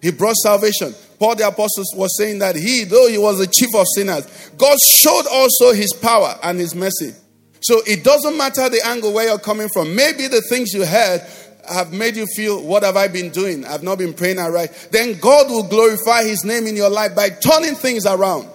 He 0.00 0.12
brought 0.12 0.36
salvation. 0.36 0.94
Paul 1.18 1.34
the 1.34 1.48
Apostle 1.48 1.82
was 1.96 2.16
saying 2.16 2.38
that 2.38 2.54
he, 2.54 2.84
though 2.84 3.08
he 3.08 3.18
was 3.18 3.38
the 3.38 3.48
chief 3.48 3.74
of 3.74 3.84
sinners, 3.92 4.24
God 4.56 4.78
showed 4.80 5.24
also 5.32 5.72
his 5.72 5.92
power 5.92 6.38
and 6.44 6.60
his 6.60 6.76
mercy. 6.76 7.12
So 7.60 7.80
it 7.88 8.04
doesn't 8.04 8.36
matter 8.38 8.68
the 8.68 8.86
angle 8.86 9.12
where 9.12 9.26
you're 9.26 9.38
coming 9.40 9.68
from. 9.74 9.96
Maybe 9.96 10.28
the 10.28 10.42
things 10.42 10.72
you 10.72 10.86
heard 10.86 11.22
have 11.68 11.92
made 11.92 12.14
you 12.14 12.26
feel, 12.36 12.62
what 12.62 12.84
have 12.84 12.96
I 12.96 13.08
been 13.08 13.30
doing? 13.30 13.64
I've 13.64 13.82
not 13.82 13.98
been 13.98 14.14
praying 14.14 14.36
right. 14.36 14.70
Then 14.92 15.18
God 15.18 15.50
will 15.50 15.64
glorify 15.64 16.22
his 16.22 16.44
name 16.44 16.68
in 16.68 16.76
your 16.76 16.90
life 16.90 17.16
by 17.16 17.30
turning 17.30 17.74
things 17.74 18.06
around. 18.06 18.48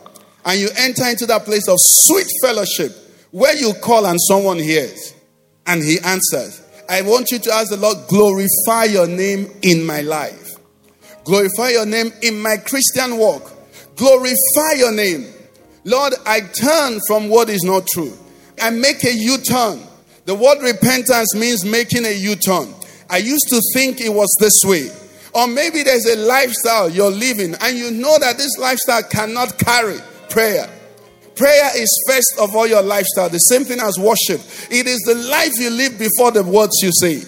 And 0.45 0.57
you 0.57 0.69
enter 0.77 1.05
into 1.09 1.25
that 1.25 1.43
place 1.43 1.67
of 1.67 1.75
sweet 1.81 2.27
fellowship 2.41 2.95
where 3.31 3.55
you 3.55 3.73
call 3.81 4.05
and 4.05 4.19
someone 4.21 4.59
hears 4.59 5.13
and 5.65 5.81
he 5.81 5.99
answers. 5.99 6.61
I 6.89 7.01
want 7.01 7.31
you 7.31 7.39
to 7.39 7.51
ask 7.53 7.69
the 7.69 7.77
Lord, 7.77 7.97
glorify 8.07 8.85
your 8.91 9.07
name 9.07 9.49
in 9.61 9.85
my 9.85 10.01
life. 10.01 10.55
Glorify 11.23 11.69
your 11.69 11.85
name 11.85 12.11
in 12.21 12.39
my 12.41 12.57
Christian 12.57 13.17
walk. 13.17 13.51
Glorify 13.95 14.73
your 14.77 14.91
name. 14.91 15.27
Lord, 15.83 16.13
I 16.25 16.41
turn 16.41 16.99
from 17.07 17.29
what 17.29 17.49
is 17.49 17.63
not 17.63 17.87
true. 17.87 18.17
I 18.61 18.69
make 18.69 19.03
a 19.03 19.13
U 19.13 19.37
turn. 19.37 19.79
The 20.25 20.35
word 20.35 20.61
repentance 20.61 21.35
means 21.35 21.65
making 21.65 22.05
a 22.05 22.13
U 22.13 22.35
turn. 22.35 22.73
I 23.09 23.17
used 23.17 23.47
to 23.49 23.61
think 23.73 24.01
it 24.01 24.13
was 24.13 24.33
this 24.39 24.59
way. 24.63 24.89
Or 25.33 25.47
maybe 25.47 25.83
there's 25.83 26.05
a 26.05 26.17
lifestyle 26.17 26.89
you're 26.89 27.11
living 27.11 27.55
and 27.61 27.77
you 27.77 27.91
know 27.91 28.19
that 28.19 28.37
this 28.37 28.57
lifestyle 28.57 29.03
cannot 29.03 29.57
carry 29.57 29.97
prayer. 30.29 30.69
Prayer 31.41 31.71
is 31.75 31.89
first 32.07 32.35
of 32.39 32.55
all 32.55 32.67
your 32.67 32.83
lifestyle, 32.83 33.27
the 33.27 33.39
same 33.39 33.63
thing 33.63 33.79
as 33.79 33.97
worship. 33.97 34.39
It 34.69 34.85
is 34.85 34.99
the 35.07 35.15
life 35.15 35.49
you 35.57 35.71
live 35.71 35.97
before 35.97 36.29
the 36.29 36.43
words 36.43 36.73
you 36.83 36.91
say. 36.93 37.23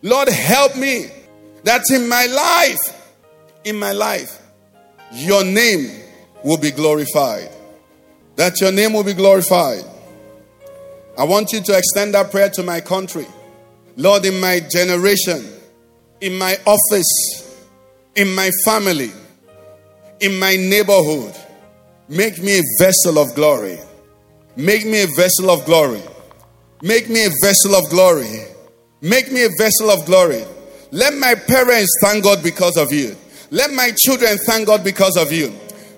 Lord, 0.00 0.28
help 0.28 0.74
me 0.78 1.10
that 1.62 1.82
in 1.90 2.08
my 2.08 2.24
life, 2.24 3.12
in 3.64 3.78
my 3.78 3.92
life, 3.92 4.40
your 5.12 5.44
name 5.44 6.04
will 6.42 6.56
be 6.56 6.70
glorified. 6.70 7.50
That 8.36 8.62
your 8.62 8.72
name 8.72 8.94
will 8.94 9.04
be 9.04 9.12
glorified. 9.12 9.84
I 11.18 11.24
want 11.24 11.52
you 11.52 11.60
to 11.60 11.76
extend 11.76 12.14
that 12.14 12.30
prayer 12.30 12.48
to 12.48 12.62
my 12.62 12.80
country. 12.80 13.26
Lord, 13.98 14.24
in 14.24 14.40
my 14.40 14.60
generation, 14.60 15.46
in 16.22 16.38
my 16.38 16.56
office, 16.64 17.62
in 18.14 18.34
my 18.34 18.50
family, 18.64 19.12
in 20.20 20.38
my 20.38 20.56
neighborhood, 20.56 21.34
Make 22.08 22.42
me 22.42 22.58
a 22.58 22.62
vessel 22.78 23.18
of 23.18 23.34
glory. 23.34 23.78
Make 24.56 24.84
me 24.84 25.02
a 25.02 25.06
vessel 25.06 25.50
of 25.50 25.64
glory. 25.64 26.02
Make 26.82 27.08
me 27.08 27.24
a 27.24 27.30
vessel 27.42 27.74
of 27.74 27.88
glory. 27.88 28.44
Make 29.00 29.32
me 29.32 29.44
a 29.44 29.48
vessel 29.58 29.90
of 29.90 30.04
glory. 30.04 30.44
Let 30.90 31.14
my 31.14 31.34
parents 31.34 31.90
thank 32.02 32.24
God 32.24 32.42
because 32.42 32.76
of 32.76 32.92
you. 32.92 33.16
Let 33.50 33.72
my 33.72 33.90
children 33.96 34.36
thank 34.46 34.66
God 34.66 34.84
because 34.84 35.16
of 35.16 35.32
you. 35.32 35.50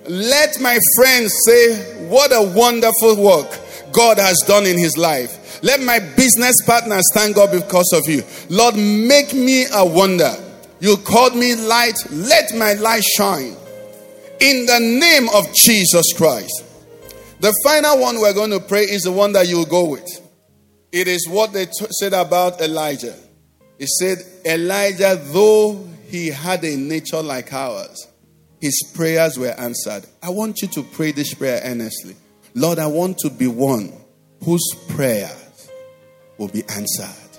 Let 0.07 0.61
my 0.61 0.79
friends 0.95 1.33
say, 1.45 2.07
What 2.07 2.31
a 2.31 2.53
wonderful 2.55 3.21
work 3.21 3.59
God 3.91 4.17
has 4.17 4.37
done 4.47 4.65
in 4.65 4.77
his 4.77 4.97
life. 4.97 5.61
Let 5.61 5.81
my 5.81 5.99
business 5.99 6.55
partners 6.65 7.03
thank 7.13 7.35
God 7.35 7.51
because 7.51 7.91
of 7.93 8.07
you. 8.07 8.23
Lord, 8.49 8.75
make 8.75 9.33
me 9.33 9.65
a 9.73 9.85
wonder. 9.85 10.33
You 10.79 10.95
called 10.97 11.35
me 11.35 11.55
light. 11.55 11.97
Let 12.11 12.55
my 12.55 12.73
light 12.73 13.03
shine 13.03 13.57
in 14.39 14.65
the 14.65 14.79
name 14.79 15.29
of 15.33 15.53
Jesus 15.53 16.13
Christ. 16.15 16.63
The 17.39 17.53
final 17.63 17.99
one 17.99 18.19
we're 18.19 18.33
going 18.33 18.51
to 18.51 18.59
pray 18.59 18.83
is 18.83 19.03
the 19.03 19.11
one 19.11 19.33
that 19.33 19.47
you'll 19.47 19.65
go 19.65 19.89
with. 19.89 20.21
It 20.91 21.07
is 21.07 21.27
what 21.27 21.53
they 21.53 21.65
t- 21.65 21.85
said 21.91 22.13
about 22.13 22.61
Elijah. 22.61 23.15
He 23.77 23.85
said, 23.99 24.17
Elijah, 24.45 25.19
though 25.31 25.87
he 26.07 26.29
had 26.29 26.63
a 26.63 26.75
nature 26.75 27.21
like 27.21 27.53
ours, 27.53 28.07
his 28.59 28.91
prayers 28.95 29.37
were 29.37 29.53
answered. 29.57 30.05
I 30.23 30.29
want 30.29 30.61
you 30.61 30.67
to 30.69 30.83
pray 30.83 31.11
this 31.11 31.33
prayer 31.33 31.61
earnestly. 31.63 32.15
Lord, 32.55 32.79
I 32.79 32.87
want 32.87 33.19
to 33.19 33.29
be 33.29 33.47
one 33.47 33.93
whose 34.43 34.67
prayers 34.89 35.69
will 36.39 36.47
be 36.47 36.63
answered. 36.69 37.37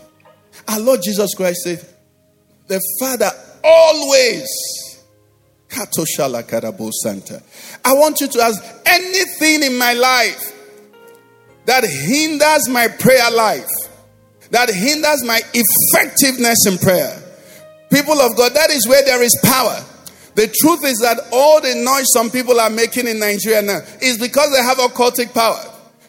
Our 0.68 0.78
Lord 0.78 1.01
Jesus 1.03 1.34
Christ 1.34 1.62
said, 1.62 1.88
The 2.68 2.80
Father 3.01 3.30
always 3.64 4.46
I 7.85 7.93
want 7.95 8.21
you 8.21 8.29
to 8.29 8.41
ask 8.41 8.62
anything 8.87 9.62
in 9.62 9.79
my 9.79 9.93
life 9.93 10.55
that 11.66 11.85
hinders 11.85 12.69
my 12.69 12.89
prayer 12.89 13.31
life, 13.31 13.69
that 14.51 14.71
hinders 14.71 15.23
my 15.25 15.41
effectiveness 15.53 16.66
in 16.66 16.79
prayer. 16.79 17.23
People 17.91 18.21
of 18.21 18.37
God, 18.37 18.55
that 18.55 18.71
is 18.71 18.89
where 18.89 19.05
there 19.05 19.23
is 19.23 19.39
power. 19.45 19.85
The 20.35 20.47
truth 20.47 20.85
is 20.85 20.99
that 21.01 21.19
all 21.33 21.61
the 21.61 21.75
noise 21.75 22.07
some 22.12 22.31
people 22.31 22.61
are 22.61 22.71
making 22.71 23.07
in 23.09 23.19
Nigeria 23.19 23.61
now 23.61 23.81
is 24.01 24.19
because 24.19 24.53
they 24.53 24.62
have 24.62 24.79
occultic 24.79 25.35
power. 25.35 25.61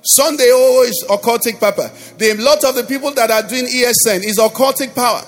Sunday 0.02 0.52
always 0.52 1.04
occultic 1.06 1.60
power. 1.60 1.90
The 2.18 2.36
lot 2.40 2.64
of 2.64 2.76
the 2.76 2.84
people 2.84 3.12
that 3.16 3.32
are 3.32 3.44
doing 3.44 3.66
ESN 3.66 4.24
is 4.24 4.38
occultic 4.40 4.96
power. 4.96 5.22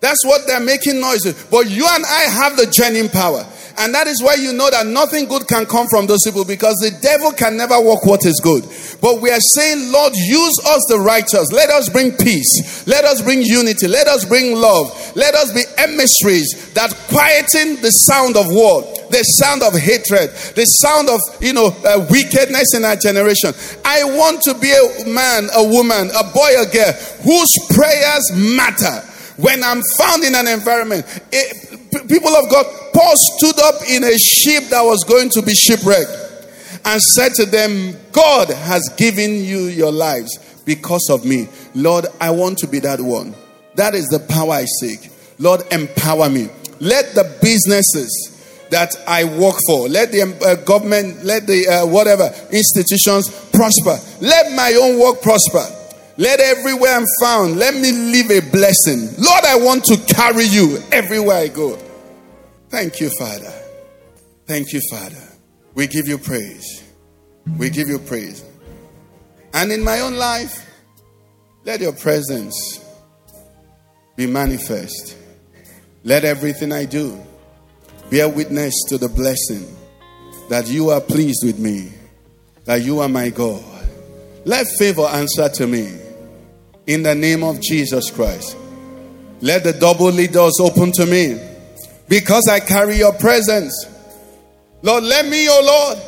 That's 0.00 0.24
what 0.26 0.46
they're 0.46 0.60
making 0.60 1.00
noise. 1.00 1.24
But 1.50 1.70
you 1.70 1.86
and 1.90 2.04
I 2.04 2.22
have 2.28 2.56
the 2.56 2.66
genuine 2.66 3.10
power. 3.10 3.44
And 3.76 3.94
that 3.94 4.06
is 4.06 4.22
why 4.22 4.34
you 4.34 4.52
know 4.52 4.70
that 4.70 4.86
nothing 4.86 5.26
good 5.26 5.48
can 5.48 5.66
come 5.66 5.86
from 5.88 6.06
those 6.06 6.22
people 6.24 6.44
because 6.44 6.76
the 6.76 6.96
devil 7.02 7.32
can 7.32 7.56
never 7.56 7.80
work 7.80 8.04
what 8.06 8.24
is 8.24 8.40
good. 8.42 8.62
But 9.00 9.20
we 9.20 9.30
are 9.30 9.40
saying, 9.40 9.90
Lord, 9.90 10.12
use 10.14 10.54
us 10.66 10.82
the 10.88 11.00
righteous. 11.00 11.50
Let 11.50 11.70
us 11.70 11.88
bring 11.88 12.12
peace. 12.12 12.86
Let 12.86 13.04
us 13.04 13.20
bring 13.20 13.42
unity. 13.42 13.88
Let 13.88 14.06
us 14.06 14.24
bring 14.24 14.54
love. 14.54 14.94
Let 15.16 15.34
us 15.34 15.52
be 15.52 15.62
emissaries 15.76 16.72
that 16.74 16.94
quieten 17.10 17.82
the 17.82 17.90
sound 17.90 18.36
of 18.36 18.46
war, 18.48 18.82
the 19.10 19.22
sound 19.42 19.62
of 19.62 19.74
hatred, 19.74 20.30
the 20.54 20.64
sound 20.64 21.08
of, 21.08 21.20
you 21.40 21.52
know, 21.52 21.74
uh, 21.84 22.06
wickedness 22.10 22.74
in 22.74 22.84
our 22.84 22.96
generation. 22.96 23.52
I 23.84 24.04
want 24.04 24.42
to 24.42 24.54
be 24.54 24.70
a 24.70 25.06
man, 25.06 25.48
a 25.54 25.66
woman, 25.66 26.10
a 26.14 26.24
boy, 26.30 26.54
a 26.56 26.66
girl 26.70 26.92
whose 27.26 27.52
prayers 27.74 28.30
matter 28.32 29.02
when 29.36 29.62
I'm 29.64 29.82
found 29.98 30.22
in 30.24 30.34
an 30.34 30.46
environment, 30.46 31.04
it, 31.32 31.83
people 32.14 32.36
of 32.36 32.48
God, 32.48 32.66
Paul 32.94 33.12
stood 33.16 33.58
up 33.60 33.82
in 33.90 34.04
a 34.04 34.16
ship 34.16 34.70
that 34.70 34.82
was 34.82 35.02
going 35.02 35.30
to 35.30 35.42
be 35.42 35.52
shipwrecked 35.52 36.10
and 36.84 37.02
said 37.02 37.34
to 37.34 37.44
them, 37.44 37.96
God 38.12 38.50
has 38.50 38.88
given 38.96 39.42
you 39.42 39.64
your 39.64 39.90
lives 39.90 40.38
because 40.64 41.08
of 41.10 41.24
me. 41.24 41.48
Lord, 41.74 42.06
I 42.20 42.30
want 42.30 42.58
to 42.58 42.68
be 42.68 42.78
that 42.80 43.00
one. 43.00 43.34
That 43.74 43.96
is 43.96 44.06
the 44.06 44.20
power 44.20 44.52
I 44.52 44.64
seek. 44.64 45.10
Lord, 45.40 45.62
empower 45.72 46.30
me. 46.30 46.48
Let 46.78 47.16
the 47.16 47.36
businesses 47.42 48.30
that 48.70 48.94
I 49.08 49.24
work 49.24 49.56
for, 49.66 49.88
let 49.88 50.12
the 50.12 50.22
uh, 50.22 50.54
government, 50.64 51.24
let 51.24 51.48
the 51.48 51.66
uh, 51.66 51.86
whatever 51.86 52.30
institutions 52.52 53.28
prosper. 53.50 53.98
Let 54.20 54.52
my 54.52 54.72
own 54.80 55.00
work 55.00 55.20
prosper. 55.20 55.66
Let 56.16 56.38
everywhere 56.38 56.94
I'm 56.94 57.06
found, 57.20 57.56
let 57.56 57.74
me 57.74 57.90
live 57.90 58.30
a 58.30 58.40
blessing. 58.50 59.10
Lord, 59.18 59.44
I 59.44 59.56
want 59.56 59.82
to 59.86 59.96
carry 60.14 60.44
you 60.44 60.80
everywhere 60.92 61.38
I 61.38 61.48
go. 61.48 61.76
Thank 62.74 62.98
you, 62.98 63.08
Father. 63.08 63.52
Thank 64.46 64.72
you, 64.72 64.80
Father. 64.90 65.22
We 65.74 65.86
give 65.86 66.08
you 66.08 66.18
praise. 66.18 66.82
We 67.56 67.70
give 67.70 67.88
you 67.88 68.00
praise. 68.00 68.44
And 69.52 69.70
in 69.70 69.84
my 69.84 70.00
own 70.00 70.16
life, 70.16 70.68
let 71.62 71.80
your 71.80 71.92
presence 71.92 72.84
be 74.16 74.26
manifest. 74.26 75.16
Let 76.02 76.24
everything 76.24 76.72
I 76.72 76.86
do 76.86 77.16
bear 78.10 78.28
witness 78.28 78.74
to 78.88 78.98
the 78.98 79.08
blessing 79.08 79.64
that 80.48 80.66
you 80.66 80.90
are 80.90 81.00
pleased 81.00 81.44
with 81.44 81.60
me, 81.60 81.92
that 82.64 82.82
you 82.82 82.98
are 82.98 83.08
my 83.08 83.30
God. 83.30 83.62
Let 84.44 84.66
favor 84.80 85.02
answer 85.02 85.48
to 85.48 85.68
me 85.68 85.96
in 86.88 87.04
the 87.04 87.14
name 87.14 87.44
of 87.44 87.60
Jesus 87.60 88.10
Christ. 88.10 88.56
Let 89.40 89.62
the 89.62 89.74
double 89.74 90.10
doors 90.26 90.58
open 90.60 90.90
to 90.94 91.06
me 91.06 91.53
because 92.08 92.48
I 92.50 92.60
carry 92.60 92.96
your 92.96 93.12
presence. 93.14 93.86
Lord, 94.82 95.04
let 95.04 95.26
me, 95.26 95.46
oh 95.48 95.94
Lord, 95.94 95.98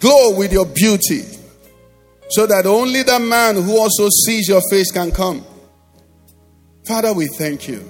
glow 0.00 0.36
with 0.38 0.52
your 0.52 0.66
beauty 0.66 1.22
so 2.30 2.46
that 2.46 2.66
only 2.66 3.02
the 3.02 3.18
man 3.18 3.54
who 3.54 3.78
also 3.78 4.08
sees 4.26 4.48
your 4.48 4.60
face 4.70 4.90
can 4.90 5.10
come. 5.10 5.44
Father, 6.86 7.12
we 7.12 7.26
thank 7.26 7.68
you. 7.68 7.84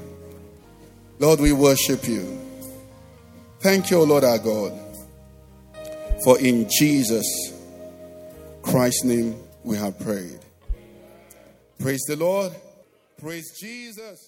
Lord, 1.18 1.40
we 1.40 1.52
worship 1.52 2.06
you. 2.06 2.38
Thank 3.60 3.90
you, 3.90 3.98
O 3.98 4.04
Lord 4.04 4.22
our 4.22 4.38
God. 4.38 4.72
For 6.22 6.38
in 6.38 6.68
Jesus 6.68 7.26
Christ's 8.62 9.04
name 9.04 9.36
we 9.64 9.76
have 9.76 9.98
prayed. 9.98 10.38
Praise 11.78 12.02
the 12.06 12.16
Lord. 12.16 12.52
Praise 13.20 13.56
Jesus. 13.58 14.27